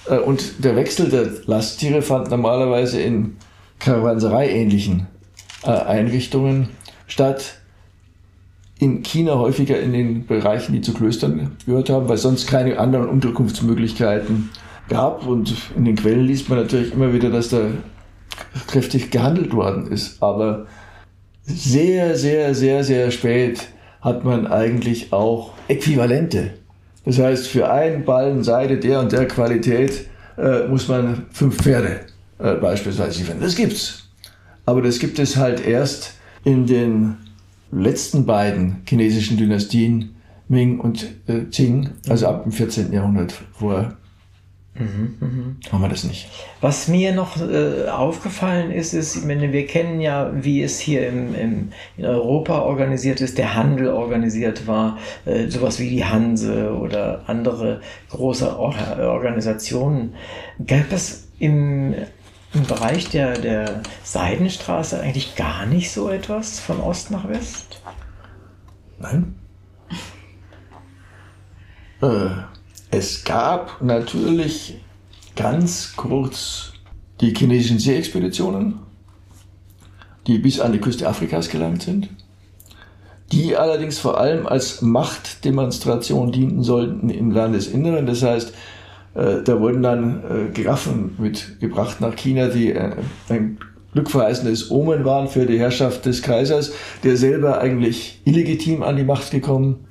[0.08, 3.38] Äh, und der Wechsel der Lasttiere fand normalerweise in
[3.80, 5.08] Karawanserei-ähnlichen
[5.64, 6.70] äh, Einrichtungen
[7.08, 7.59] statt
[8.80, 13.10] in China häufiger in den Bereichen, die zu Klöstern gehört haben, weil sonst keine anderen
[13.10, 14.50] Unterkunftsmöglichkeiten
[14.88, 15.28] gab.
[15.28, 17.60] Und in den Quellen liest man natürlich immer wieder, dass da
[18.68, 20.24] kräftig gehandelt worden ist.
[20.24, 20.66] Aber
[21.44, 23.68] sehr, sehr, sehr, sehr spät
[24.02, 26.54] hat man eigentlich auch Äquivalente.
[27.04, 30.06] Das heißt, für einen Ballen Seide der und der Qualität
[30.38, 32.02] äh, muss man fünf Pferde
[32.38, 33.42] äh, beispielsweise finden.
[33.42, 34.10] Das gibt's.
[34.66, 36.14] Aber das gibt es halt erst
[36.46, 37.18] in den
[37.72, 40.16] letzten beiden chinesischen Dynastien,
[40.48, 42.92] Ming und äh, Qing, also ab dem 14.
[42.92, 43.94] Jahrhundert vor.
[44.76, 45.72] Mhm, mh.
[45.72, 46.30] Haben wir das nicht.
[46.62, 51.08] Was mir noch äh, aufgefallen ist, ist, ich meine, wir kennen ja, wie es hier
[51.08, 56.74] im, im, in Europa organisiert ist, der Handel organisiert war, äh, sowas wie die Hanse
[56.74, 60.14] oder andere große Or Organisationen.
[60.66, 61.94] Gab es im
[62.54, 67.82] im Bereich der, der Seidenstraße eigentlich gar nicht so etwas von Ost nach West?
[69.00, 69.36] Nein.
[72.02, 72.30] äh,
[72.92, 74.80] es gab natürlich
[75.36, 76.74] ganz kurz
[77.22, 78.80] die chinesischen Seeexpeditionen,
[80.26, 82.10] die bis an die Küste Afrikas gelangt sind,
[83.32, 88.08] die allerdings vor allem als Machtdemonstration dienten sollten im Landesinneren.
[88.08, 88.54] Das heißt,
[89.14, 92.92] da wurden dann äh, Giraffen mitgebracht nach China, die äh,
[93.30, 93.58] ein
[93.94, 96.74] glückverheißendes Omen waren für die Herrschaft des Kaisers,
[97.04, 99.88] der selber eigentlich illegitim an die Macht gekommen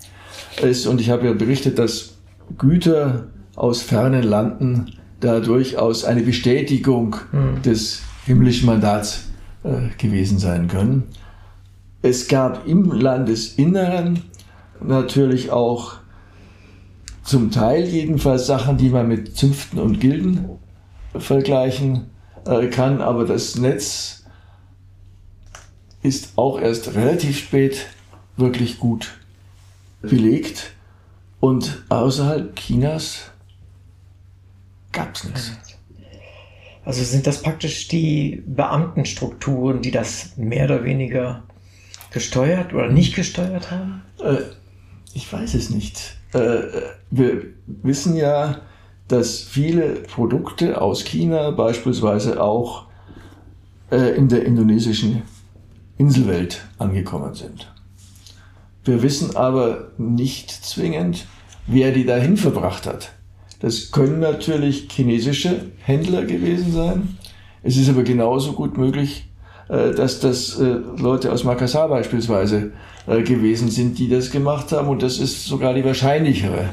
[0.63, 0.87] ist.
[0.87, 2.15] Und ich habe ja berichtet, dass
[2.57, 3.27] Güter
[3.57, 7.63] aus fernen Landen da durchaus eine Bestätigung mhm.
[7.63, 9.25] des himmlischen Mandats
[9.65, 11.05] äh, gewesen sein können.
[12.03, 14.23] Es gab im Landesinneren
[14.81, 15.95] natürlich auch
[17.29, 20.49] zum Teil jedenfalls Sachen, die man mit Zünften und Gilden
[21.15, 22.07] vergleichen
[22.47, 24.25] äh, kann, aber das Netz
[26.03, 27.87] ist auch erst relativ spät
[28.39, 29.19] wirklich gut
[30.01, 30.73] belegt
[31.41, 33.31] und außerhalb Chinas
[34.93, 35.53] gab es nichts.
[36.87, 41.43] Also sind das praktisch die Beamtenstrukturen, die das mehr oder weniger
[42.11, 44.03] gesteuert oder nicht gesteuert haben?
[44.25, 44.39] Äh,
[45.13, 46.18] ich weiß es nicht.
[46.33, 46.59] Äh,
[47.11, 48.61] wir wissen ja,
[49.09, 52.87] dass viele Produkte aus China beispielsweise auch
[53.91, 55.23] äh, in der indonesischen
[55.97, 57.73] Inselwelt angekommen sind.
[58.85, 61.27] Wir wissen aber nicht zwingend,
[61.67, 63.13] wer die dahin verbracht hat.
[63.61, 67.19] Das können natürlich chinesische Händler gewesen sein.
[67.63, 69.28] Es ist aber genauso gut möglich,
[69.69, 72.73] dass das äh, Leute aus Makassar beispielsweise
[73.07, 74.89] äh, gewesen sind, die das gemacht haben.
[74.89, 76.71] Und das ist sogar die wahrscheinlichere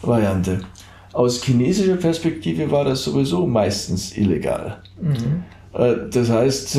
[0.00, 0.60] Variante.
[1.12, 4.78] Aus chinesischer Perspektive war das sowieso meistens illegal.
[5.00, 5.44] Mhm.
[6.10, 6.78] Das heißt,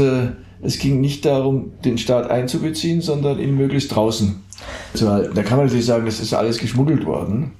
[0.61, 4.41] es ging nicht darum, den Staat einzubeziehen, sondern ihn möglichst draußen
[4.93, 5.35] zu halten.
[5.35, 7.51] Da kann man natürlich sagen, das ist alles geschmuggelt worden.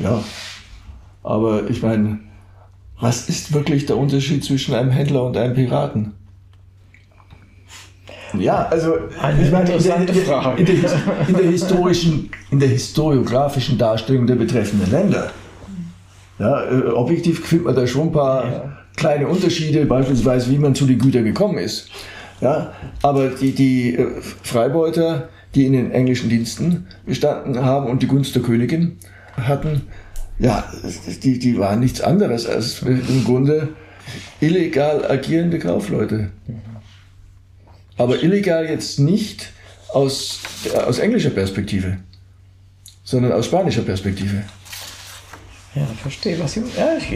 [0.00, 0.22] Ja.
[1.22, 2.20] Aber ich meine,
[3.00, 6.14] was ist wirklich der Unterschied zwischen einem Händler und einem Piraten?
[8.38, 10.60] Ja, also Eine ich meine, in der, interessante Frage.
[10.60, 10.90] in, der,
[11.28, 15.30] in der historischen, in der historiografischen Darstellung der betreffenden Länder.
[16.38, 18.76] Ja, äh, objektiv findet man da schon ein paar Ja.
[18.96, 21.88] kleine Unterschiede, beispielsweise wie man zu den Gütern gekommen ist.
[22.40, 22.72] Ja,
[23.02, 24.06] aber die, die äh,
[24.42, 28.98] Freibeuter, die in den englischen Diensten gestanden haben und die Gunst der Königin
[29.36, 29.82] hatten,
[30.38, 30.64] ja,
[31.24, 33.68] die, die waren nichts anderes als im Grunde
[34.40, 36.28] illegal agierende Kaufleute.
[37.98, 39.50] Aber illegal jetzt nicht
[39.92, 40.40] aus,
[40.86, 41.98] aus englischer Perspektive,
[43.04, 44.44] sondern aus spanischer Perspektive.
[45.74, 46.62] Ja, ich verstehe, was Sie.
[46.76, 47.12] Ja, ich,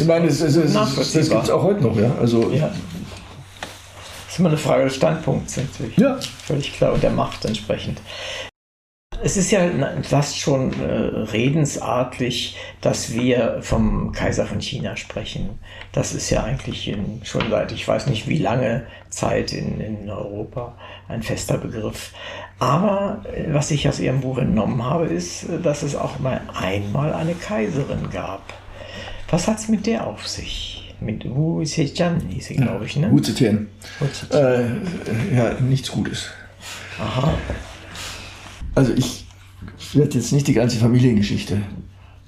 [0.00, 2.14] Ich meine, das, das, das, das gibt es auch heute noch, ja.
[2.20, 2.68] Also, Ja.
[2.68, 5.96] Das ist immer eine Frage des Standpunkts natürlich.
[5.96, 6.18] Ja.
[6.44, 8.00] Völlig klar und der Macht entsprechend.
[9.22, 9.68] Es ist ja
[10.02, 10.86] fast schon äh,
[11.32, 15.58] redensartlich, dass wir vom Kaiser von China sprechen.
[15.92, 20.08] Das ist ja eigentlich in, schon seit ich weiß nicht wie lange Zeit in, in
[20.08, 20.76] Europa
[21.08, 22.12] ein fester Begriff.
[22.60, 26.40] Aber äh, was ich aus Ihrem Buch entnommen habe, ist, äh, dass es auch mal
[26.54, 28.42] einmal eine Kaiserin gab.
[29.30, 30.94] Was hat es mit der auf sich?
[31.00, 33.10] Mit Wu Zetian hieß sie, glaube ich, ne?
[33.10, 33.68] Wu Zetian.
[34.32, 36.30] Äh, ja, nichts Gutes.
[37.00, 37.34] Aha.
[38.78, 39.24] Also ich
[39.92, 41.60] werde jetzt nicht die ganze Familiengeschichte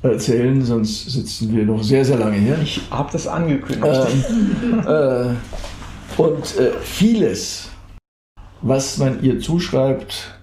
[0.02, 2.58] erzählen, sonst sitzen wir noch sehr, sehr lange hier.
[2.60, 3.84] Ich habe das angekündigt.
[3.84, 7.68] Ähm, äh, und äh, vieles,
[8.62, 10.40] was man ihr zuschreibt,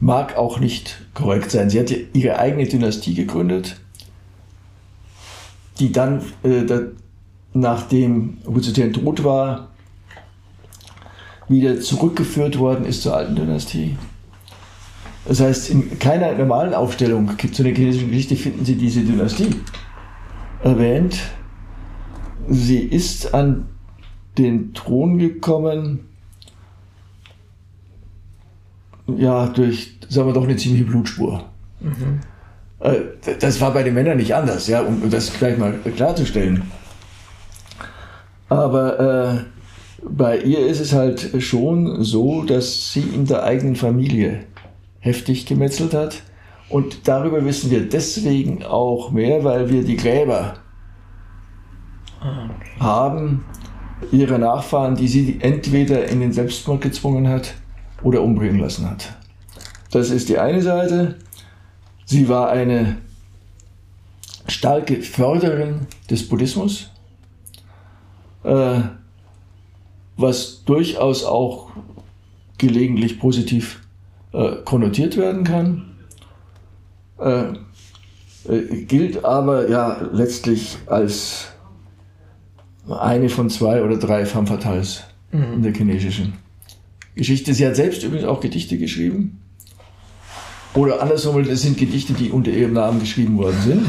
[0.00, 1.70] mag auch nicht korrekt sein.
[1.70, 3.76] Sie hat ja ihre eigene Dynastie gegründet,
[5.78, 6.80] die dann, äh, da,
[7.52, 9.68] nachdem Huzetien tot war,
[11.46, 13.96] wieder zurückgeführt worden ist zur alten Dynastie.
[15.28, 19.50] Das heißt, in keiner normalen Aufstellung zu der chinesischen Geschichte finden Sie diese Dynastie
[20.62, 21.18] erwähnt.
[22.48, 23.66] Sie ist an
[24.38, 26.00] den Thron gekommen,
[29.08, 31.44] ja, durch, sagen wir doch, eine ziemliche Blutspur.
[32.80, 33.00] Äh,
[33.40, 36.62] Das war bei den Männern nicht anders, ja, um das gleich mal klarzustellen.
[38.48, 44.44] Aber äh, bei ihr ist es halt schon so, dass sie in der eigenen Familie
[45.06, 46.22] heftig gemetzelt hat.
[46.68, 50.54] Und darüber wissen wir deswegen auch mehr, weil wir die Gräber
[52.20, 52.80] Ah, okay.
[52.80, 53.44] haben
[54.10, 57.54] ihre Nachfahren, die sie entweder in den Selbstmord gezwungen hat
[58.02, 59.14] oder umbringen lassen hat.
[59.92, 61.16] Das ist die eine Seite.
[62.04, 62.96] Sie war eine
[64.48, 66.90] starke Förderin des Buddhismus,
[68.42, 68.80] äh,
[70.16, 71.70] was durchaus auch
[72.58, 73.85] gelegentlich positiv
[74.36, 75.96] äh, konnotiert werden kann.
[77.18, 77.54] Äh,
[78.48, 81.48] äh, gilt aber ja letztlich als
[82.88, 86.34] eine von zwei oder drei femme fatales in der chinesischen
[87.14, 87.52] Geschichte.
[87.52, 89.40] Sie hat selbst übrigens auch Gedichte geschrieben.
[90.74, 93.86] Oder andersrum, das sind Gedichte, die unter ihrem Namen geschrieben worden sind.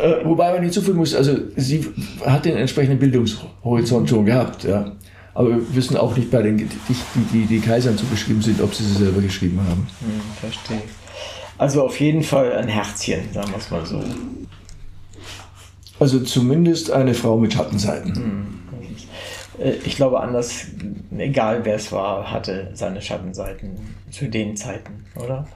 [0.00, 1.86] Äh, wobei man hinzufügen muss, also sie
[2.26, 4.64] hat den entsprechenden Bildungshorizont schon gehabt.
[4.64, 4.92] Ja.
[5.38, 8.82] Aber wir wissen auch nicht bei den Gedichten, die die Kaisern zugeschrieben sind, ob sie
[8.82, 9.86] sie selber geschrieben haben.
[10.00, 10.82] Hm, verstehe.
[11.58, 14.02] Also auf jeden Fall ein Herzchen, sagen wir es mal so.
[16.00, 18.58] Also zumindest eine Frau mit Schattenseiten.
[19.60, 20.66] Äh, Ich glaube, anders,
[21.16, 23.76] egal wer es war, hatte seine Schattenseiten
[24.10, 25.46] zu den Zeiten, oder?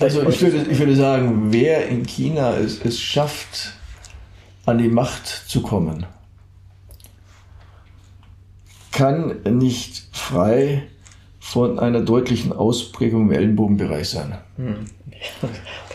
[0.00, 3.74] Also ich Vielleicht würde, ich würde sagen, wer in China es, es schafft,
[4.66, 6.04] an die Macht zu kommen,
[8.98, 10.82] kann nicht frei
[11.38, 14.36] von einer deutlichen Ausprägung im Ellenbogenbereich sein.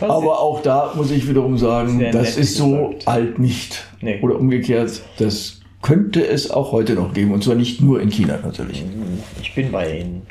[0.10, 3.08] Aber auch da muss ich wiederum sagen, Sehr das ist so gesagt.
[3.08, 3.84] alt nicht.
[4.00, 4.20] Nee.
[4.22, 7.32] Oder umgekehrt, das könnte es auch heute noch geben.
[7.32, 8.82] Und zwar nicht nur in China natürlich.
[9.42, 10.22] Ich bin bei Ihnen.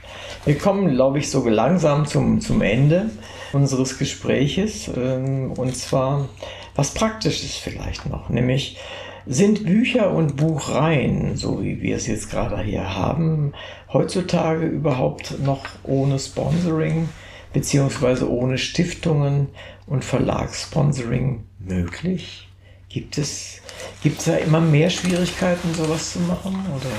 [0.45, 3.10] Wir kommen, glaube ich, so langsam zum, zum Ende
[3.54, 4.90] unseres Gespräches.
[4.98, 6.28] Ähm, und zwar
[6.76, 8.78] was Praktisches vielleicht noch, nämlich
[9.26, 13.54] sind Bücher und Buchreihen, so wie wir es jetzt gerade hier haben,
[13.91, 17.10] heutzutage überhaupt noch ohne Sponsoring
[17.54, 19.48] beziehungsweise ohne Stiftungen
[19.86, 22.50] und Verlagssponsoring möglich?
[22.90, 23.62] Gibt es,
[24.02, 26.66] gibt es da immer mehr Schwierigkeiten, sowas zu machen?
[26.76, 26.91] Oder?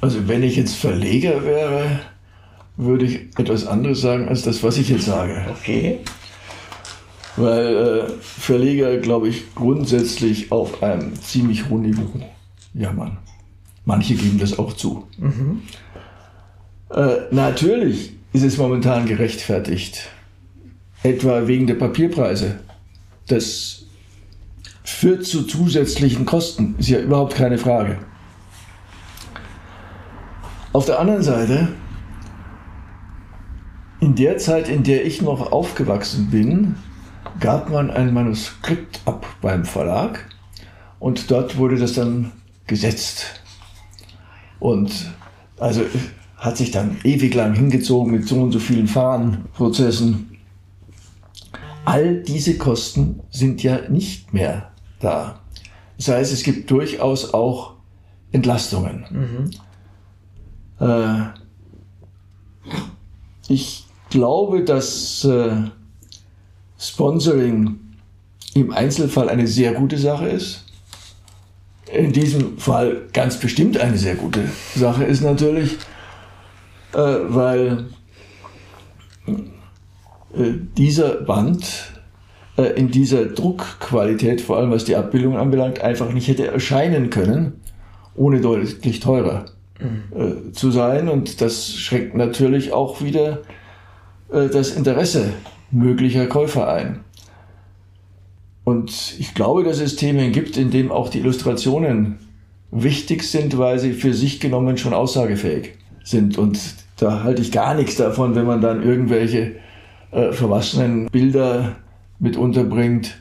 [0.00, 2.00] Also wenn ich jetzt Verleger wäre,
[2.76, 5.46] würde ich etwas anderes sagen als das, was ich jetzt sage.
[5.50, 6.00] Okay.
[7.36, 12.08] Weil äh, Verleger, glaube ich, grundsätzlich auf einem ziemlich hohen Niveau
[12.72, 13.18] jammern.
[13.84, 15.06] Manche geben das auch zu.
[15.18, 15.62] Mhm.
[16.90, 20.08] Äh, natürlich ist es momentan gerechtfertigt,
[21.02, 22.60] etwa wegen der Papierpreise.
[23.28, 23.84] Das
[24.82, 27.98] führt zu zusätzlichen Kosten, ist ja überhaupt keine Frage.
[30.72, 31.68] Auf der anderen Seite,
[34.00, 36.76] in der Zeit, in der ich noch aufgewachsen bin,
[37.40, 40.28] gab man ein Manuskript ab beim Verlag
[40.98, 42.32] und dort wurde das dann
[42.66, 43.40] gesetzt.
[44.58, 45.12] Und
[45.58, 45.82] also
[46.36, 50.38] hat sich dann ewig lang hingezogen mit so und so vielen Fahrenprozessen.
[51.84, 55.40] All diese Kosten sind ja nicht mehr da.
[55.96, 57.74] Das heißt, es gibt durchaus auch
[58.32, 59.50] Entlastungen.
[60.78, 60.86] Mhm.
[60.86, 61.26] Äh,
[63.48, 65.56] ich glaube, dass äh,
[66.78, 67.78] Sponsoring
[68.54, 70.64] im Einzelfall eine sehr gute Sache ist.
[71.92, 74.44] In diesem Fall ganz bestimmt eine sehr gute
[74.74, 75.76] Sache ist natürlich,
[76.92, 77.86] äh, weil
[79.26, 81.92] äh, dieser Band
[82.56, 87.60] äh, in dieser Druckqualität, vor allem was die Abbildung anbelangt, einfach nicht hätte erscheinen können,
[88.14, 89.44] ohne deutlich teurer
[89.78, 90.54] mhm.
[90.54, 91.08] zu sein.
[91.08, 93.42] Und das schränkt natürlich auch wieder
[94.30, 95.34] das Interesse
[95.70, 97.00] möglicher Käufer ein.
[98.64, 102.18] Und ich glaube, dass es Themen gibt, in denen auch die Illustrationen
[102.70, 106.36] wichtig sind, weil sie für sich genommen schon aussagefähig sind.
[106.36, 106.58] Und
[106.96, 109.56] da halte ich gar nichts davon, wenn man dann irgendwelche
[110.10, 111.76] äh, verwaschenen Bilder
[112.18, 113.20] mit unterbringt,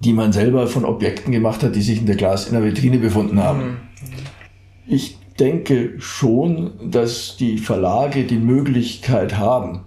[0.00, 2.98] die man selber von Objekten gemacht hat, die sich in der Glas in der Vitrine
[2.98, 3.60] befunden haben.
[3.60, 3.76] Mhm.
[4.86, 9.84] Ich denke schon, dass die Verlage die Möglichkeit haben,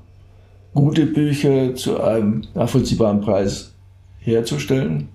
[0.73, 3.73] gute Bücher zu einem nachvollziehbaren Preis
[4.19, 5.09] herzustellen.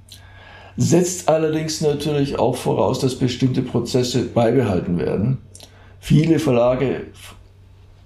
[0.77, 5.39] Setzt allerdings natürlich auch voraus, dass bestimmte Prozesse beibehalten werden.
[6.01, 7.07] Viele Verlage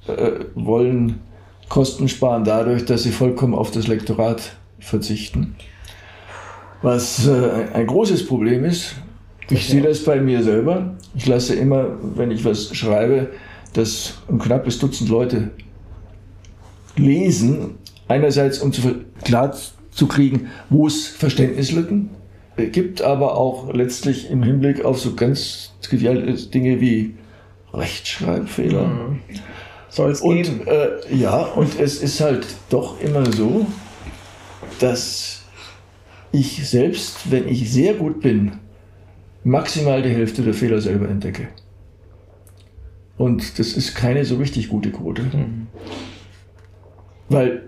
[0.06, 1.20] äh, wollen
[1.68, 5.56] Kosten sparen dadurch, dass sie vollkommen auf das Lektorat verzichten.
[6.82, 8.94] Was äh, ein großes Problem ist.
[9.50, 10.94] Ich sehe das bei mir selber.
[11.14, 13.30] Ich lasse immer, wenn ich was schreibe,
[13.72, 15.50] dass ein knappes Dutzend Leute
[16.96, 17.76] lesen.
[18.08, 18.82] Einerseits, um zu,
[19.22, 19.56] klar
[19.90, 22.10] zu kriegen, wo es Verständnislücken
[22.72, 27.14] gibt, aber auch letztlich im Hinblick auf so ganz triviale Dinge wie
[27.72, 28.86] Rechtschreibfehler.
[28.86, 29.20] Mhm.
[29.88, 30.66] Soll es geben.
[30.66, 33.66] Äh, ja, und es ist halt doch immer so,
[34.78, 35.42] dass
[36.32, 38.52] ich selbst, wenn ich sehr gut bin,
[39.42, 41.48] maximal die Hälfte der Fehler selber entdecke.
[43.16, 45.22] Und das ist keine so richtig gute Quote.
[45.22, 45.66] Mhm.
[47.30, 47.62] Weil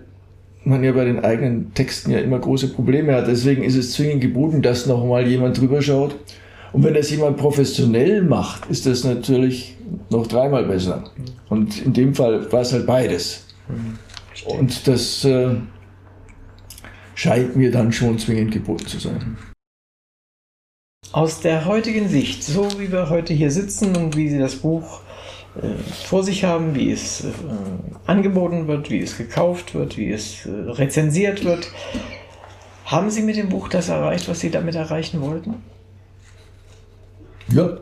[0.65, 3.27] man ja bei den eigenen Texten ja immer große Probleme hat.
[3.27, 6.15] Deswegen ist es zwingend geboten, dass nochmal jemand drüber schaut.
[6.71, 9.77] Und wenn das jemand professionell macht, ist das natürlich
[10.09, 11.03] noch dreimal besser.
[11.49, 13.45] Und in dem Fall war es halt beides.
[14.45, 15.55] Und das äh,
[17.15, 19.37] scheint mir dann schon zwingend geboten zu sein.
[21.11, 25.01] Aus der heutigen Sicht, so wie wir heute hier sitzen und wie Sie das Buch
[26.05, 27.27] vor sich haben, wie es äh,
[28.07, 31.67] angeboten wird, wie es gekauft wird, wie es äh, rezensiert wird.
[32.85, 35.55] Haben Sie mit dem Buch das erreicht, was Sie damit erreichen wollten?
[37.49, 37.77] Ja.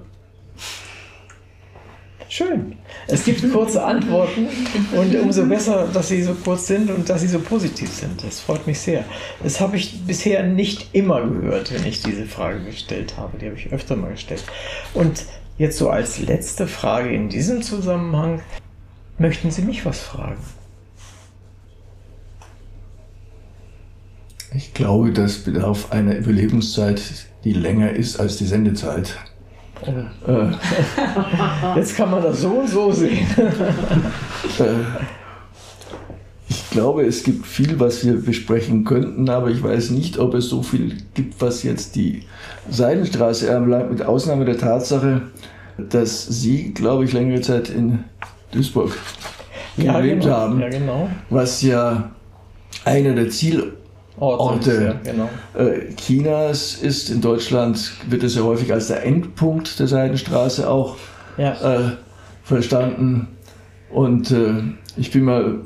[2.27, 2.77] Schön.
[3.07, 4.47] Es gibt kurze Antworten
[4.95, 8.23] und umso besser, dass sie so kurz sind und dass sie so positiv sind.
[8.23, 9.03] Das freut mich sehr.
[9.43, 13.37] Das habe ich bisher nicht immer gehört, wenn ich diese Frage gestellt habe.
[13.37, 14.45] Die habe ich öfter mal gestellt.
[14.93, 15.25] Und
[15.57, 18.41] Jetzt so als letzte Frage in diesem Zusammenhang,
[19.17, 20.37] möchten Sie mich was fragen?
[24.53, 27.01] Ich glaube, das bedarf einer Überlebenszeit,
[27.43, 29.17] die länger ist als die Sendezeit.
[29.81, 30.29] Oh.
[30.29, 30.51] Äh.
[31.75, 33.25] Jetzt kann man das so und so sehen.
[33.37, 34.73] äh,
[36.71, 40.63] glaube, es gibt viel, was wir besprechen könnten, aber ich weiß nicht, ob es so
[40.63, 42.23] viel gibt, was jetzt die
[42.69, 45.21] Seidenstraße anbelangt, mit Ausnahme der Tatsache,
[45.77, 48.05] dass Sie, glaube ich, längere Zeit in
[48.51, 48.97] Duisburg
[49.77, 50.35] Ja, gelebt genau.
[50.35, 51.09] haben, Ja, genau.
[51.29, 52.11] was ja
[52.85, 53.77] einer der Zielorte
[54.17, 55.29] Orte, ja, genau.
[55.55, 57.09] äh, Chinas ist.
[57.09, 60.97] In Deutschland wird es ja häufig als der Endpunkt der Seidenstraße auch
[61.37, 61.53] äh,
[62.43, 63.27] verstanden.
[63.89, 64.61] Und äh,
[64.95, 65.61] ich bin mal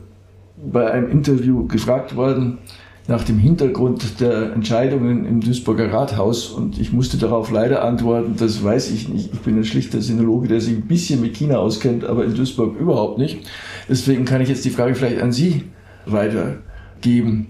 [0.71, 2.59] bei einem Interview gefragt worden
[3.07, 8.63] nach dem Hintergrund der Entscheidungen im Duisburger Rathaus und ich musste darauf leider antworten, das
[8.63, 9.31] weiß ich nicht.
[9.31, 12.79] Ich bin ein schlichter Sinologe, der sich ein bisschen mit China auskennt, aber in Duisburg
[12.79, 13.47] überhaupt nicht.
[13.87, 15.65] Deswegen kann ich jetzt die Frage vielleicht an Sie
[16.07, 17.47] weitergeben.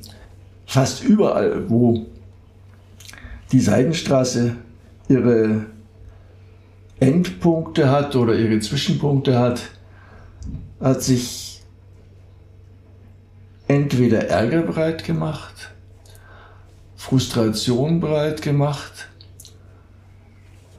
[0.66, 2.06] Fast überall, wo
[3.54, 4.58] die Seidenstraße
[5.08, 5.68] ihre
[7.00, 9.62] Endpunkte hat oder ihre Zwischenpunkte hat,
[10.82, 11.45] hat sich
[13.68, 15.72] entweder Ärger breit gemacht,
[16.96, 19.10] Frustration breit gemacht,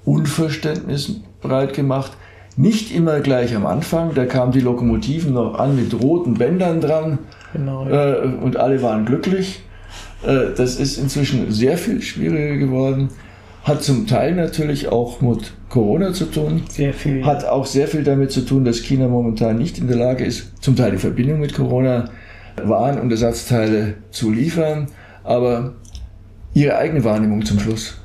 [0.04, 2.12] Unverständnis breit gemacht.
[2.56, 7.18] Nicht immer gleich am Anfang, da kamen die Lokomotiven noch an mit roten Bändern dran
[7.52, 7.86] Genau.
[7.88, 8.14] Ja.
[8.14, 9.60] äh, und alle waren glücklich.
[10.26, 13.08] Äh, das ist inzwischen sehr viel schwieriger geworden.
[13.62, 16.62] Hat zum Teil natürlich auch mit Corona zu tun.
[16.68, 17.24] Sehr viel.
[17.24, 20.62] Hat auch sehr viel damit zu tun, dass China momentan nicht in der Lage ist,
[20.62, 22.10] zum Teil die Verbindung mit Corona
[22.62, 24.88] Waren und Ersatzteile zu liefern.
[25.24, 25.74] Aber
[26.54, 28.00] Ihre eigene Wahrnehmung zum Schluss.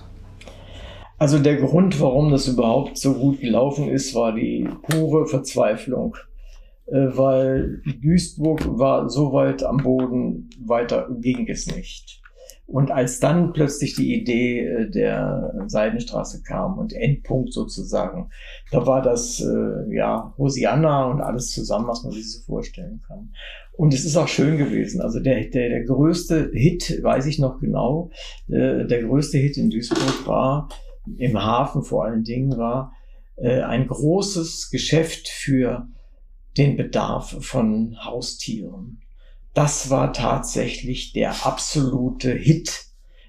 [1.18, 6.18] Also der Grund, warum das überhaupt so gut gelaufen ist, war die pure Verzweiflung.
[6.88, 12.21] Äh, Weil Duisburg war so weit am Boden, weiter ging es nicht.
[12.72, 18.30] Und als dann plötzlich die Idee äh, der Seidenstraße kam und Endpunkt sozusagen,
[18.72, 23.34] da war das äh, ja Hosianna und alles zusammen, was man sich so vorstellen kann.
[23.74, 25.02] Und es ist auch schön gewesen.
[25.02, 28.10] Also der, der, der größte Hit, weiß ich noch genau,
[28.48, 30.70] äh, der größte Hit in Duisburg war,
[31.18, 32.94] im Hafen vor allen Dingen, war
[33.36, 35.88] äh, ein großes Geschäft für
[36.58, 39.02] den Bedarf von Haustieren.
[39.54, 42.86] Das war tatsächlich der absolute Hit,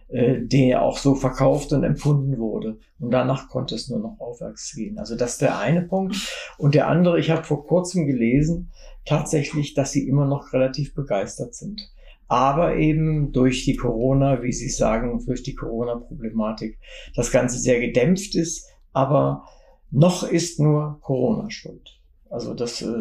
[0.08, 2.78] äh, der auch so verkauft und empfunden wurde.
[3.00, 4.98] Und danach konnte es nur noch aufwärts gehen.
[4.98, 6.16] Also das ist der eine Punkt.
[6.58, 8.70] Und der andere, ich habe vor kurzem gelesen,
[9.04, 11.90] tatsächlich, dass sie immer noch relativ begeistert sind.
[12.28, 16.78] Aber eben durch die Corona, wie Sie sagen, durch die Corona-Problematik,
[17.14, 18.68] das Ganze sehr gedämpft ist.
[18.92, 19.44] Aber
[19.90, 22.01] noch ist nur Corona schuld.
[22.32, 22.98] Also das äh,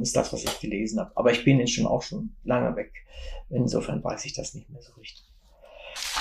[0.00, 1.12] ist das, was ich gelesen habe.
[1.14, 2.92] Aber ich bin jetzt schon auch schon lange weg.
[3.48, 5.24] Insofern weiß ich das nicht mehr so richtig.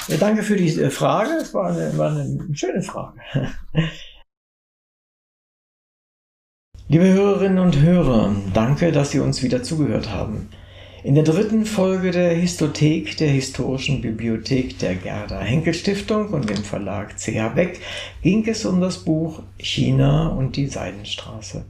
[0.07, 1.31] Ja, danke für die äh, Frage.
[1.41, 3.19] Es war eine, war eine schöne Frage.
[6.87, 10.49] Liebe Hörerinnen und Hörer, danke, dass Sie uns wieder zugehört haben.
[11.03, 16.63] In der dritten Folge der Histothek der Historischen Bibliothek der Gerda Henkel Stiftung und dem
[16.63, 17.79] Verlag CH Beck
[18.21, 21.65] ging es um das Buch China und die Seidenstraße.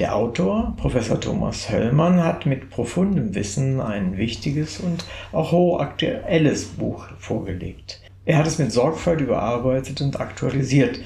[0.00, 7.06] Der Autor, Professor Thomas Höllmann, hat mit profundem Wissen ein wichtiges und auch hochaktuelles Buch
[7.20, 8.00] vorgelegt.
[8.24, 10.98] Er hat es mit Sorgfalt überarbeitet und aktualisiert.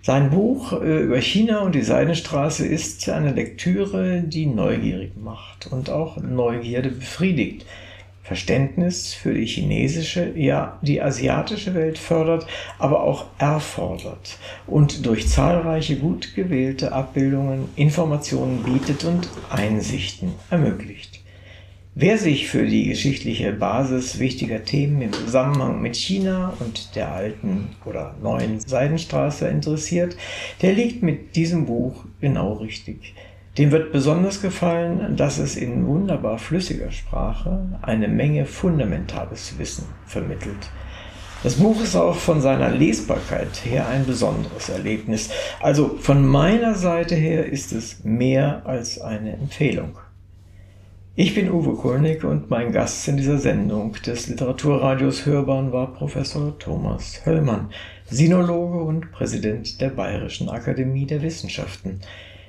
[0.00, 5.90] Sein Buch äh, über China und die Seidenstraße ist eine Lektüre, die neugierig macht und
[5.90, 7.66] auch Neugierde befriedigt.
[8.26, 12.46] Verständnis für die chinesische, ja die asiatische Welt fördert,
[12.78, 21.20] aber auch erfordert und durch zahlreiche gut gewählte Abbildungen Informationen bietet und Einsichten ermöglicht.
[21.94, 27.68] Wer sich für die geschichtliche Basis wichtiger Themen im Zusammenhang mit China und der alten
[27.86, 30.16] oder neuen Seidenstraße interessiert,
[30.60, 33.14] der liegt mit diesem Buch genau richtig.
[33.58, 40.70] Dem wird besonders gefallen, dass es in wunderbar flüssiger Sprache eine Menge fundamentales Wissen vermittelt.
[41.42, 45.30] Das Buch ist auch von seiner Lesbarkeit her ein besonderes Erlebnis.
[45.60, 49.98] Also von meiner Seite her ist es mehr als eine Empfehlung.
[51.14, 56.58] Ich bin Uwe Kulnig und mein Gast in dieser Sendung des Literaturradios Hörbahn war Professor
[56.58, 57.70] Thomas Höllmann,
[58.04, 62.00] Sinologe und Präsident der Bayerischen Akademie der Wissenschaften.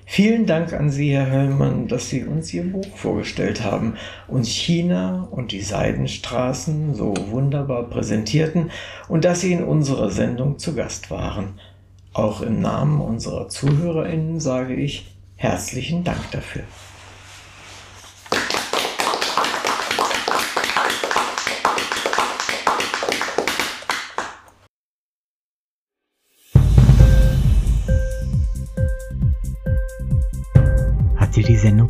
[0.09, 3.95] Vielen Dank an Sie, Herr Höllmann, dass Sie uns Ihr Buch vorgestellt haben,
[4.29, 8.71] uns China und die Seidenstraßen so wunderbar präsentierten
[9.09, 11.59] und dass Sie in unserer Sendung zu Gast waren.
[12.13, 16.63] Auch im Namen unserer ZuhörerInnen sage ich herzlichen Dank dafür.